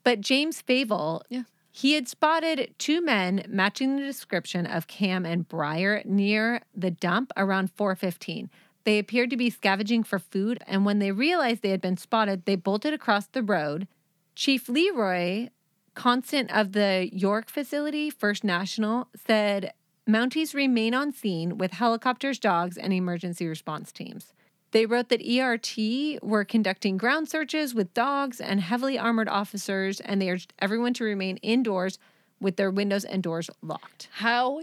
But 0.05 0.21
James 0.21 0.63
Favel, 0.63 1.23
Yeah. 1.29 1.43
he 1.73 1.95
had 1.95 2.07
spotted 2.07 2.75
two 2.79 3.01
men 3.01 3.45
matching 3.49 3.97
the 3.97 4.03
description 4.05 4.67
of 4.67 4.87
Kam 4.87 5.27
and 5.27 5.49
Bryer 5.49 6.03
near 6.05 6.61
the 6.75 6.93
dump 6.93 7.33
around 7.37 7.73
415. 7.73 8.49
They 8.87 9.01
appeared 9.01 9.31
to 9.31 9.37
be 9.37 9.51
scavenging 9.51 10.05
for 10.05 10.21
food, 10.21 10.63
and 10.65 10.87
when 10.87 11.01
they 11.01 11.11
realized 11.11 11.63
they 11.63 11.71
had 11.71 11.81
been 11.81 11.97
spotted, 11.97 12.45
they 12.45 12.55
bolted 12.55 12.95
across 12.95 13.27
the 13.27 13.43
road. 13.43 13.89
Chief 14.37 14.69
Leroy, 14.69 15.49
constant 15.95 16.53
of 16.53 16.71
the 16.71 17.11
York 17.13 17.51
Factory, 17.51 18.11
First 18.11 18.45
National, 18.45 19.09
said 19.27 19.73
Mounties 20.09 20.55
remain 20.55 20.95
on 20.95 21.11
scene 21.11 21.59
with 21.59 21.73
helicopters, 21.73 22.39
dogs, 22.39 22.79
and 22.79 22.93
emergency 22.93 23.49
response 23.49 23.91
teams. 23.91 24.33
They 24.71 24.87
wrote 24.87 25.09
that 25.09 25.27
ERT 25.27 26.23
were 26.23 26.45
conducting 26.45 26.97
ground 26.97 27.29
searches 27.29 27.75
with 27.75 27.93
dogs 27.93 28.41
and 28.41 28.61
heavily 28.61 28.97
armored 28.97 29.29
officers, 29.29 30.01
and 30.01 30.23
they 30.23 30.31
urged 30.31 30.53
everyone 30.61 30.95
to 30.95 31.05
remain 31.05 31.39
indoors 31.39 31.99
with 32.41 32.55
their 32.55 32.71
windows 32.71 33.05
and 33.05 33.21
doors 33.21 33.51
locked. 33.63 34.09
How 34.13 34.63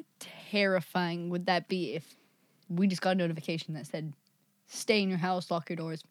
terrifying 0.49 1.29
would 1.29 1.45
that 1.47 1.67
be 1.67 1.95
if 1.95 2.15
we 2.69 2.87
just 2.87 3.01
got 3.01 3.11
a 3.11 3.15
notification 3.15 3.73
that 3.75 3.87
said, 3.87 4.13
"Stay 4.67 5.01
in 5.01 5.09
your 5.09 5.17
house, 5.17 5.51
lock 5.51 5.69
your 5.69 5.77
doors." 5.77 6.03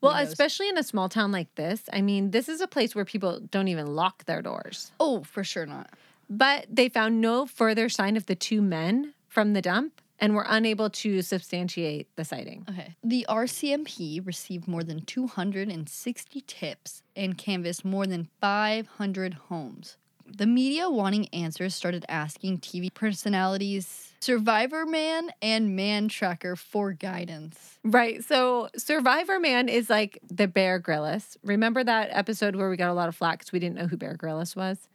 Well, 0.00 0.12
windows." 0.14 0.32
especially 0.32 0.68
in 0.68 0.78
a 0.78 0.82
small 0.82 1.08
town 1.08 1.32
like 1.32 1.54
this. 1.54 1.84
I 1.92 2.02
mean, 2.02 2.30
this 2.30 2.48
is 2.48 2.60
a 2.60 2.68
place 2.68 2.94
where 2.94 3.04
people 3.04 3.40
don't 3.40 3.68
even 3.68 3.86
lock 3.94 4.24
their 4.24 4.42
doors. 4.42 4.92
Oh, 5.00 5.22
for 5.22 5.44
sure 5.44 5.66
not. 5.66 5.90
But 6.28 6.66
they 6.70 6.88
found 6.88 7.20
no 7.20 7.46
further 7.46 7.88
sign 7.88 8.16
of 8.16 8.26
the 8.26 8.34
two 8.34 8.62
men 8.62 9.14
from 9.28 9.52
the 9.52 9.62
dump 9.62 10.00
and 10.18 10.34
were 10.34 10.46
unable 10.48 10.88
to 10.88 11.22
substantiate 11.22 12.08
the 12.16 12.24
sighting. 12.24 12.64
Okay. 12.70 12.94
The 13.02 13.26
RCMP 13.28 14.24
received 14.24 14.68
more 14.68 14.84
than 14.84 15.04
260 15.04 16.40
tips 16.42 17.02
and 17.16 17.36
canvassed 17.36 17.84
more 17.84 18.06
than 18.06 18.28
500 18.40 19.34
homes. 19.34 19.96
The 20.26 20.46
media 20.46 20.90
wanting 20.90 21.28
answers 21.28 21.74
started 21.74 22.04
asking 22.08 22.58
TV 22.58 22.92
personalities 22.92 24.12
Survivor 24.24 24.86
Man 24.86 25.30
and 25.42 25.76
Man 25.76 26.08
Tracker 26.08 26.56
for 26.56 26.92
guidance. 26.92 27.78
Right. 27.84 28.24
So 28.24 28.70
Survivor 28.74 29.38
Man 29.38 29.68
is 29.68 29.90
like 29.90 30.18
the 30.26 30.48
Bear 30.48 30.78
Grylls. 30.78 31.36
Remember 31.42 31.84
that 31.84 32.08
episode 32.10 32.56
where 32.56 32.70
we 32.70 32.78
got 32.78 32.88
a 32.88 32.94
lot 32.94 33.10
of 33.10 33.14
flack 33.14 33.40
because 33.40 33.52
we 33.52 33.58
didn't 33.58 33.76
know 33.76 33.86
who 33.86 33.98
Bear 33.98 34.14
Grylls 34.14 34.56
was? 34.56 34.88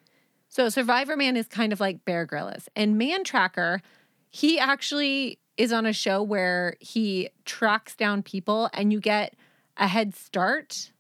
So 0.48 0.70
Survivor 0.70 1.16
Man 1.16 1.38
is 1.38 1.48
kind 1.48 1.72
of 1.72 1.80
like 1.80 2.06
Bear 2.06 2.26
Grylls. 2.26 2.70
And 2.76 2.98
Man 2.98 3.24
Tracker, 3.24 3.84
he 4.32 4.58
actually 4.58 5.38
is 5.58 5.72
on 5.72 5.86
a 5.86 5.94
show 5.94 6.24
where 6.24 6.76
he 6.80 7.30
tracks 7.46 7.96
down 7.96 8.24
people 8.24 8.68
and 8.74 8.92
you 8.92 9.00
get 9.00 9.36
a 9.78 9.88
head 9.88 10.16
start 10.16 10.92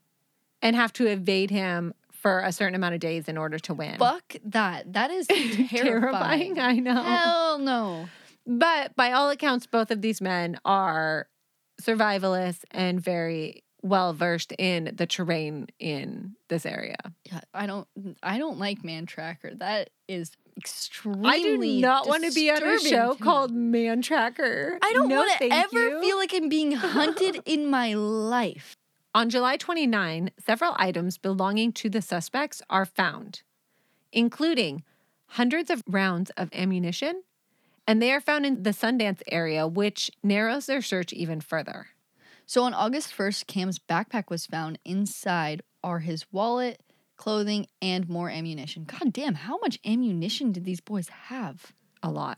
and 0.61 0.75
have 0.75 0.93
to 0.93 1.07
evade 1.07 1.49
him 1.49 1.95
for 2.21 2.39
a 2.41 2.51
certain 2.51 2.75
amount 2.75 2.93
of 2.95 2.99
days 2.99 3.27
in 3.27 3.37
order 3.37 3.57
to 3.59 3.73
win. 3.73 3.97
Fuck 3.97 4.35
that. 4.45 4.93
That 4.93 5.09
is 5.11 5.27
terrifying. 5.27 5.67
Terrifying, 5.69 6.59
I 6.59 6.73
know. 6.73 7.01
Hell 7.01 7.59
no. 7.59 8.09
But 8.45 8.95
by 8.95 9.11
all 9.11 9.29
accounts, 9.29 9.65
both 9.67 9.89
of 9.91 10.01
these 10.01 10.21
men 10.21 10.59
are 10.65 11.27
survivalists 11.81 12.63
and 12.71 12.99
very 12.99 13.63
well 13.81 14.11
versed 14.13 14.51
in 14.57 14.91
the 14.95 15.05
terrain 15.07 15.67
in 15.79 16.35
this 16.49 16.65
area. 16.65 16.97
Yeah, 17.23 17.39
I 17.53 17.65
don't 17.65 17.87
I 18.21 18.37
don't 18.37 18.59
like 18.59 18.83
Man 18.83 19.05
Tracker. 19.05 19.53
That 19.55 19.89
is 20.09 20.31
extremely 20.57 21.29
I 21.29 21.39
do 21.41 21.57
not 21.79 22.05
want 22.07 22.25
to 22.25 22.31
be 22.33 22.51
on 22.51 22.61
a 22.61 22.79
show 22.79 23.15
called. 23.15 23.51
Man 23.51 24.01
Tracker. 24.01 24.77
I 24.81 24.91
don't 24.93 25.07
No, 25.07 25.17
want 25.17 25.31
to 25.39 25.47
ever 25.49 25.89
you. 25.89 26.01
feel 26.01 26.17
like 26.17 26.33
I'm 26.33 26.49
being 26.49 26.71
hunted 26.73 27.41
in 27.45 27.67
my 27.69 27.93
life. 27.93 28.75
On 29.15 29.27
July 29.27 29.57
29, 29.57 30.29
several 30.39 30.75
items 30.77 31.17
belonging 31.17 31.73
to 31.73 31.89
the 31.89 32.01
suspects 32.01 32.61
are 32.69 32.85
found, 32.85 33.41
including 34.11 34.83
hundreds 35.29 35.71
of 35.71 35.83
rounds 35.87 36.29
of 36.37 36.49
ammunition, 36.53 37.23
and 37.87 37.99
they 37.99 38.11
are 38.11 38.21
found 38.21 38.45
in 38.45 38.61
the 38.61 38.69
Sundance 38.69 39.23
area, 39.31 39.65
which 39.65 40.11
narrows 40.21 40.67
their 40.67 40.83
search 40.83 41.11
even 41.11 41.41
further. 41.41 41.87
So 42.45 42.63
on 42.63 42.75
August 42.75 43.11
1st, 43.17 43.47
Kam's 43.47 43.79
backpack 43.79 44.29
was 44.29 44.45
found. 44.45 44.77
Inside 44.85 45.63
are 45.83 45.99
his 45.99 46.31
wallet, 46.31 46.79
clothing, 47.17 47.65
and 47.81 48.07
more 48.07 48.29
ammunition. 48.29 48.85
God 48.85 49.11
damn, 49.11 49.35
how 49.35 49.57
much 49.57 49.79
ammunition 49.83 50.51
did 50.51 50.65
these 50.65 50.81
boys 50.81 51.09
have? 51.09 51.73
A 52.03 52.11
lot. 52.11 52.37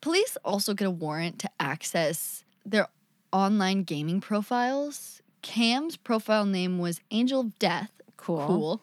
Police 0.00 0.36
also 0.44 0.74
get 0.74 0.86
a 0.86 0.92
warrant 0.92 1.40
to 1.40 1.50
access 1.58 2.44
their 2.64 2.86
online 3.32 3.82
gaming 3.82 4.20
profiles. 4.20 5.20
Kam's 5.44 5.98
profile 5.98 6.46
name 6.46 6.78
was 6.78 7.00
Angel 7.10 7.40
of 7.40 7.58
Death. 7.58 7.92
Cool. 8.16 8.46
Cool. 8.46 8.80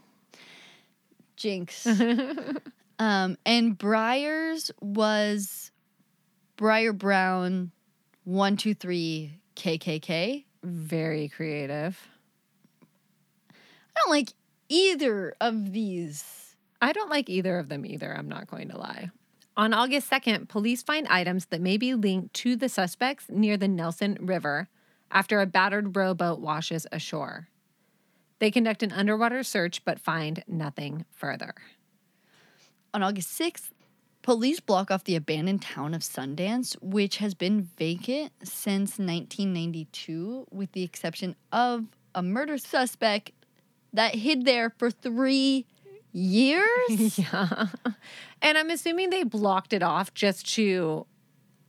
Jinx. 1.35 1.87
um, 2.99 3.35
and 3.45 3.77
Bryer's 3.77 4.71
was 4.79 5.71
Briar 6.57 6.93
Brown 6.93 7.71
123 8.25 9.39
KKK. 9.55 10.45
Very 10.63 11.27
creative. 11.29 11.99
I 13.49 13.99
don't 14.05 14.11
like 14.11 14.29
either 14.69 15.33
of 15.41 15.73
these. 15.73 16.55
I 16.79 16.91
don't 16.91 17.09
like 17.09 17.27
either 17.27 17.57
of 17.57 17.69
them 17.69 17.87
either, 17.87 18.15
I'm 18.15 18.29
not 18.29 18.45
going 18.45 18.69
to 18.69 18.77
lie. 18.77 19.09
On 19.57 19.73
August 19.73 20.11
2nd, 20.11 20.47
police 20.47 20.83
find 20.83 21.07
items 21.07 21.47
that 21.47 21.59
may 21.59 21.77
be 21.77 21.95
linked 21.95 22.35
to 22.35 22.55
the 22.55 22.69
suspects 22.69 23.25
near 23.29 23.57
the 23.57 23.67
Nelson 23.67 24.17
River 24.21 24.69
after 25.11 25.41
a 25.41 25.45
battered 25.45 25.95
rowboat 25.95 26.39
washes 26.39 26.87
ashore. 26.91 27.47
They 28.39 28.49
conduct 28.49 28.81
an 28.81 28.91
underwater 28.91 29.43
search 29.43 29.85
but 29.85 29.99
find 29.99 30.43
nothing 30.47 31.05
further. 31.11 31.53
On 32.93 33.03
August 33.03 33.39
6th, 33.39 33.69
police 34.21 34.59
block 34.59 34.89
off 34.91 35.03
the 35.03 35.15
abandoned 35.15 35.61
town 35.61 35.93
of 35.93 36.01
Sundance, 36.01 36.73
which 36.81 37.17
has 37.17 37.33
been 37.33 37.61
vacant 37.77 38.31
since 38.43 38.97
1992, 38.97 40.47
with 40.51 40.71
the 40.71 40.83
exception 40.83 41.35
of 41.51 41.85
a 42.15 42.21
murder 42.21 42.57
suspect 42.57 43.31
that 43.93 44.15
hid 44.15 44.45
there 44.45 44.69
for 44.77 44.89
three 44.91 45.65
years. 46.11 46.67
Yeah. 47.17 47.67
And 48.41 48.57
I'm 48.57 48.69
assuming 48.69 49.11
they 49.11 49.23
blocked 49.23 49.71
it 49.71 49.83
off 49.83 50.13
just 50.13 50.51
to 50.55 51.05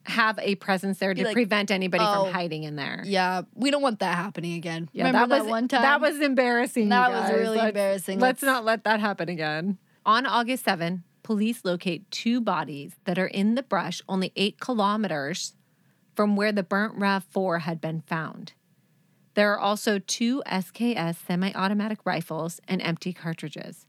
have 0.04 0.38
a 0.40 0.54
presence 0.56 0.98
there 0.98 1.14
to 1.14 1.24
like, 1.24 1.32
prevent 1.32 1.70
anybody 1.70 2.04
oh, 2.06 2.24
from 2.24 2.32
hiding 2.32 2.64
in 2.64 2.76
there. 2.76 3.02
yeah, 3.04 3.42
we 3.54 3.70
don't 3.70 3.82
want 3.82 4.00
that 4.00 4.16
happening 4.16 4.54
again. 4.54 4.88
Yeah, 4.92 5.06
Remember 5.06 5.36
that, 5.36 5.42
was 5.42 5.50
one 5.50 5.68
time? 5.68 5.82
That 5.82 6.00
was 6.00 6.20
embarrassing. 6.20 6.88
That 6.88 7.10
was 7.10 7.30
really 7.30 7.56
Let's- 7.56 7.68
embarrassing. 7.68 8.18
Let's, 8.18 8.42
Let's- 8.42 8.52
not 8.52 8.64
let 8.64 8.84
that 8.84 9.00
happen 9.00 9.28
again. 9.28 9.78
On 10.04 10.26
August 10.26 10.64
7, 10.64 11.04
police 11.22 11.64
locate 11.64 12.10
two 12.10 12.40
bodies 12.40 12.96
that 13.04 13.18
are 13.18 13.26
in 13.28 13.54
the 13.54 13.62
brush 13.62 14.02
only 14.08 14.32
eight 14.34 14.58
kilometers 14.58 15.54
from 16.16 16.36
where 16.36 16.52
the 16.52 16.62
burnt 16.64 16.98
RAV4 16.98 17.60
had 17.60 17.80
been 17.80 18.00
found. 18.00 18.52
There 19.34 19.52
are 19.52 19.58
also 19.58 19.98
two 19.98 20.42
SKS 20.46 21.16
semi 21.26 21.52
automatic 21.54 22.00
rifles 22.04 22.60
and 22.68 22.82
empty 22.82 23.12
cartridges. 23.12 23.86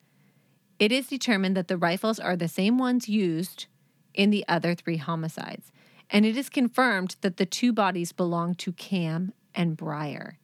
It 0.79 0.91
is 0.91 1.07
determined 1.07 1.57
that 1.57 1.67
the 1.67 1.77
rifles 1.77 2.19
are 2.19 2.35
the 2.35 2.47
same 2.47 2.77
ones 2.77 3.09
used 3.09 3.65
in 4.13 4.29
the 4.29 4.45
other 4.47 4.75
three 4.75 4.97
homicides, 4.97 5.71
and 6.13 6.27
it 6.27 6.37
is 6.37 6.47
confirmed 6.47 7.15
that 7.21 7.37
the 7.37 7.45
two 7.45 7.73
bodies 7.73 8.11
belong 8.11 8.53
to 8.55 8.71
Kam 8.71 9.33
and 9.55 9.75
Bryer. 9.75 10.37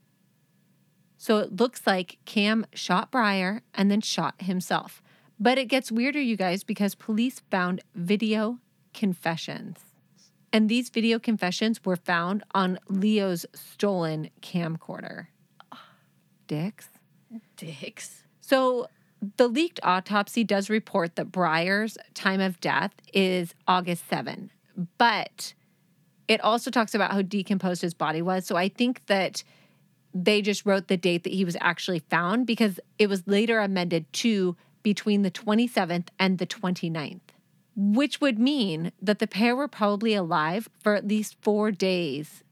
So 1.17 1.37
it 1.37 1.55
looks 1.55 1.85
like 1.85 2.17
Kam 2.25 2.65
shot 2.73 3.11
Bryer 3.11 3.61
and 3.75 3.91
then 3.91 4.01
shot 4.01 4.41
himself. 4.41 5.03
But 5.39 5.59
it 5.59 5.65
gets 5.65 5.91
weirder, 5.91 6.19
you 6.19 6.35
guys, 6.35 6.63
because 6.63 6.95
police 6.95 7.41
found 7.51 7.81
video 7.93 8.57
confessions. 8.93 9.77
And 10.51 10.67
these 10.67 10.89
video 10.89 11.19
confessions 11.19 11.85
were 11.85 11.95
found 11.95 12.43
on 12.55 12.79
Leo's 12.89 13.45
stolen 13.53 14.31
camcorder. 14.41 15.27
Dicks. 16.47 16.87
dicks. 17.55 18.23
So 18.41 18.87
the 19.37 19.47
leaked 19.47 19.79
autopsy 19.83 20.43
does 20.43 20.69
report 20.69 21.15
that 21.15 21.31
Bryer's 21.31 21.97
time 22.15 22.41
of 22.41 22.59
death 22.59 22.93
is 23.13 23.53
August 23.67 24.09
7, 24.09 24.49
but 24.97 25.53
it 26.29 26.39
also 26.41 26.69
talks 26.69 26.93
about 26.93 27.11
how 27.11 27.23
decomposed 27.23 27.81
his 27.81 27.95
body 27.95 28.21
was. 28.21 28.45
So 28.45 28.55
I 28.55 28.69
think 28.69 29.05
that 29.07 29.43
they 30.13 30.41
just 30.41 30.65
wrote 30.65 30.87
the 30.87 30.95
date 30.95 31.23
that 31.23 31.33
he 31.33 31.43
was 31.43 31.57
actually 31.59 31.99
found 31.99 32.45
because 32.45 32.79
it 32.99 33.09
was 33.09 33.27
later 33.27 33.59
amended 33.59 34.11
to 34.13 34.55
between 34.83 35.23
the 35.23 35.31
27th 35.31 36.07
and 36.19 36.37
the 36.37 36.47
29th, 36.47 37.19
which 37.75 38.21
would 38.21 38.39
mean 38.39 38.91
that 39.01 39.19
the 39.19 39.27
pair 39.27 39.55
were 39.55 39.67
probably 39.67 40.13
alive 40.13 40.69
for 40.79 40.95
at 40.95 41.07
least 41.07 41.35
four 41.41 41.71
days 41.71 42.43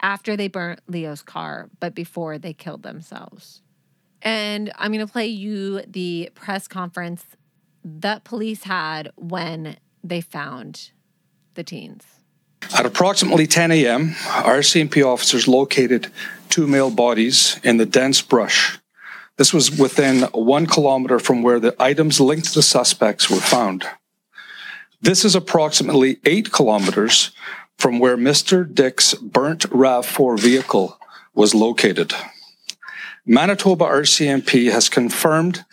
after 0.00 0.36
they 0.36 0.48
burnt 0.48 0.80
Leo's 0.88 1.22
car, 1.22 1.68
but 1.78 1.94
before 1.94 2.38
they 2.38 2.54
killed 2.54 2.82
themselves. 2.82 3.62
And 4.22 4.72
I'm 4.76 4.92
going 4.92 5.06
to 5.06 5.12
play 5.12 5.26
you 5.26 5.82
the 5.82 6.30
press 6.34 6.66
conference 6.66 7.24
that 7.84 8.24
police 8.24 8.64
had 8.64 9.10
when 9.16 9.76
they 10.02 10.20
found 10.22 10.90
the 11.54 11.62
teens. 11.62 12.15
At 12.74 12.86
approximately 12.86 13.46
10 13.46 13.70
a.m., 13.72 14.10
RCMP 14.10 15.04
officers 15.04 15.46
located 15.46 16.10
two 16.48 16.66
male 16.66 16.90
bodies 16.90 17.60
in 17.62 17.76
the 17.76 17.86
dense 17.86 18.22
brush. 18.22 18.78
This 19.36 19.52
was 19.52 19.70
within 19.70 20.22
one 20.32 20.66
kilometer 20.66 21.18
from 21.18 21.42
where 21.42 21.60
the 21.60 21.74
items 21.78 22.20
linked 22.20 22.48
to 22.48 22.54
the 22.54 22.62
suspects 22.62 23.30
were 23.30 23.36
found. 23.36 23.84
This 25.02 25.24
is 25.24 25.34
approximately 25.34 26.18
eight 26.24 26.52
kilometers 26.52 27.32
from 27.78 27.98
where 27.98 28.16
Mr. 28.16 28.66
Dyck's 28.72 29.14
burnt 29.14 29.68
RAV4 29.70 30.40
vehicle 30.40 30.98
was 31.34 31.54
located. 31.54 32.14
Manitoba 33.26 33.84
RCMP 33.84 34.70
has 34.72 34.88
confirmed 34.88 35.64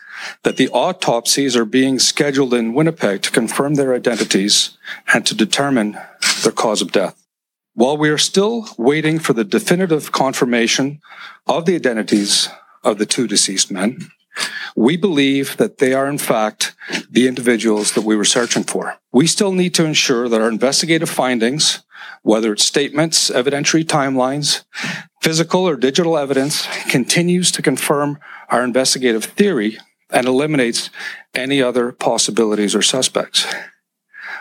that 0.44 0.58
the 0.58 0.70
autopsies 0.70 1.56
are 1.56 1.66
being 1.66 2.00
scheduled 2.00 2.54
in 2.54 2.74
Winnipeg 2.74 3.22
to 3.22 3.32
confirm 3.32 3.76
their 3.76 3.94
identities 3.94 4.78
and 5.14 5.26
to 5.26 5.36
determine 5.36 5.98
their 6.44 6.52
cause 6.52 6.82
of 6.82 6.92
death. 6.92 7.20
While 7.74 7.98
we 7.98 8.10
are 8.10 8.18
still 8.20 8.68
waiting 8.78 9.18
for 9.18 9.34
the 9.34 9.44
definitive 9.44 10.12
confirmation 10.12 11.02
of 11.48 11.66
the 11.66 11.76
identities 11.76 12.50
of 12.84 12.98
the 12.98 13.06
two 13.06 13.28
deceased 13.28 13.72
men, 13.72 14.12
we 14.76 14.98
believe 14.98 15.58
that 15.58 15.78
they 15.78 15.94
are 15.94 16.08
in 16.08 16.18
fact 16.18 16.76
the 17.10 17.28
individuals 17.28 17.94
that 17.94 18.04
we 18.04 18.16
were 18.16 18.26
searching 18.26 18.64
for. 18.64 18.98
We 19.12 19.28
still 19.28 19.52
need 19.52 19.74
to 19.76 19.86
ensure 19.86 20.30
that 20.30 20.42
our 20.42 20.50
investigative 20.50 21.10
findings, 21.10 21.84
whether 22.22 22.54
it's 22.54 22.66
statements, 22.66 23.30
evidentiary 23.30 23.84
timelines, 23.84 24.64
physical 25.22 25.68
or 25.68 25.76
digital 25.76 26.18
evidence, 26.18 26.68
continues 26.90 27.52
to 27.52 27.62
confirm 27.62 28.20
our 28.50 28.64
investigative 28.64 29.26
theory 29.26 29.78
and 30.10 30.28
eliminates 30.28 30.90
any 31.34 31.62
other 31.62 31.92
possibilities 31.92 32.76
or 32.76 32.82
suspects. 32.82 33.46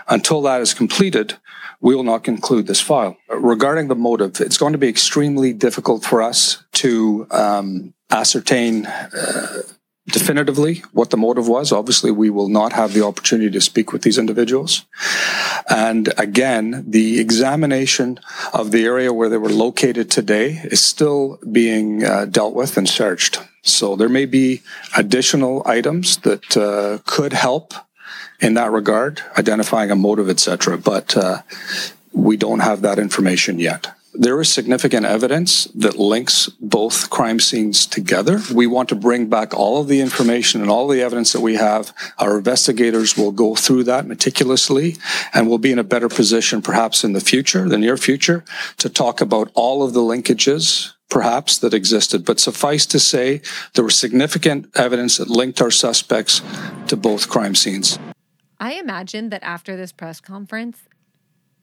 Until 0.08 0.42
that 0.42 0.60
is 0.60 0.74
completed, 0.74 1.38
we 1.82 1.94
will 1.96 2.04
not 2.04 2.24
conclude 2.24 2.66
this 2.66 2.80
file. 2.80 3.16
Regarding 3.28 3.88
the 3.88 3.96
motive, 3.96 4.40
it's 4.40 4.56
going 4.56 4.72
to 4.72 4.78
be 4.78 4.88
extremely 4.88 5.52
difficult 5.52 6.04
for 6.04 6.22
us 6.22 6.64
to 6.72 7.26
um, 7.30 7.92
ascertain 8.10 8.86
uh, 8.86 9.62
definitively 10.06 10.82
what 10.92 11.10
the 11.10 11.16
motive 11.16 11.48
was. 11.48 11.72
Obviously, 11.72 12.10
we 12.10 12.30
will 12.30 12.48
not 12.48 12.72
have 12.72 12.92
the 12.92 13.04
opportunity 13.04 13.50
to 13.50 13.60
speak 13.60 13.92
with 13.92 14.02
these 14.02 14.18
individuals. 14.18 14.84
And 15.68 16.12
again, 16.18 16.84
the 16.88 17.20
examination 17.20 18.20
of 18.52 18.70
the 18.70 18.84
area 18.84 19.12
where 19.12 19.28
they 19.28 19.36
were 19.36 19.48
located 19.48 20.10
today 20.10 20.60
is 20.64 20.80
still 20.80 21.38
being 21.50 22.04
uh, 22.04 22.26
dealt 22.26 22.54
with 22.54 22.76
and 22.76 22.88
searched. 22.88 23.40
So 23.62 23.96
there 23.96 24.08
may 24.08 24.26
be 24.26 24.62
additional 24.96 25.62
items 25.66 26.16
that 26.18 26.56
uh, 26.56 26.98
could 27.06 27.32
help 27.32 27.74
in 28.42 28.54
that 28.54 28.72
regard, 28.72 29.22
identifying 29.38 29.90
a 29.90 29.96
motive, 29.96 30.28
etc. 30.28 30.76
But 30.76 31.16
uh, 31.16 31.42
we 32.12 32.36
don't 32.36 32.60
have 32.60 32.82
that 32.82 32.98
information 32.98 33.58
yet. 33.58 33.86
There 34.14 34.38
is 34.42 34.52
significant 34.52 35.06
evidence 35.06 35.64
that 35.74 35.96
links 35.96 36.50
both 36.60 37.08
crime 37.08 37.40
scenes 37.40 37.86
together. 37.86 38.40
We 38.54 38.66
want 38.66 38.90
to 38.90 38.94
bring 38.94 39.28
back 39.28 39.54
all 39.54 39.80
of 39.80 39.88
the 39.88 40.00
information 40.00 40.60
and 40.60 40.68
all 40.68 40.86
the 40.86 41.00
evidence 41.00 41.32
that 41.32 41.40
we 41.40 41.54
have. 41.54 41.94
Our 42.18 42.36
investigators 42.36 43.16
will 43.16 43.32
go 43.32 43.54
through 43.54 43.84
that 43.84 44.06
meticulously 44.06 44.96
and 45.32 45.48
we'll 45.48 45.56
be 45.56 45.72
in 45.72 45.78
a 45.78 45.84
better 45.84 46.10
position 46.10 46.60
perhaps 46.60 47.04
in 47.04 47.14
the 47.14 47.22
future, 47.22 47.66
the 47.66 47.78
near 47.78 47.96
future, 47.96 48.44
to 48.78 48.90
talk 48.90 49.22
about 49.22 49.50
all 49.54 49.82
of 49.82 49.94
the 49.94 50.00
linkages 50.00 50.92
perhaps 51.08 51.56
that 51.58 51.72
existed. 51.72 52.26
But 52.26 52.38
suffice 52.38 52.84
to 52.86 52.98
say, 52.98 53.40
there 53.74 53.84
was 53.84 53.96
significant 53.96 54.68
evidence 54.74 55.16
that 55.16 55.30
linked 55.30 55.62
our 55.62 55.70
suspects 55.70 56.42
to 56.88 56.96
both 56.96 57.30
crime 57.30 57.54
scenes. 57.54 57.98
I 58.62 58.74
imagine 58.74 59.30
that 59.30 59.42
after 59.42 59.76
this 59.76 59.90
press 59.90 60.20
conference, 60.20 60.78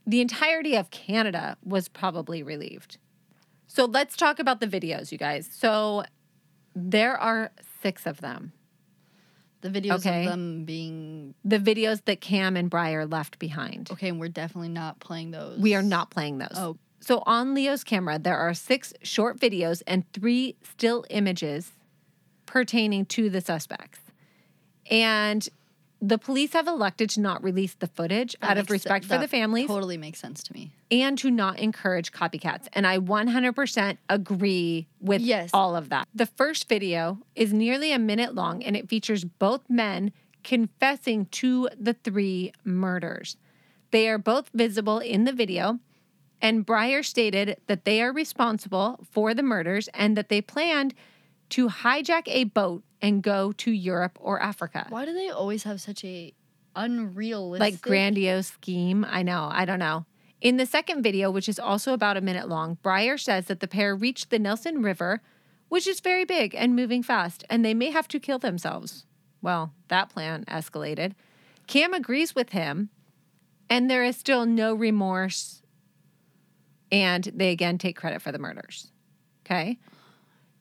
the 0.06 0.20
entirety 0.20 0.76
of 0.76 0.90
Canada 0.90 1.56
was 1.64 1.88
probably 1.88 2.44
relieved. 2.44 2.98
So 3.68 3.86
let's 3.86 4.18
talk 4.18 4.38
about 4.40 4.60
the 4.60 4.68
videos, 4.68 5.10
you 5.12 5.18
guys. 5.18 5.50
So 5.50 6.04
there 6.76 7.18
are 7.18 7.52
six 7.82 8.06
of 8.06 8.20
them. 8.20 8.52
The 9.62 9.70
videos 9.70 10.00
Okay. 10.00 10.26
of 10.26 10.32
them 10.32 10.66
being 10.66 11.36
The 11.46 11.60
videos 11.60 12.04
that 12.04 12.20
Kam 12.20 12.58
and 12.58 12.70
Bryer 12.70 13.06
left 13.06 13.40
behind. 13.40 13.90
okay, 13.92 14.10
and 14.10 14.20
we're 14.20 14.28
definitely 14.28 14.70
not 14.70 15.00
playing 15.00 15.32
those. 15.32 15.58
We 15.58 15.76
are 15.76 15.84
not 15.84 16.10
playing 16.12 16.40
those. 16.40 16.56
Oh. 16.56 16.78
So 17.00 17.24
on 17.26 17.54
Leo's 17.54 17.86
camera, 17.86 18.20
there 18.20 18.38
are 18.38 18.54
six 18.54 18.94
short 19.04 19.40
videos 19.40 19.82
and 19.88 20.04
three 20.12 20.58
still 20.64 21.06
images 21.10 21.72
pertaining 22.46 23.06
to 23.06 23.30
the 23.30 23.40
suspects. 23.40 24.00
And 24.92 25.48
the 26.02 26.18
police 26.18 26.54
have 26.54 26.68
elected 26.68 27.10
to 27.12 27.20
not 27.22 27.44
release 27.44 27.74
the 27.76 27.88
footage 27.88 28.36
That 28.42 28.52
out 28.52 28.58
of 28.58 28.70
respect 28.70 29.06
for 29.06 29.10
that 29.10 29.22
the 29.22 29.28
families 29.28 29.68
Totally 29.68 29.98
makes 29.98 30.20
sense 30.20 30.42
to 30.44 30.54
me. 30.54 30.72
and 30.90 31.18
to 31.18 31.30
not 31.30 31.60
encourage 31.60 32.12
copycats. 32.12 32.68
And 32.74 32.88
I 32.88 32.98
100% 33.00 33.98
agree 34.10 34.88
with 35.02 35.22
Yes. 35.22 35.50
all 35.54 35.76
of 35.76 35.90
that. 35.90 36.08
The 36.16 36.26
first 36.26 36.70
video 36.70 37.20
is 37.36 37.52
nearly 37.54 37.92
a 37.92 38.00
minute 38.00 38.34
long 38.34 38.64
and 38.64 38.76
it 38.78 38.88
features 38.90 39.26
both 39.26 39.70
men 39.70 40.12
confessing 40.44 41.26
to 41.28 41.68
the 41.78 41.94
three 41.94 42.54
murders. 42.64 43.36
They 43.92 44.08
are 44.08 44.18
both 44.18 44.50
visible 44.54 45.00
in 45.00 45.26
the 45.26 45.34
video, 45.34 45.80
and 46.42 46.66
Bryer 46.66 47.04
stated 47.04 47.58
that 47.68 47.84
they 47.84 48.02
are 48.02 48.14
responsible 48.14 49.06
for 49.12 49.34
the 49.34 49.44
murders 49.44 49.90
and 49.94 50.16
that 50.16 50.30
they 50.30 50.42
planned 50.42 50.94
to 51.50 51.68
hijack 51.68 52.24
a 52.28 52.46
boat 52.46 52.84
and 53.02 53.24
go 53.24 53.52
to 53.54 53.72
Europe 53.72 54.18
or 54.22 54.42
Africa 54.42 54.86
Why 54.90 55.06
do 55.06 55.14
they 55.14 55.30
always 55.30 55.64
have 55.64 55.82
such 55.82 56.04
a 56.04 56.34
unrealistic 56.76 57.60
like 57.60 57.82
grandiose 57.82 58.48
scheme. 58.48 59.06
I 59.08 59.24
know. 59.24 59.50
I 59.52 59.66
don't 59.66 59.80
know. 59.80 60.06
In 60.42 60.58
the 60.58 60.66
second 60.66 61.04
video, 61.04 61.30
which 61.30 61.50
is 61.50 61.60
also 61.60 61.94
about 61.94 62.18
a 62.18 62.22
minute 62.22 62.48
long, 62.48 62.78
Bryer 62.82 63.18
says 63.18 63.46
that 63.46 63.60
the 63.60 63.68
pair 63.68 63.96
reached 63.96 64.30
the 64.30 64.40
Nelson 64.40 64.82
River, 64.82 65.22
which 65.68 65.86
is 65.86 66.00
very 66.00 66.24
big 66.24 66.56
and 66.56 66.76
moving 66.76 67.04
fast, 67.04 67.44
and 67.50 67.64
they 67.64 67.74
may 67.74 67.92
have 67.92 68.08
to 68.10 68.20
kill 68.20 68.40
themselves. 68.40 69.06
Well, 69.42 69.74
that 69.90 70.10
plan 70.10 70.46
escalated. 70.46 71.14
Kam 71.68 71.94
agrees 71.94 72.34
with 72.34 72.50
him, 72.52 72.90
and 73.70 73.90
there 73.90 74.04
is 74.04 74.16
still 74.16 74.46
no 74.46 74.74
remorse, 74.74 75.62
and 76.92 77.26
they 77.36 77.52
again 77.52 77.78
take 77.78 77.98
credit 77.98 78.22
for 78.22 78.32
the 78.32 78.40
murders. 78.40 78.92
Okay. 79.46 79.78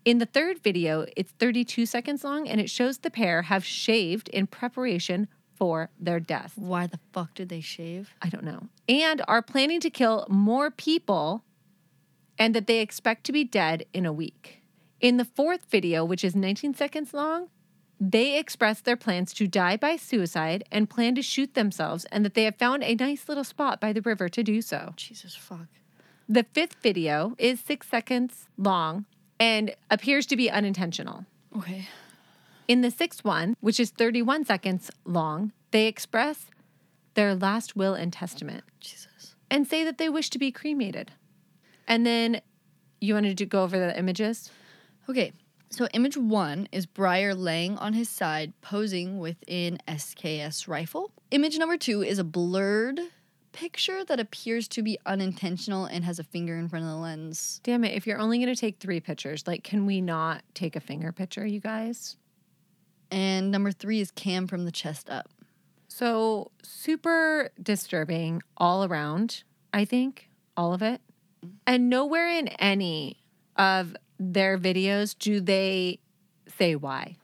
In 0.05 0.19
the 0.19 0.27
third 0.27 0.63
video, 0.63 1.07
it's 1.17 1.33
32 1.33 1.87
seconds 1.87 2.25
long, 2.25 2.49
and 2.49 2.61
it 2.61 2.71
shows 2.71 2.99
the 2.99 3.11
pair 3.11 3.43
have 3.43 3.65
shaved 3.65 4.29
in 4.29 4.47
preparation 4.47 5.29
for 5.55 5.91
their 5.99 6.21
death. 6.21 6.53
Why 6.57 6.87
the 6.87 7.01
fuck 7.13 7.35
did 7.35 7.49
they 7.49 7.61
shave? 7.61 8.15
I 8.23 8.29
don't 8.29 8.45
know. 8.45 8.69
And 8.89 9.23
are 9.27 9.43
planning 9.43 9.81
to 9.81 9.91
kill 9.91 10.27
more 10.29 10.71
people 10.71 11.45
and 12.39 12.55
that 12.55 12.69
they 12.69 12.81
expect 12.81 13.25
to 13.25 13.33
be 13.33 13.43
dead 13.43 13.85
in 13.93 14.07
a 14.07 14.13
week. 14.13 14.63
In 15.01 15.17
the 15.17 15.25
fourth 15.25 15.67
video, 15.69 16.05
which 16.05 16.25
is 16.25 16.37
19 16.37 16.75
seconds 16.75 17.13
long, 17.13 17.49
they 18.01 18.39
express 18.39 18.81
their 18.81 18.97
plans 18.97 19.33
to 19.35 19.49
die 19.49 19.77
by 19.77 19.97
suicide 19.97 20.63
and 20.71 20.89
plan 20.89 21.17
to 21.17 21.23
shoot 21.23 21.55
themselves 21.55 22.05
and 22.07 22.25
that 22.25 22.35
they 22.35 22.45
have 22.45 22.57
found 22.57 22.85
a 22.85 22.95
nice 22.95 23.29
little 23.29 23.43
spot 23.43 23.81
by 23.81 23.93
the 23.93 24.03
river 24.03 24.29
to 24.29 24.45
do 24.45 24.63
so. 24.63 24.93
Jesus 24.97 25.35
fuck. 25.35 25.67
The 26.29 26.45
fifth 26.45 26.77
video 26.81 27.35
is 27.39 27.59
six 27.59 27.89
seconds 27.89 28.47
long 28.57 29.07
and 29.41 29.75
appears 29.91 30.27
to 30.27 30.37
be 30.37 30.51
unintentional. 30.51 31.25
Okay. 31.57 31.89
In 32.67 32.83
the 32.83 32.91
sixth 32.91 33.25
one, 33.25 33.57
which 33.61 33.81
is 33.81 33.91
31 33.91 34.45
seconds 34.45 34.91
long, 35.05 35.53
they 35.71 35.87
express 35.87 36.47
their 37.15 37.35
last 37.35 37.75
will 37.77 37.95
and 37.95 38.13
testament 38.13 38.65
Jesus. 38.81 39.35
and 39.51 39.67
say 39.67 39.85
that 39.85 39.99
they 39.99 40.09
wish 40.09 40.31
to 40.31 40.39
be 40.39 40.53
cremated. 40.53 41.13
And 41.87 42.05
then 42.07 42.41
you 43.01 43.15
wanted 43.15 43.39
to 43.39 43.47
go 43.47 43.63
over 43.63 43.79
the 43.79 43.99
images? 43.99 44.51
Okay. 45.09 45.33
So 45.71 45.87
image 45.93 46.17
one 46.17 46.67
is 46.73 46.87
Bryer 46.87 47.35
laying 47.35 47.77
on 47.77 47.93
his 47.93 48.09
side, 48.09 48.55
posing 48.63 49.19
with 49.19 49.37
an 49.49 49.79
SKS 49.87 50.67
rifle. 50.67 51.13
Image 51.31 51.59
number 51.59 51.77
two 51.77 52.03
is 52.03 52.19
a 52.19 52.25
blurred 52.25 53.01
picture 53.53 54.05
that 54.05 54.21
appears 54.21 54.69
to 54.69 54.83
be 54.83 54.99
unintentional 55.07 55.85
and 55.85 56.05
has 56.05 56.19
a 56.19 56.25
finger 56.25 56.57
in 56.57 56.69
front 56.69 56.85
of 56.85 56.91
the 56.91 56.97
lens. 56.97 57.61
Damn 57.63 57.85
it, 57.85 57.95
if 57.95 58.07
you're 58.07 58.19
only 58.19 58.39
going 58.39 58.55
to 58.55 58.61
take 58.61 58.79
three 58.79 59.01
pictures, 59.01 59.47
like, 59.47 59.65
can 59.65 59.87
we 59.87 60.01
not 60.01 60.43
take 60.55 60.77
a 60.77 60.81
finger 60.81 61.13
picture, 61.13 61.47
you 61.47 61.61
guys? 61.61 62.17
And 63.11 63.51
number 63.51 63.73
three 63.73 64.01
is 64.01 64.11
Kam 64.11 64.47
from 64.47 64.65
the 64.65 64.73
chest 64.73 65.09
up. 65.11 65.29
So, 65.89 66.51
super 66.63 67.51
disturbing 67.61 68.43
all 68.57 68.85
around, 68.85 69.43
I 69.73 69.85
think, 69.85 70.29
all 70.57 70.75
of 70.75 70.83
it. 70.83 71.01
And 71.67 71.89
nowhere 71.89 72.29
in 72.29 72.49
any 72.49 73.25
of 73.57 73.97
their 74.19 74.59
videos 74.59 75.17
do 75.19 75.41
they 75.41 76.01
say 76.59 76.77
why. 76.77 77.17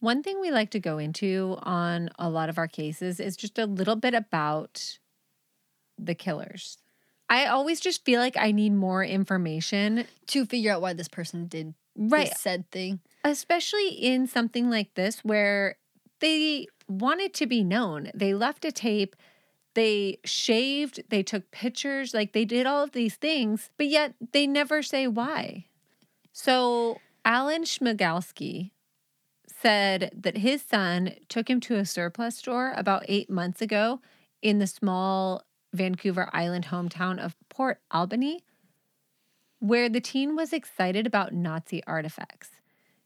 One 0.00 0.22
thing 0.22 0.40
we 0.40 0.50
like 0.50 0.70
to 0.70 0.80
go 0.80 0.98
into 0.98 1.58
on 1.62 2.10
a 2.18 2.28
lot 2.28 2.48
of 2.48 2.58
our 2.58 2.68
cases 2.68 3.18
is 3.18 3.36
just 3.36 3.58
a 3.58 3.66
little 3.66 3.96
bit 3.96 4.14
about 4.14 4.98
the 5.98 6.14
killers. 6.14 6.78
I 7.28 7.46
always 7.46 7.80
just 7.80 8.04
feel 8.04 8.20
like 8.20 8.36
I 8.36 8.52
need 8.52 8.72
more 8.72 9.04
information, 9.04 10.04
To 10.28 10.46
figure 10.46 10.72
out 10.72 10.80
why 10.80 10.92
this 10.92 11.08
person 11.08 11.46
did 11.46 11.74
right? 11.96 12.28
this 12.30 12.40
said 12.40 12.70
thing. 12.70 13.00
especially 13.24 13.88
in 13.88 14.26
something 14.26 14.70
like 14.70 14.94
this 14.94 15.20
where 15.24 15.76
they 16.20 16.66
wanted 16.88 17.34
to 17.34 17.46
be 17.46 17.64
known. 17.64 18.10
They 18.14 18.32
left 18.34 18.64
a 18.64 18.70
tape, 18.72 19.16
they 19.74 20.18
shaved, 20.24 21.02
they 21.10 21.22
took 21.22 21.50
pictures, 21.50 22.14
like 22.14 22.32
they 22.32 22.44
did 22.44 22.64
all 22.66 22.82
of 22.84 22.92
these 22.92 23.16
things, 23.16 23.70
but 23.76 23.88
yet 23.88 24.14
they 24.32 24.46
never 24.46 24.82
say 24.82 25.06
why. 25.08 25.66
So 26.32 26.98
Alan 27.24 27.64
Schmegelsky 27.64 28.70
said 29.60 30.10
that 30.14 30.38
his 30.38 30.62
son 30.62 31.14
took 31.28 31.48
him 31.50 31.60
to 31.62 31.76
a 31.76 31.84
surplus 31.84 32.36
store 32.36 32.72
about 32.76 33.04
eight 33.08 33.28
months 33.30 33.60
ago 33.60 34.00
in 34.42 34.58
the 34.58 34.66
small 34.66 35.42
Vancouver 35.76 36.28
Island 36.32 36.66
hometown 36.66 37.18
of 37.18 37.36
Port 37.48 37.80
Alberni, 37.92 38.40
where 39.58 39.88
the 39.88 40.00
teen 40.00 40.36
was 40.36 40.52
excited 40.52 41.06
about 41.06 41.32
Nazi 41.32 41.82
artifacts. 41.86 42.50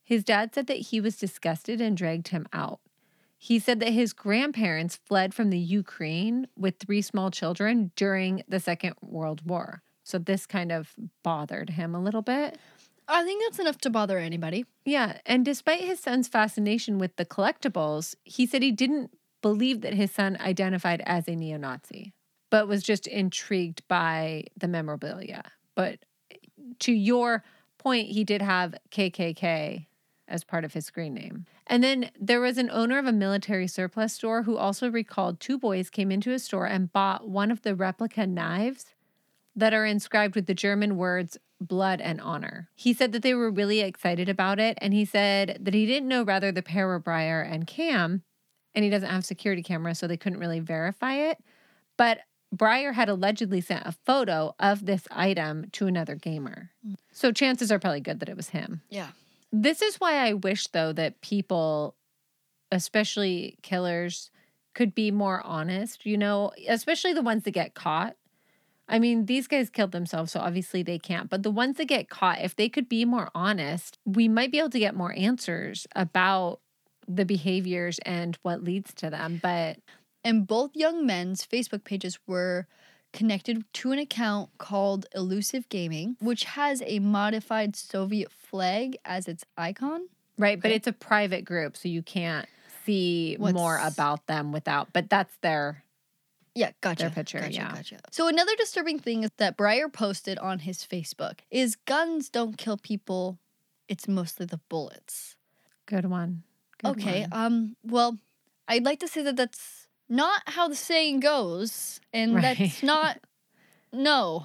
His 0.02 0.24
dad 0.24 0.54
said 0.54 0.66
that 0.66 0.78
he 0.78 1.00
was 1.00 1.16
disgusted 1.16 1.80
and 1.80 1.96
dragged 1.96 2.28
him 2.28 2.46
out. 2.52 2.80
He 3.38 3.58
said 3.58 3.80
that 3.80 3.92
his 3.92 4.12
grandparents 4.12 4.96
fled 4.96 5.32
from 5.32 5.50
the 5.50 5.58
Ukraine 5.58 6.46
with 6.56 6.78
three 6.78 7.00
small 7.00 7.30
children 7.30 7.90
during 7.96 8.42
the 8.48 8.60
Second 8.60 8.94
World 9.00 9.46
War. 9.46 9.82
So 10.02 10.18
this 10.18 10.46
kind 10.46 10.72
of 10.72 10.94
bothered 11.22 11.70
him 11.70 11.94
a 11.94 12.02
little 12.02 12.22
bit. 12.22 12.58
I 13.08 13.24
think 13.24 13.42
that's 13.42 13.58
enough 13.58 13.78
to 13.78 13.90
bother 13.90 14.18
anybody. 14.18 14.66
Yeah, 14.84 15.18
and 15.26 15.44
despite 15.44 15.80
his 15.80 16.00
son's 16.00 16.28
fascination 16.28 16.98
with 16.98 17.16
the 17.16 17.24
collectibles, 17.24 18.14
he 18.24 18.46
said 18.46 18.62
he 18.62 18.72
didn't 18.72 19.10
believe 19.42 19.80
that 19.80 19.94
his 19.94 20.10
son 20.10 20.36
identified 20.40 21.02
as 21.06 21.26
a 21.26 21.34
neo 21.34 21.56
Nazi, 21.56 22.12
but 22.50 22.68
was 22.68 22.82
just 22.82 23.06
intrigued 23.06 23.86
by 23.88 24.44
the 24.56 24.68
memorabilia. 24.68 25.42
But 25.74 26.00
to 26.80 26.92
your 26.92 27.44
point, 27.78 28.08
he 28.08 28.24
did 28.24 28.42
have 28.42 28.74
KKK 28.90 29.86
as 30.28 30.44
part 30.44 30.64
of 30.64 30.72
his 30.72 30.86
screen 30.86 31.14
name. 31.14 31.46
And 31.66 31.82
then 31.82 32.10
there 32.20 32.40
was 32.40 32.58
an 32.58 32.70
owner 32.70 32.98
of 32.98 33.06
a 33.06 33.12
military 33.12 33.66
surplus 33.66 34.12
store 34.12 34.42
who 34.42 34.56
also 34.56 34.90
recalled 34.90 35.40
two 35.40 35.58
boys 35.58 35.90
came 35.90 36.12
into 36.12 36.32
a 36.32 36.38
store 36.38 36.66
and 36.66 36.92
bought 36.92 37.28
one 37.28 37.50
of 37.50 37.62
the 37.62 37.74
replica 37.74 38.26
knives 38.26 38.94
that 39.56 39.74
are 39.74 39.84
inscribed 39.84 40.36
with 40.36 40.46
the 40.46 40.54
German 40.54 40.96
words 40.96 41.36
blood 41.60 42.00
and 42.00 42.20
honor. 42.20 42.68
He 42.74 42.94
said 42.94 43.12
that 43.12 43.22
they 43.22 43.34
were 43.34 43.50
really 43.50 43.80
excited 43.80 44.28
about 44.28 44.58
it. 44.58 44.78
And 44.80 44.94
he 44.94 45.04
said 45.04 45.58
that 45.60 45.74
he 45.74 45.84
didn't 45.84 46.08
know 46.08 46.22
rather 46.22 46.50
the 46.50 46.62
pair 46.62 46.86
were 46.86 46.98
Bryer 46.98 47.42
and 47.42 47.66
Kam, 47.66 48.22
and 48.74 48.84
he 48.84 48.90
doesn't 48.90 49.10
have 49.10 49.24
security 49.24 49.62
cameras, 49.62 49.98
so 49.98 50.06
they 50.06 50.16
couldn't 50.16 50.38
really 50.38 50.60
verify 50.60 51.14
it. 51.14 51.38
But 51.96 52.20
Bryer 52.52 52.92
had 52.92 53.08
allegedly 53.08 53.60
sent 53.60 53.86
a 53.86 53.92
photo 53.92 54.54
of 54.58 54.86
this 54.86 55.06
item 55.10 55.66
to 55.72 55.86
another 55.86 56.16
gamer. 56.16 56.70
Mm. 56.86 56.96
So 57.12 57.32
chances 57.32 57.70
are 57.70 57.78
probably 57.78 58.00
good 58.00 58.20
that 58.20 58.28
it 58.28 58.36
was 58.36 58.50
him. 58.50 58.82
Yeah. 58.90 59.08
This 59.52 59.82
is 59.82 59.96
why 59.96 60.26
I 60.26 60.34
wish, 60.34 60.66
though, 60.68 60.92
that 60.92 61.20
people, 61.20 61.94
especially 62.70 63.58
killers, 63.62 64.30
could 64.74 64.94
be 64.94 65.10
more 65.10 65.42
honest, 65.44 66.06
you 66.06 66.16
know, 66.16 66.52
especially 66.68 67.12
the 67.12 67.22
ones 67.22 67.44
that 67.44 67.50
get 67.52 67.74
caught. 67.74 68.16
I 68.88 68.98
mean, 68.98 69.26
these 69.26 69.46
guys 69.46 69.70
killed 69.70 69.92
themselves, 69.92 70.32
so 70.32 70.40
obviously 70.40 70.82
they 70.82 70.98
can't. 70.98 71.30
But 71.30 71.44
the 71.44 71.50
ones 71.50 71.76
that 71.76 71.86
get 71.86 72.08
caught, 72.08 72.40
if 72.40 72.56
they 72.56 72.68
could 72.68 72.88
be 72.88 73.04
more 73.04 73.30
honest, 73.34 73.98
we 74.04 74.26
might 74.28 74.50
be 74.50 74.58
able 74.58 74.70
to 74.70 74.78
get 74.80 74.96
more 74.96 75.12
answers 75.16 75.86
about 75.94 76.60
the 77.06 77.24
behaviors 77.24 77.98
and 78.00 78.36
what 78.42 78.64
leads 78.64 78.92
to 78.94 79.10
them. 79.10 79.40
But 79.42 79.78
And 80.24 80.46
both 80.46 80.76
young 80.76 81.06
men's 81.06 81.46
Facebook 81.46 81.84
pages 81.84 82.18
were 82.26 82.66
connected 83.12 83.64
to 83.74 83.92
an 83.92 83.98
account 83.98 84.50
called 84.58 85.06
Elusive 85.14 85.68
Gaming, 85.68 86.16
which 86.20 86.44
has 86.44 86.82
a 86.86 86.98
modified 87.00 87.74
Soviet 87.74 88.30
flag 88.30 88.96
as 89.04 89.26
its 89.28 89.44
icon. 89.56 90.08
right, 90.38 90.60
but 90.60 90.70
it's 90.70 90.86
a 90.86 90.92
private 90.92 91.44
group, 91.44 91.76
so 91.76 91.88
you 91.88 92.02
can't 92.02 92.46
see 92.86 93.36
more 93.38 93.78
about 93.82 94.26
them 94.26 94.52
without. 94.52 94.92
But 94.92 95.10
that's 95.10 95.34
their 95.42 95.82
Yeah, 96.54 96.70
gotcha. 96.80 97.10
picture, 97.10 97.40
gotcha, 97.40 97.52
yeah. 97.52 97.74
Gotcha. 97.74 97.98
So 98.10 98.28
another 98.28 98.54
disturbing 98.56 98.98
thing 98.98 99.24
is 99.24 99.30
that 99.38 99.56
Bryer 99.56 99.88
posted 99.88 100.38
on 100.38 100.60
his 100.60 100.78
Facebook 100.84 101.40
is 101.50 101.76
guns 101.86 102.28
don't 102.28 102.56
kill 102.58 102.76
people, 102.76 103.38
it's 103.88 104.06
mostly 104.06 104.46
the 104.46 104.60
bullets. 104.68 105.34
good 105.86 106.04
one. 106.06 106.42
Good 106.82 106.90
okay. 106.92 107.20
one. 107.22 107.32
Um 107.32 107.76
well, 107.84 108.18
I'd 108.68 108.84
like 108.84 109.00
to 109.00 109.08
say 109.08 109.22
that 109.22 109.36
that's 109.36 109.79
not 110.10 110.42
how 110.46 110.68
the 110.68 110.74
saying 110.76 111.20
goes 111.20 112.00
and 112.12 112.34
Right. 112.34 112.58
that's 112.58 112.82
not 112.82 113.18
no. 113.92 114.44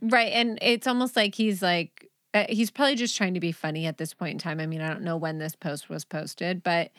Right. 0.00 0.32
And 0.32 0.58
it's 0.62 0.86
almost 0.86 1.16
like 1.16 1.34
he's 1.34 1.60
like, 1.62 2.08
uh, 2.32 2.44
he's 2.48 2.70
probably 2.70 2.94
just 2.94 3.16
trying 3.16 3.34
to 3.34 3.40
be 3.40 3.52
funny 3.52 3.86
at 3.86 3.98
this 3.98 4.14
point 4.14 4.32
in 4.32 4.38
time. 4.38 4.60
I 4.60 4.66
mean, 4.66 4.80
I 4.80 4.88
don't 4.88 5.02
know 5.02 5.16
when 5.16 5.38
this 5.38 5.56
post 5.56 5.88
was 5.88 6.04
posted, 6.04 6.62
but 6.62 6.90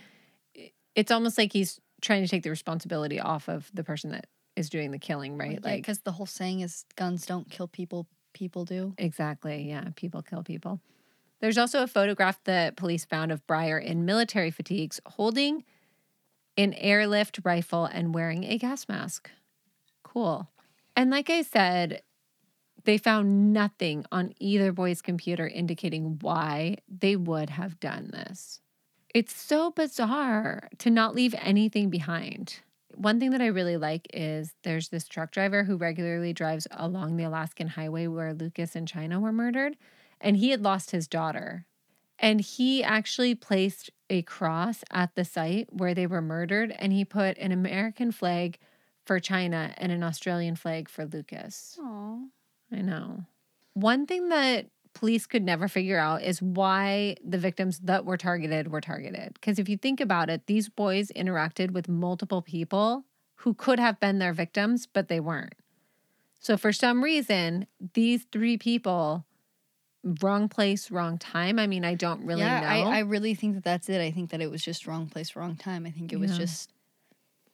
it's 0.95 1.11
almost 1.11 1.37
like 1.37 1.53
he's 1.53 1.79
trying 2.01 2.21
to 2.23 2.27
take 2.27 2.43
the 2.43 2.49
responsibility 2.49 3.19
off 3.19 3.47
of 3.47 3.71
the 3.73 3.83
person 3.83 4.11
that 4.11 4.27
is 4.55 4.69
doing 4.69 4.91
the 4.91 4.99
killing, 4.99 5.37
right? 5.37 5.63
Like 5.63 5.65
Like, 5.65 5.83
cuz 5.85 5.99
the 5.99 6.11
whole 6.11 6.25
saying 6.25 6.59
is 6.59 6.85
guns 6.95 7.25
don't 7.25 7.49
kill 7.49 7.67
people, 7.67 8.07
people 8.33 8.65
do. 8.65 8.93
exactly. 8.97 9.67
Yeah. 9.69 9.85
People 9.95 10.21
kill 10.21 10.43
people. 10.43 10.79
There's 11.39 11.57
also 11.57 11.81
a 11.81 11.87
photograph 11.87 12.43
that 12.43 12.75
police 12.75 13.05
found 13.05 13.31
of 13.31 13.45
Bryer 13.47 13.79
in 13.79 14.05
military 14.05 14.51
fatigues 14.51 14.99
holding 15.05 15.63
an 16.57 16.73
airlift 16.73 17.39
rifle 17.43 17.85
and 17.85 18.13
wearing 18.13 18.43
a 18.43 18.57
gas 18.57 18.87
mask. 18.87 19.29
Cool. 20.03 20.49
And 20.95 21.09
like 21.09 21.29
I 21.29 21.41
said, 21.41 22.01
they 22.83 22.97
found 22.97 23.53
nothing 23.53 24.05
on 24.11 24.33
either 24.39 24.71
boy's 24.71 25.01
computer 25.01 25.47
indicating 25.47 26.17
why 26.21 26.77
they 26.89 27.15
would 27.15 27.49
have 27.51 27.79
done 27.79 28.09
this. 28.11 28.61
It's 29.13 29.35
so 29.35 29.71
bizarre 29.71 30.69
to 30.79 30.89
not 30.89 31.15
leave 31.15 31.35
anything 31.37 31.89
behind. 31.89 32.59
One 32.95 33.19
thing 33.19 33.31
that 33.31 33.41
I 33.41 33.47
really 33.47 33.77
like 33.77 34.07
is 34.13 34.53
there's 34.63 34.89
this 34.89 35.07
truck 35.07 35.31
driver 35.31 35.63
who 35.63 35.77
regularly 35.77 36.33
drives 36.33 36.67
along 36.71 37.17
the 37.17 37.23
Alaskan 37.23 37.67
highway 37.67 38.07
where 38.07 38.33
Lucas 38.33 38.75
and 38.75 38.87
Chynna 38.87 39.19
were 39.19 39.31
murdered, 39.31 39.77
and 40.19 40.37
he 40.37 40.49
had 40.49 40.61
lost 40.61 40.91
his 40.91 41.07
daughter. 41.07 41.65
And 42.21 42.39
he 42.39 42.83
actually 42.83 43.33
placed 43.33 43.89
a 44.09 44.21
cross 44.21 44.83
at 44.91 45.15
the 45.15 45.25
site 45.25 45.73
where 45.73 45.95
they 45.95 46.05
were 46.05 46.21
murdered, 46.21 46.73
and 46.77 46.93
he 46.93 47.03
put 47.03 47.37
an 47.39 47.51
American 47.51 48.11
flag 48.11 48.59
for 49.03 49.19
Chynna 49.19 49.73
and 49.77 49.91
an 49.91 50.03
Australian 50.03 50.55
flag 50.55 50.87
for 50.87 51.05
Lucas. 51.05 51.79
Aww. 51.81 52.27
I 52.71 52.81
know. 52.81 53.25
One 53.73 54.05
thing 54.05 54.29
that 54.29 54.67
police 54.93 55.25
could 55.25 55.43
never 55.43 55.67
figure 55.67 55.97
out 55.97 56.21
is 56.21 56.41
why 56.41 57.15
the 57.25 57.39
victims 57.39 57.79
that 57.79 58.05
were 58.05 58.17
targeted 58.17 58.71
were 58.71 58.81
targeted. 58.81 59.33
Because 59.33 59.57
if 59.57 59.67
you 59.67 59.77
think 59.77 59.99
about 59.99 60.29
it, 60.29 60.45
these 60.45 60.69
boys 60.69 61.11
interacted 61.15 61.71
with 61.71 61.89
multiple 61.89 62.43
people 62.43 63.05
who 63.37 63.55
could 63.55 63.79
have 63.79 63.99
been 63.99 64.19
their 64.19 64.33
victims, 64.33 64.85
but 64.85 65.07
they 65.07 65.19
weren't. 65.19 65.55
So 66.39 66.57
for 66.57 66.71
some 66.71 67.03
reason, 67.03 67.65
these 67.93 68.25
three 68.31 68.57
people, 68.57 69.25
wrong 70.03 70.49
place, 70.49 70.89
wrong 70.91 71.17
time. 71.17 71.59
I 71.59 71.67
mean, 71.67 71.85
I 71.85 71.95
don't 71.95 72.25
really 72.25 72.41
yeah, 72.41 72.61
know. 72.61 72.67
I, 72.67 72.97
I 72.97 72.99
really 72.99 73.35
think 73.35 73.55
that 73.55 73.63
that's 73.63 73.89
it. 73.89 74.01
I 74.01 74.11
think 74.11 74.31
that 74.31 74.41
it 74.41 74.49
was 74.49 74.63
just 74.63 74.87
wrong 74.87 75.07
place, 75.07 75.35
wrong 75.35 75.55
time. 75.55 75.85
I 75.85 75.91
think 75.91 76.11
it 76.11 76.19
was 76.19 76.31
Yeah. 76.31 76.37
just 76.39 76.71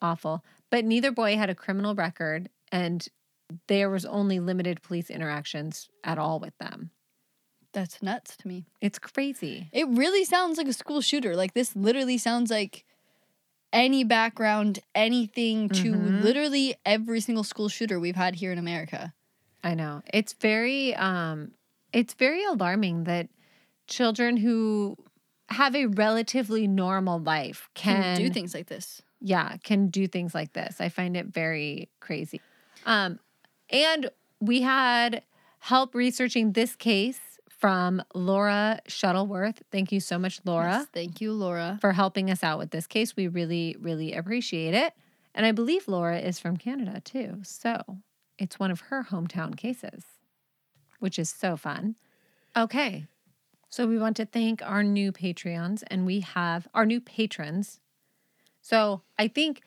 awful. 0.01 0.43
But 0.69 0.85
neither 0.85 1.11
boy 1.11 1.35
had 1.37 1.49
a 1.49 1.55
criminal 1.55 1.95
record, 1.95 2.49
and 2.71 3.07
there 3.67 3.89
was 3.89 4.05
only 4.05 4.39
limited 4.39 4.81
police 4.81 5.09
interactions 5.09 5.89
at 6.03 6.17
all 6.17 6.39
with 6.39 6.57
them. 6.57 6.91
that's 7.73 8.01
nuts 8.01 8.35
to 8.37 8.47
me. 8.47 8.65
It's 8.81 8.97
crazy. 8.97 9.69
It 9.71 9.87
really 9.89 10.23
sounds 10.25 10.57
like 10.57 10.67
a 10.67 10.73
school 10.73 10.99
shooter. 11.01 11.35
Like 11.35 11.53
this 11.53 11.75
literally 11.75 12.17
sounds 12.17 12.49
like 12.49 12.85
any 13.71 14.03
background, 14.03 14.79
anything 14.95 15.69
to 15.69 15.93
Mhm. 15.93 16.23
literally 16.23 16.75
every 16.85 17.19
single 17.19 17.43
school 17.43 17.69
shooter 17.69 17.99
we've 17.99 18.15
had 18.15 18.35
here 18.35 18.51
in 18.51 18.57
America. 18.57 19.13
I 19.63 19.75
know. 19.75 20.01
It's 20.11 20.33
very 20.33 20.95
um 20.95 21.51
it's 21.93 22.13
very 22.13 22.43
alarming 22.45 23.05
that 23.05 23.29
children 23.87 24.37
who 24.37 24.97
have 25.49 25.75
a 25.75 25.85
relatively 25.85 26.67
normal 26.67 27.19
life 27.19 27.69
Can, 27.73 28.01
can, 28.01 28.17
do 28.17 28.29
things 28.29 28.53
like 28.53 28.67
this. 28.67 29.01
Yeah, 29.21 29.55
can 29.63 29.87
do 29.87 30.07
things 30.07 30.35
like 30.35 30.53
this. 30.53 30.81
I 30.81 30.89
find 30.89 31.15
it 31.15 31.27
very 31.27 31.89
crazy. 31.99 32.41
Um 32.85 33.19
and 33.69 34.09
we 34.39 34.61
had 34.61 35.23
help 35.59 35.95
researching 35.95 36.53
this 36.53 36.75
case 36.75 37.19
from 37.49 38.03
Laura 38.13 38.79
Shuttleworth. 38.87 39.63
Thank 39.71 39.91
you 39.91 39.99
so 39.99 40.19
much, 40.19 40.39
Laura. 40.45 40.79
Yes, 40.79 40.87
thank 40.93 41.21
you, 41.21 41.33
Laura. 41.33 41.77
for 41.81 41.91
helping 41.91 42.29
us 42.29 42.43
out 42.43 42.59
with 42.59 42.69
this 42.69 42.85
case. 42.87 43.15
We 43.15 43.27
really, 43.27 43.75
really 43.79 44.13
appreciate 44.13 44.73
it. 44.73 44.93
And 45.33 45.45
I 45.45 45.51
believe 45.51 45.87
Laura 45.87 46.19
is 46.19 46.39
from 46.39 46.57
Canada 46.57 47.01
too. 47.01 47.39
So 47.43 47.81
it's 48.37 48.59
one 48.59 48.71
of 48.71 48.81
her 48.81 49.07
hometown 49.09 49.57
cases, 49.57 50.03
which 50.99 51.19
is 51.19 51.29
so 51.29 51.57
fun. 51.57 51.95
Okay. 52.55 53.05
So 53.69 53.85
we 53.85 53.99
want 53.99 54.17
to 54.17 54.25
thank 54.25 54.61
our 54.61 54.83
new 54.83 55.11
Patreons 55.11 55.83
and 55.87 56.05
we 56.05 56.21
have 56.21 56.67
our 56.73 56.85
new 56.85 57.01
patrons. 57.01 57.79
So 58.61 59.01
I 59.19 59.27
think 59.27 59.61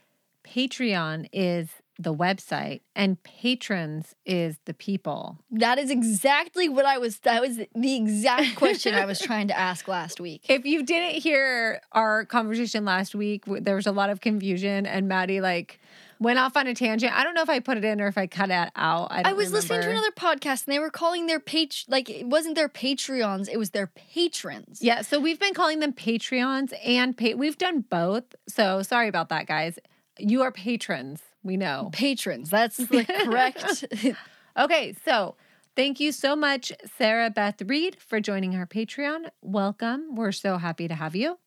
Patreon 0.45 1.28
is 1.33 1.68
the 1.99 2.14
website 2.14 2.81
and 2.97 3.22
patrons 3.22 4.14
is 4.24 4.59
the 4.64 4.72
people. 4.72 5.39
That 5.51 5.78
is 5.78 5.91
exactly 5.91 6.68
what 6.68 6.87
I 6.87 6.97
was. 6.97 7.18
That 7.20 7.43
was 7.43 7.59
the 7.74 7.97
exact 7.97 8.57
question 8.57 8.95
I 8.95 9.05
was 9.05 9.18
trying 9.20 9.49
to 9.49 9.59
ask 9.59 9.87
last 9.87 10.18
week. 10.18 10.47
If 10.49 10.64
you 10.64 10.83
didn't 10.83 11.20
hear 11.20 11.83
our 11.93 12.24
conversation 12.24 12.87
last 12.87 13.14
week, 13.14 13.45
there 13.47 13.76
was 13.76 13.87
a 13.87 13.93
lot 13.93 14.09
of 14.09 14.22
confusion, 14.22 14.87
and 14.87 15.09
Maddie 15.09 15.43
like 15.43 15.78
went 16.21 16.39
off 16.39 16.57
on 16.57 16.66
a 16.68 16.75
tangent. 16.75 17.12
I 17.12 17.25
don't 17.25 17.35
know 17.35 17.43
if 17.43 17.49
I 17.49 17.59
put 17.59 17.77
it 17.79 17.85
in 17.85 18.01
or 18.01 18.07
if 18.07 18.16
I 18.18 18.27
cut 18.29 18.51
it 18.51 18.71
out. 18.77 19.09
I, 19.11 19.23
I 19.31 19.33
was 19.33 19.53
listening 19.53 19.81
to 19.81 19.91
another 19.91 20.11
podcast 20.12 20.66
and 20.66 20.73
they 20.75 20.79
were 20.79 20.91
calling 20.91 21.27
their 21.27 21.41
page 21.41 21.87
like 21.89 22.09
it 22.11 22.27
wasn't 22.27 22.55
their 22.55 22.68
Patreons, 22.68 23.49
it 23.51 23.57
was 23.57 23.71
their 23.71 23.87
patrons. 23.89 24.81
Yeah, 24.83 25.01
so 25.01 25.18
we've 25.18 25.41
been 25.41 25.55
calling 25.55 25.81
them 25.81 25.93
Patreons 25.95 26.73
and 26.87 27.16
pa- 27.16 27.37
we've 27.37 27.59
done 27.59 27.81
both. 27.89 28.25
So 28.49 28.83
sorry 28.83 29.09
about 29.09 29.31
that, 29.31 29.47
guys. 29.47 29.79
You 30.18 30.43
are 30.43 30.53
patrons. 30.53 31.23
We 31.43 31.57
know. 31.57 31.89
Patrons. 31.93 32.51
That's 32.51 32.77
the 32.93 33.05
correct. 33.05 33.85
Okay, 34.59 34.95
so 35.05 35.37
thank 35.77 36.01
you 36.01 36.11
so 36.12 36.35
much, 36.37 36.73
Sarah 36.99 37.31
Beth 37.31 37.62
Reed, 37.62 37.97
for 38.01 38.21
joining 38.21 38.57
our 38.57 38.66
Patreon. 38.66 39.31
Welcome. 39.41 40.16
We're 40.16 40.33
so 40.33 40.59
happy 40.59 40.89
to 40.89 40.95
have 40.95 41.14
you. 41.16 41.39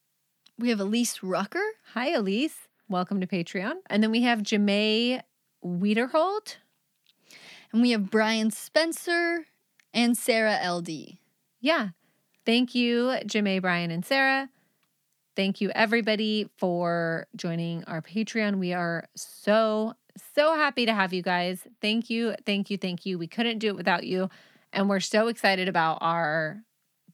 we 0.58 0.70
have 0.70 0.80
Elise 0.80 1.22
Rucker. 1.22 1.62
Hi, 1.94 2.12
Elise. 2.14 2.63
Welcome 2.94 3.22
to 3.22 3.26
Patreon. 3.26 3.78
And 3.90 4.04
then 4.04 4.12
we 4.12 4.22
have 4.22 4.44
Jamae 4.44 5.20
Wiederhold. 5.66 6.58
And 7.72 7.82
we 7.82 7.90
have 7.90 8.12
Brian 8.12 8.52
Spencer 8.52 9.48
and 9.96 10.16
Sarah 10.16 10.60
LD. 10.64 11.18
Yeah. 11.60 11.90
Thank 12.46 12.76
you, 12.76 13.16
Jamae, 13.26 13.64
Brian, 13.64 13.90
and 13.90 14.06
Sarah. 14.06 14.48
Thank 15.36 15.60
you, 15.60 15.72
everybody, 15.72 16.52
for 16.60 17.26
joining 17.36 17.84
our 17.86 18.04
Patreon. 18.04 18.60
We 18.60 18.74
are 18.74 19.06
so, 19.16 19.96
so 20.36 20.54
happy 20.54 20.86
to 20.86 20.94
have 20.94 21.14
you 21.14 21.24
guys. 21.24 21.66
Thank 21.82 22.12
you, 22.12 22.36
thank 22.46 22.70
you, 22.70 22.78
thank 22.78 23.08
you. 23.08 23.18
We 23.18 23.26
couldn't 23.26 23.58
do 23.58 23.70
it 23.70 23.76
without 23.76 24.04
you. 24.04 24.30
And 24.72 24.88
we're 24.88 25.00
so 25.00 25.30
excited 25.30 25.68
about 25.68 25.98
our 26.02 26.62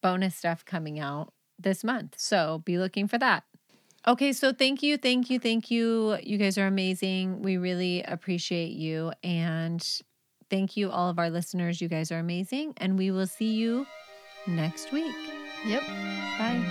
bonus 0.02 0.36
stuff 0.36 0.66
coming 0.66 1.00
out 1.00 1.32
this 1.58 1.86
month. 1.86 2.16
So 2.18 2.64
be 2.66 2.78
looking 2.78 3.08
for 3.08 3.18
that. 3.20 3.46
Okay, 4.08 4.32
so 4.34 4.54
thank 4.54 4.82
you, 4.82 4.98
thank 4.98 5.30
you, 5.30 5.40
thank 5.40 5.70
you. 5.70 6.18
You 6.24 6.38
guys 6.38 6.58
are 6.58 6.68
amazing. 6.68 7.42
We 7.42 7.58
really 7.58 8.02
appreciate 8.04 8.72
you. 8.72 9.12
And 9.24 9.86
thank 10.50 10.78
you, 10.78 10.90
all 10.90 11.10
of 11.10 11.20
our 11.20 11.30
listeners. 11.30 11.82
You 11.82 11.90
guys 11.90 12.12
are 12.12 12.20
amazing. 12.20 12.74
And 12.78 12.98
we 12.98 13.12
will 13.12 13.28
see 13.28 13.54
you 13.54 13.86
next 14.48 14.92
week. 14.94 15.16
Yep. 15.68 15.82
Bye. 16.40 16.64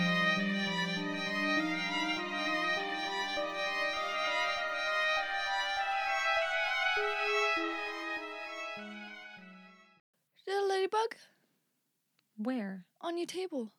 Is 10.39 10.45
that 10.47 10.62
a 10.62 10.66
ladybug 10.66 11.16
Where? 12.39 12.87
on 13.03 13.18
your 13.18 13.26
table? 13.26 13.72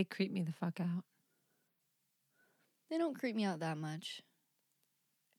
They 0.00 0.04
creep 0.04 0.32
me 0.32 0.40
the 0.40 0.52
fuck 0.52 0.80
out. 0.80 1.04
They 2.88 2.96
don't 2.96 3.18
creep 3.18 3.36
me 3.36 3.44
out 3.44 3.60
that 3.60 3.76
much. 3.76 4.22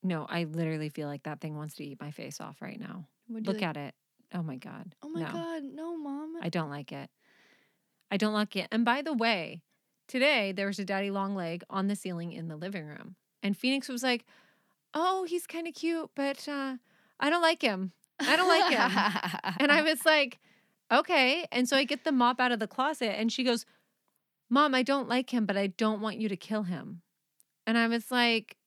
No, 0.04 0.28
I 0.30 0.44
literally 0.44 0.90
feel 0.90 1.08
like 1.08 1.24
that 1.24 1.42
thing 1.42 1.58
wants 1.58 1.74
to 1.78 1.84
eat 1.84 2.00
my 2.00 2.12
face 2.12 2.40
off 2.40 2.62
right 2.62 2.80
now. 2.80 3.08
Would 3.28 3.48
Look 3.48 3.64
at 3.64 3.76
it. 3.76 3.96
Oh 4.36 4.44
my 4.44 4.58
God. 4.58 4.94
Oh 5.02 5.10
my 5.10 5.22
no. 5.22 5.32
god, 5.32 5.64
no, 5.64 5.98
mom. 5.98 6.36
I 6.44 6.50
don't 6.50 6.70
like 6.70 6.92
it. 6.92 7.10
I 8.12 8.18
don't 8.18 8.36
like 8.36 8.56
it. 8.56 8.68
And 8.72 8.86
by 8.86 9.02
the 9.02 9.14
way, 9.14 9.64
today 10.08 10.52
there 10.52 10.68
was 10.68 10.78
a 10.78 10.86
daddy 10.86 11.10
long 11.10 11.34
leg 11.34 11.64
on 11.68 11.88
the 11.88 11.96
ceiling 11.96 12.32
in 12.32 12.48
the 12.48 12.56
living 12.56 12.86
room. 12.86 13.16
And 13.42 13.58
Phoenix 13.58 13.90
was 13.90 14.04
like, 14.04 14.26
Oh, 14.94 15.24
he's 15.24 15.48
kind 15.48 15.68
of 15.68 15.74
cute, 15.74 16.12
but 16.16 16.48
uh, 16.48 16.76
I 17.20 17.32
don't 17.32 17.42
like 17.42 17.64
him. 17.64 17.94
I 18.20 18.36
don't 18.36 18.48
like 18.48 18.72
him. 18.72 19.52
and 19.60 19.72
I 19.72 19.82
was 19.82 20.06
like, 20.06 20.38
Okay. 20.92 21.48
And 21.52 21.68
so 21.68 21.76
I 21.76 21.84
get 21.84 22.04
the 22.04 22.12
mop 22.12 22.40
out 22.40 22.52
of 22.52 22.60
the 22.60 22.68
closet 22.68 23.18
and 23.20 23.32
she 23.32 23.44
goes, 23.44 23.66
Mom, 24.54 24.76
I 24.76 24.84
don't 24.84 25.08
like 25.08 25.34
him, 25.34 25.46
but 25.46 25.56
I 25.56 25.68
don't 25.68 26.02
want 26.02 26.18
you 26.18 26.28
to 26.28 26.36
kill 26.36 26.64
him. 26.64 27.02
And 27.66 27.78
I 27.78 27.88
was 27.88 28.12
like, 28.12 28.58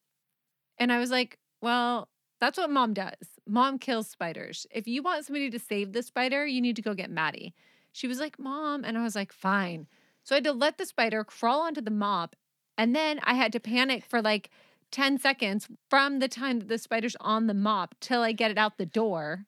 and 0.78 0.90
I 0.90 0.98
was 0.98 1.10
like, 1.10 1.38
Well, 1.60 2.08
that's 2.40 2.56
what 2.56 2.70
mom 2.70 2.94
does. 2.94 3.12
Mom 3.46 3.78
kills 3.78 4.08
spiders. 4.08 4.66
If 4.70 4.88
you 4.88 5.02
want 5.02 5.26
somebody 5.26 5.50
to 5.50 5.58
save 5.58 5.92
the 5.92 6.02
spider, 6.02 6.46
you 6.46 6.62
need 6.62 6.76
to 6.76 6.82
go 6.82 6.94
get 6.94 7.10
Maddie. 7.10 7.54
She 7.92 8.08
was 8.08 8.18
like, 8.18 8.38
Mom. 8.38 8.82
And 8.82 8.96
I 8.96 9.02
was 9.02 9.14
like, 9.14 9.30
Fine. 9.30 9.86
So 10.24 10.34
I 10.34 10.38
had 10.38 10.44
to 10.44 10.52
let 10.52 10.78
the 10.78 10.86
spider 10.86 11.22
crawl 11.22 11.60
onto 11.60 11.82
the 11.82 11.90
mop. 11.90 12.34
And 12.78 12.96
then 12.96 13.20
I 13.22 13.34
had 13.34 13.52
to 13.52 13.60
panic 13.60 14.06
for 14.06 14.22
like 14.22 14.48
10 14.90 15.18
seconds 15.18 15.68
from 15.90 16.18
the 16.18 16.28
time 16.28 16.60
that 16.60 16.68
the 16.68 16.78
spider's 16.78 17.14
on 17.20 17.46
the 17.46 17.54
mop 17.54 17.94
till 18.00 18.22
I 18.22 18.32
get 18.32 18.50
it 18.50 18.56
out 18.56 18.78
the 18.78 18.86
door. 18.86 19.44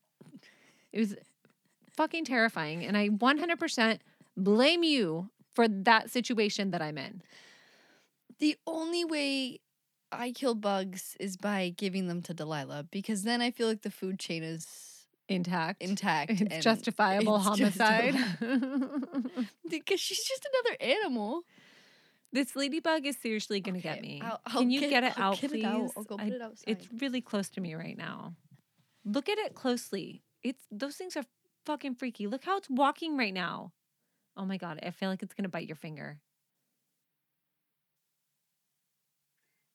It 0.93 0.99
was 0.99 1.17
fucking 1.97 2.27
terrifying. 2.27 2.85
And 2.85 2.95
I 2.95 3.09
100% 3.09 4.01
blame 4.37 4.83
you 4.83 5.31
for 5.57 5.67
that 5.67 6.11
situation 6.11 6.71
that 6.71 6.81
I'm 6.83 6.97
in. 6.99 7.23
the 8.39 8.57
only 8.67 9.05
way 9.05 9.59
I 10.13 10.31
kill 10.31 10.55
bugs 10.55 11.17
is 11.19 11.37
by 11.37 11.73
giving 11.77 12.07
them 12.07 12.23
to 12.23 12.35
Delilah 12.35 12.85
because 12.93 13.23
then 13.25 13.41
I 13.43 13.51
feel 13.51 13.67
like 13.67 13.83
the 13.83 13.91
food 13.91 14.19
chain 14.21 14.43
is 14.45 14.67
Intact. 15.29 15.83
intact. 15.83 16.31
It's 16.31 16.41
and 16.55 16.63
justifiable 16.63 17.35
it's 17.37 17.45
homicide. 17.49 18.15
justifiable. 18.15 19.01
because 19.69 19.99
she's 19.99 20.23
just 20.23 20.47
another 20.53 20.77
animal. 20.81 21.43
This 22.33 22.55
ladybug 22.55 23.07
is 23.07 23.17
seriously 23.21 23.61
going 23.61 23.81
to 23.81 23.89
Okay, 23.89 23.95
get 23.97 24.03
me. 24.03 24.21
I'll- 24.23 24.41
I'll 24.47 24.61
Can 24.61 24.71
you 24.71 24.81
get- 24.81 24.91
get, 24.91 25.05
it 25.05 25.19
I'll 25.19 25.33
out, 25.33 25.41
get 25.41 25.51
it 25.51 25.55
please? 25.55 25.65
out. 25.65 25.91
I'll 25.97 26.05
go 26.05 26.17
put 26.17 26.33
I- 26.33 26.37
it 26.37 26.43
outside. 26.43 26.65
It's 26.69 26.87
really 27.01 27.21
close 27.21 27.49
to 27.51 27.61
me 27.61 27.75
right 27.75 27.97
now. 27.99 28.35
Look 29.05 29.29
at 29.29 29.39
it 29.39 29.55
closely. 29.55 30.23
It's 30.45 30.63
those 30.71 30.95
things 30.97 31.17
are 31.17 31.25
fucking 31.65 31.95
freaky. 31.97 32.27
Look 32.29 32.45
how 32.45 32.57
it's 32.59 32.69
walking 32.71 33.17
right 33.17 33.35
now. 33.35 33.73
Oh 34.37 34.45
my 34.45 34.57
god, 34.59 34.79
I 34.83 34.91
feel 34.91 35.09
like 35.09 35.23
it's 35.23 35.35
going 35.35 35.45
to 35.45 35.49
bite 35.49 35.67
your 35.67 35.77
finger. 35.77 36.19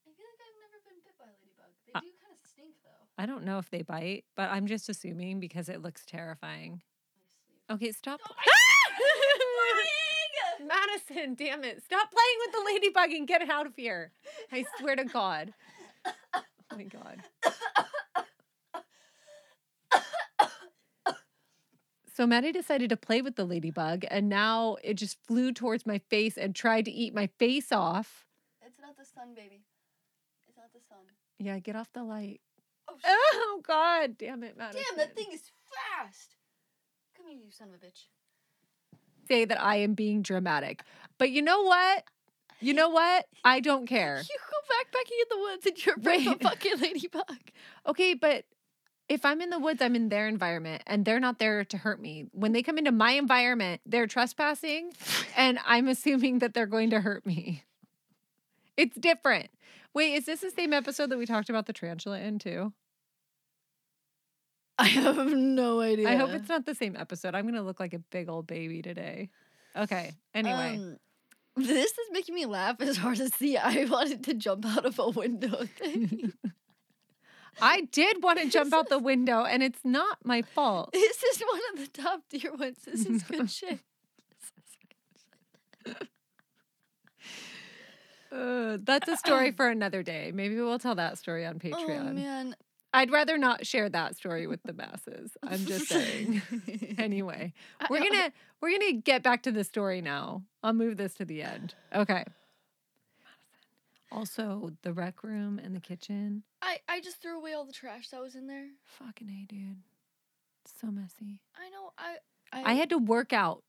I 0.05 0.11
feel 0.15 0.25
like 0.25 0.39
I've 0.39 0.59
never 0.61 0.79
been 0.85 1.01
bit 1.03 1.17
by 1.17 1.25
a 1.25 1.33
ladybug. 1.41 1.73
They 1.87 1.93
Uh, 1.95 2.01
do 2.01 2.07
kind 2.23 2.33
of 2.39 2.47
stink 2.47 2.75
though. 2.83 3.07
I 3.17 3.25
don't 3.25 3.43
know 3.43 3.57
if 3.57 3.69
they 3.71 3.81
bite, 3.81 4.25
but 4.35 4.49
I'm 4.51 4.67
just 4.67 4.87
assuming 4.89 5.39
because 5.39 5.67
it 5.69 5.81
looks 5.81 6.05
terrifying. 6.05 6.81
Okay, 7.71 7.91
stop. 7.91 8.19
Madison, 10.63 11.33
damn 11.33 11.63
it. 11.63 11.81
Stop 11.83 12.11
playing 12.11 12.37
with 12.45 12.51
the 12.53 12.61
ladybug 12.71 13.11
and 13.11 13.27
get 13.27 13.41
it 13.41 13.49
out 13.49 13.65
of 13.65 13.73
here. 13.75 14.11
I 14.51 14.63
swear 14.79 14.95
to 14.95 15.05
God. 15.05 15.53
Oh 16.73 16.77
my 16.77 16.83
God. 16.85 17.21
So 22.21 22.27
Maddie 22.27 22.51
decided 22.51 22.91
to 22.91 22.97
play 22.97 23.23
with 23.23 23.35
the 23.35 23.45
ladybug 23.45 24.05
and 24.11 24.29
now 24.29 24.77
it 24.83 24.93
just 24.93 25.17
flew 25.25 25.51
towards 25.51 25.87
my 25.87 25.97
face 25.97 26.37
and 26.37 26.53
tried 26.53 26.85
to 26.85 26.91
eat 26.91 27.15
my 27.15 27.25
face 27.39 27.71
off. 27.71 28.27
It's 28.63 28.79
not 28.79 28.95
the 28.95 29.05
sun, 29.05 29.33
baby. 29.35 29.63
It's 30.47 30.55
not 30.55 30.71
the 30.71 30.81
sun. 30.87 30.99
Yeah, 31.39 31.57
get 31.57 31.75
off 31.75 31.91
the 31.93 32.03
light. 32.03 32.39
Oh, 32.87 32.93
sh- 32.99 33.05
Oh 33.07 33.61
God, 33.65 34.19
damn 34.19 34.43
it, 34.43 34.55
Madison. 34.55 34.83
damn! 34.87 34.99
That 34.99 35.15
thing 35.15 35.29
is 35.33 35.41
fast. 35.97 36.35
Come 37.17 37.25
here, 37.25 37.39
you 37.43 37.49
son 37.49 37.69
of 37.69 37.73
a 37.73 37.77
bitch. 37.79 38.05
Say 39.27 39.45
that 39.45 39.59
I 39.59 39.77
am 39.77 39.95
being 39.95 40.21
dramatic. 40.21 40.83
But 41.17 41.31
you 41.31 41.41
know 41.41 41.63
what? 41.63 42.03
You 42.59 42.75
know 42.75 42.89
what? 42.89 43.25
I 43.43 43.61
don't 43.61 43.87
care. 43.87 44.21
You 44.21 44.37
go 44.51 44.75
backpacking 44.75 45.21
in 45.23 45.27
the 45.31 45.39
woods 45.39 45.65
and 45.65 45.85
you're 45.85 45.95
of 46.27 46.35
a 46.35 46.49
fucking 46.49 46.79
ladybug. 46.79 47.49
Okay, 47.87 48.13
but 48.13 48.45
if 49.11 49.25
I'm 49.25 49.41
in 49.41 49.49
the 49.49 49.59
woods, 49.59 49.81
I'm 49.81 49.93
in 49.93 50.07
their 50.07 50.25
environment 50.29 50.83
and 50.87 51.03
they're 51.03 51.19
not 51.19 51.37
there 51.37 51.65
to 51.65 51.77
hurt 51.77 51.99
me. 51.99 52.27
When 52.31 52.53
they 52.53 52.63
come 52.63 52.77
into 52.77 52.93
my 52.93 53.11
environment, 53.11 53.81
they're 53.85 54.07
trespassing 54.07 54.93
and 55.35 55.59
I'm 55.65 55.89
assuming 55.89 56.39
that 56.39 56.53
they're 56.53 56.65
going 56.65 56.91
to 56.91 57.01
hurt 57.01 57.25
me. 57.25 57.65
It's 58.77 58.95
different. 58.95 59.49
Wait, 59.93 60.13
is 60.13 60.27
this 60.27 60.39
the 60.39 60.49
same 60.49 60.71
episode 60.71 61.09
that 61.09 61.17
we 61.17 61.25
talked 61.25 61.49
about 61.49 61.65
the 61.65 61.73
tarantula 61.73 62.19
in 62.19 62.39
too? 62.39 62.71
I 64.77 64.87
have 64.87 65.17
no 65.17 65.81
idea. 65.81 66.07
I 66.07 66.15
hope 66.15 66.29
it's 66.29 66.47
not 66.47 66.65
the 66.65 66.73
same 66.73 66.95
episode. 66.95 67.35
I'm 67.35 67.43
going 67.43 67.55
to 67.55 67.61
look 67.61 67.81
like 67.81 67.93
a 67.93 67.99
big 67.99 68.29
old 68.29 68.47
baby 68.47 68.81
today. 68.81 69.29
Okay. 69.75 70.13
Anyway, 70.33 70.77
Um, 70.77 70.97
this 71.57 71.91
is 71.91 72.07
making 72.13 72.33
me 72.33 72.45
laugh 72.45 72.77
as 72.79 72.95
hard 72.95 73.19
as 73.19 73.31
the 73.31 73.57
I 73.57 73.83
wanted 73.89 74.23
to 74.23 74.33
jump 74.35 74.65
out 74.65 74.85
of 74.85 74.97
a 74.99 75.09
window 75.09 75.65
thing. 75.77 76.31
I 77.59 77.81
did 77.91 78.23
want 78.23 78.39
to 78.39 78.49
jump 78.49 78.73
out 78.73 78.89
the 78.89 78.99
window 78.99 79.43
and 79.43 79.61
it's 79.61 79.81
not 79.83 80.19
my 80.23 80.41
fault. 80.41 80.91
this 80.93 81.21
is 81.23 81.39
one 81.41 81.61
of 81.73 81.79
the 81.93 82.01
top 82.01 82.21
tier 82.29 82.53
ones. 82.53 82.77
This 82.85 83.05
is 83.05 83.23
good 83.23 83.49
shit. 83.51 83.79
Uh, 88.31 88.77
that's 88.81 89.09
a 89.09 89.17
story 89.17 89.51
for 89.51 89.67
another 89.67 90.03
day. 90.03 90.31
Maybe 90.33 90.55
we'll 90.55 90.79
tell 90.79 90.95
that 90.95 91.17
story 91.17 91.45
on 91.45 91.59
Patreon. 91.59 91.73
Oh 91.75 91.87
Patreon. 91.89 92.15
man. 92.15 92.55
I'd 92.93 93.11
rather 93.11 93.37
not 93.37 93.65
share 93.65 93.89
that 93.89 94.15
story 94.17 94.47
with 94.47 94.61
the 94.63 94.73
masses. 94.73 95.31
I'm 95.43 95.65
just 95.65 95.87
saying. 95.89 96.41
anyway, 96.97 97.53
we're 97.89 97.99
gonna 97.99 98.31
we're 98.61 98.71
gonna 98.77 98.93
get 98.93 99.23
back 99.23 99.43
to 99.43 99.51
the 99.51 99.63
story 99.63 100.01
now. 100.01 100.43
I'll 100.63 100.73
move 100.73 100.97
this 100.97 101.13
to 101.15 101.25
the 101.25 101.41
end. 101.41 101.73
Okay. 101.93 102.25
Also, 104.11 104.71
the 104.83 104.93
rec 104.93 105.23
room 105.23 105.59
and 105.63 105.75
the 105.75 105.79
kitchen. 105.79 106.43
I, 106.61 106.79
I 106.87 106.99
just 106.99 107.21
threw 107.21 107.37
away 107.37 107.53
all 107.53 107.65
the 107.65 107.71
trash 107.71 108.09
that 108.09 108.21
was 108.21 108.35
in 108.35 108.47
there. 108.47 108.67
Fucking 108.83 109.29
a, 109.29 109.45
dude. 109.45 109.77
So 110.79 110.87
messy. 110.87 111.41
I 111.55 111.69
know. 111.69 111.91
I 111.97 112.17
I 112.53 112.73
had 112.73 112.89
to 112.89 112.97
work 112.97 113.31
out 113.31 113.63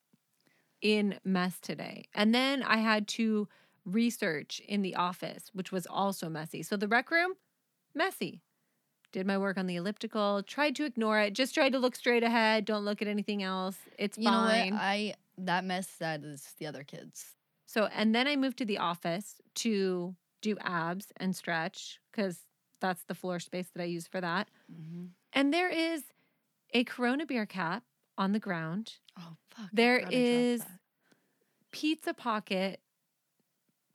in 0.80 1.18
mess 1.24 1.60
today. 1.60 2.06
And 2.14 2.34
then 2.34 2.62
I 2.62 2.78
had 2.78 3.06
to 3.08 3.48
research 3.84 4.60
in 4.66 4.82
the 4.82 4.96
office, 4.96 5.50
which 5.52 5.72
was 5.72 5.86
also 5.86 6.28
messy. 6.28 6.62
So 6.62 6.76
the 6.76 6.88
rec 6.88 7.10
room, 7.10 7.34
messy. 7.94 8.42
Did 9.12 9.26
my 9.26 9.36
work 9.38 9.58
on 9.58 9.66
the 9.66 9.76
elliptical, 9.76 10.42
tried 10.42 10.74
to 10.76 10.84
ignore 10.84 11.20
it, 11.20 11.34
just 11.34 11.54
tried 11.54 11.72
to 11.72 11.78
look 11.78 11.94
straight 11.94 12.24
ahead, 12.24 12.64
don't 12.64 12.84
look 12.84 13.02
at 13.02 13.08
anything 13.08 13.42
else. 13.42 13.76
It's 13.98 14.16
you 14.16 14.24
fine. 14.24 14.70
know 14.70 14.76
what? 14.76 14.82
I 14.82 15.14
that 15.38 15.64
mess 15.64 15.86
that 15.98 16.24
is 16.24 16.54
the 16.58 16.66
other 16.66 16.82
kids. 16.82 17.24
So, 17.66 17.88
and 17.94 18.14
then 18.14 18.26
I 18.26 18.36
moved 18.36 18.58
to 18.58 18.64
the 18.64 18.78
office 18.78 19.36
to 19.56 20.14
do 20.42 20.56
abs 20.60 21.06
and 21.16 21.34
stretch 21.34 21.98
because 22.10 22.40
that's 22.80 23.04
the 23.04 23.14
floor 23.14 23.40
space 23.40 23.68
that 23.74 23.82
I 23.82 23.86
use 23.86 24.06
for 24.06 24.20
that. 24.20 24.48
Mm-hmm. 24.70 25.06
And 25.32 25.54
there 25.54 25.70
is 25.70 26.02
a 26.74 26.84
Corona 26.84 27.24
beer 27.24 27.46
cap 27.46 27.84
on 28.18 28.32
the 28.32 28.38
ground. 28.38 28.94
Oh 29.18 29.36
fuck. 29.50 29.70
There 29.72 30.00
forgot 30.00 30.08
I 30.08 30.10
dropped 30.10 30.26
is. 30.26 30.62
Pizza 31.70 32.12
Pocket, 32.12 32.80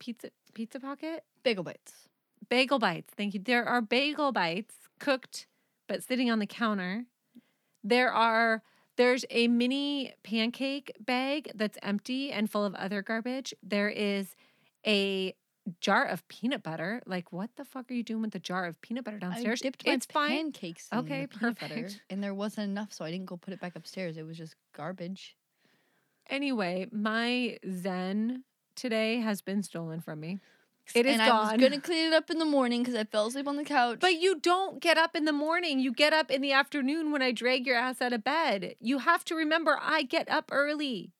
pizza 0.00 0.30
Pizza 0.52 0.80
Pocket, 0.80 1.22
bagel 1.44 1.62
bites. 1.62 2.08
bagel 2.48 2.80
bites. 2.80 3.12
Thank 3.16 3.34
you. 3.34 3.40
There 3.40 3.64
are 3.64 3.80
bagel 3.80 4.32
bites 4.32 4.74
cooked 4.98 5.46
but 5.86 6.02
sitting 6.02 6.30
on 6.30 6.38
the 6.38 6.46
counter. 6.46 7.04
There 7.84 8.12
are 8.12 8.62
there's 8.96 9.24
a 9.30 9.46
mini 9.46 10.12
pancake 10.24 10.92
bag 10.98 11.52
that's 11.54 11.78
empty 11.82 12.32
and 12.32 12.50
full 12.50 12.64
of 12.64 12.74
other 12.74 13.00
garbage. 13.00 13.54
There 13.62 13.88
is 13.88 14.34
a 14.84 15.34
jar 15.80 16.04
of 16.04 16.26
peanut 16.28 16.62
butter. 16.62 17.02
Like 17.06 17.32
what 17.32 17.50
the 17.56 17.64
fuck 17.64 17.90
are 17.90 17.94
you 17.94 18.02
doing 18.02 18.22
with 18.22 18.32
the 18.32 18.38
jar 18.38 18.66
of 18.66 18.80
peanut 18.82 19.04
butter 19.04 19.18
downstairs? 19.18 19.60
I 19.62 19.64
dipped 19.64 19.86
my 19.86 19.92
it's 19.92 20.06
fine. 20.06 20.30
pancakes. 20.30 20.88
In 20.92 20.98
Okay, 21.00 21.26
the 21.26 21.38
peanut 21.38 21.60
butter, 21.60 21.88
and 22.10 22.22
there 22.22 22.34
wasn't 22.34 22.70
enough, 22.70 22.92
so 22.92 23.04
I 23.04 23.10
didn't 23.10 23.26
go 23.26 23.36
put 23.36 23.52
it 23.54 23.60
back 23.60 23.76
upstairs. 23.76 24.16
It 24.16 24.26
was 24.26 24.36
just 24.36 24.54
garbage. 24.74 25.36
Anyway, 26.30 26.86
my 26.92 27.58
Zen 27.70 28.44
today 28.74 29.16
has 29.20 29.40
been 29.40 29.62
stolen 29.62 30.00
from 30.00 30.20
me. 30.20 30.40
It 30.94 31.04
is 31.04 31.14
and 31.14 31.22
I 31.22 31.52
was 31.52 31.60
gonna 31.60 31.80
clean 31.80 32.06
it 32.06 32.12
up 32.14 32.30
in 32.30 32.38
the 32.38 32.46
morning 32.46 32.82
because 32.82 32.94
I 32.94 33.04
fell 33.04 33.26
asleep 33.26 33.46
on 33.46 33.56
the 33.56 33.64
couch. 33.64 33.98
But 34.00 34.20
you 34.20 34.38
don't 34.40 34.80
get 34.80 34.96
up 34.96 35.14
in 35.14 35.26
the 35.26 35.32
morning. 35.32 35.80
You 35.80 35.92
get 35.92 36.14
up 36.14 36.30
in 36.30 36.40
the 36.40 36.52
afternoon 36.52 37.12
when 37.12 37.20
I 37.20 37.30
drag 37.32 37.66
your 37.66 37.76
ass 37.76 38.00
out 38.00 38.14
of 38.14 38.24
bed. 38.24 38.74
You 38.80 38.98
have 38.98 39.22
to 39.26 39.34
remember 39.34 39.78
I 39.80 40.02
get 40.02 40.30
up 40.30 40.48
early. 40.50 41.12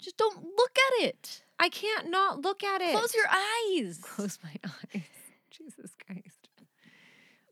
just 0.00 0.16
don't 0.16 0.42
look 0.42 0.76
at 0.78 1.04
it. 1.04 1.42
I 1.60 1.68
can't 1.68 2.10
not 2.10 2.40
look 2.42 2.62
at 2.62 2.80
it. 2.80 2.92
Close 2.92 3.14
your 3.14 3.26
eyes. 3.28 3.98
Close 4.02 4.38
my 4.42 4.54
eyes. 4.94 5.02
Jesus 5.50 5.92
Christ. 6.06 6.48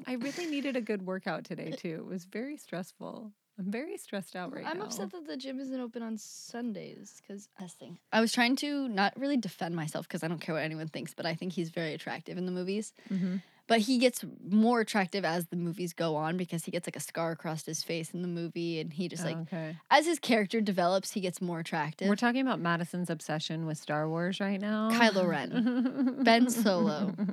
I 0.06 0.12
really 0.14 0.46
needed 0.50 0.76
a 0.76 0.80
good 0.80 1.04
workout 1.06 1.44
today 1.44 1.70
too. 1.72 1.94
It 2.00 2.06
was 2.06 2.24
very 2.24 2.56
stressful. 2.56 3.32
I'm 3.58 3.70
very 3.70 3.96
stressed 3.96 4.36
out 4.36 4.52
right 4.52 4.64
now. 4.64 4.70
I'm 4.70 4.82
upset 4.82 5.10
that 5.12 5.26
the 5.26 5.36
gym 5.36 5.58
isn't 5.58 5.80
open 5.80 6.02
on 6.02 6.18
Sundays 6.18 7.22
because 7.22 7.48
testing. 7.58 7.98
I 8.12 8.20
was 8.20 8.30
trying 8.30 8.54
to 8.56 8.86
not 8.88 9.18
really 9.18 9.38
defend 9.38 9.74
myself 9.74 10.06
because 10.06 10.22
I 10.22 10.28
don't 10.28 10.40
care 10.42 10.54
what 10.54 10.62
anyone 10.62 10.88
thinks, 10.88 11.14
but 11.14 11.24
I 11.24 11.34
think 11.34 11.52
he's 11.54 11.70
very 11.70 11.94
attractive 11.94 12.36
in 12.36 12.44
the 12.44 12.52
movies. 12.52 12.92
Mhm. 13.10 13.42
But 13.68 13.80
he 13.80 13.98
gets 13.98 14.24
more 14.48 14.78
attractive 14.80 15.24
as 15.24 15.46
the 15.46 15.56
movies 15.56 15.92
go 15.92 16.14
on 16.14 16.36
because 16.36 16.64
he 16.66 16.70
gets 16.70 16.86
like 16.86 16.94
a 16.94 17.00
scar 17.00 17.32
across 17.32 17.66
his 17.66 17.82
face 17.82 18.12
in 18.14 18.22
the 18.22 18.28
movie, 18.28 18.78
and 18.78 18.92
he 18.92 19.08
just 19.08 19.24
like 19.24 19.36
okay. 19.38 19.76
as 19.90 20.06
his 20.06 20.20
character 20.20 20.60
develops, 20.60 21.12
he 21.12 21.20
gets 21.20 21.40
more 21.42 21.58
attractive. 21.58 22.08
We're 22.08 22.14
talking 22.14 22.42
about 22.42 22.60
Madison's 22.60 23.10
obsession 23.10 23.66
with 23.66 23.76
Star 23.78 24.08
Wars 24.08 24.38
right 24.38 24.60
now. 24.60 24.90
Kylo 24.92 25.26
Ren, 25.28 26.22
Ben 26.22 26.48
Solo. 26.48 27.14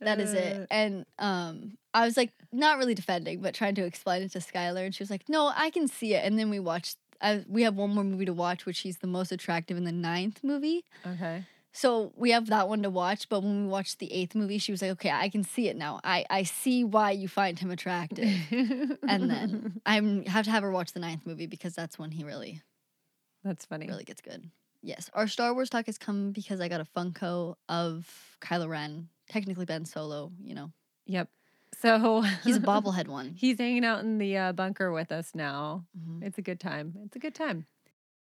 That 0.00 0.20
is 0.20 0.32
Uh. 0.32 0.36
it. 0.38 0.66
And 0.70 1.06
um, 1.18 1.76
I 1.92 2.04
was 2.04 2.16
like, 2.16 2.30
not 2.52 2.78
really 2.78 2.94
defending, 2.94 3.40
but 3.40 3.52
trying 3.54 3.74
to 3.74 3.84
explain 3.84 4.22
it 4.22 4.30
to 4.32 4.38
Skylar, 4.38 4.84
and 4.86 4.94
she 4.94 5.02
was 5.02 5.10
like, 5.10 5.28
"No, 5.28 5.52
I 5.54 5.70
can 5.70 5.88
see 5.88 6.14
it." 6.14 6.24
And 6.24 6.38
then 6.38 6.50
we 6.50 6.60
watched. 6.60 6.96
I, 7.20 7.44
we 7.48 7.62
have 7.64 7.74
one 7.74 7.90
more 7.90 8.04
movie 8.04 8.26
to 8.26 8.32
watch, 8.32 8.64
which 8.64 8.78
he's 8.78 8.98
the 8.98 9.08
most 9.08 9.32
attractive 9.32 9.76
in 9.76 9.82
the 9.82 9.90
ninth 9.90 10.44
movie. 10.44 10.84
Okay. 11.04 11.44
So 11.72 12.12
we 12.16 12.30
have 12.30 12.46
that 12.48 12.68
one 12.68 12.82
to 12.82 12.90
watch. 12.90 13.28
But 13.28 13.42
when 13.42 13.64
we 13.64 13.68
watched 13.68 13.98
the 13.98 14.12
eighth 14.12 14.34
movie, 14.34 14.58
she 14.58 14.72
was 14.72 14.82
like, 14.82 14.90
"Okay, 14.92 15.10
I 15.10 15.28
can 15.28 15.44
see 15.44 15.68
it 15.68 15.76
now. 15.76 16.00
I 16.02 16.24
I 16.30 16.42
see 16.42 16.82
why 16.84 17.10
you 17.12 17.28
find 17.28 17.58
him 17.58 17.70
attractive." 17.70 18.28
and 19.06 19.30
then 19.30 19.80
I 19.86 19.94
have 20.26 20.44
to 20.46 20.50
have 20.50 20.62
her 20.62 20.70
watch 20.72 20.92
the 20.92 21.00
ninth 21.00 21.26
movie 21.26 21.46
because 21.46 21.74
that's 21.74 21.98
when 21.98 22.10
he 22.10 22.24
really 22.24 22.62
That's 23.44 23.64
funny. 23.64 23.86
really 23.86 24.04
gets 24.04 24.20
good. 24.20 24.50
Yes, 24.82 25.10
our 25.12 25.26
Star 25.28 25.52
Wars 25.54 25.70
talk 25.70 25.86
has 25.86 25.98
come 25.98 26.32
because 26.32 26.60
I 26.60 26.68
got 26.68 26.80
a 26.80 26.84
Funko 26.84 27.56
of 27.68 28.08
Kylo 28.40 28.68
Ren, 28.68 29.08
technically 29.28 29.64
Ben 29.64 29.84
Solo. 29.84 30.32
You 30.42 30.54
know, 30.54 30.72
Yep. 31.06 31.28
So 31.80 32.22
he's 32.44 32.56
a 32.56 32.60
bobblehead 32.60 33.08
one. 33.08 33.34
He's 33.36 33.58
hanging 33.58 33.84
out 33.84 34.00
in 34.00 34.18
the 34.18 34.36
uh, 34.36 34.52
bunker 34.52 34.90
with 34.92 35.12
us 35.12 35.32
now. 35.34 35.84
Mhm. 35.98 36.22
It's 36.24 36.38
a 36.38 36.42
good 36.42 36.60
time. 36.60 36.94
It's 37.04 37.16
a 37.16 37.18
good 37.18 37.34
time. 37.34 37.66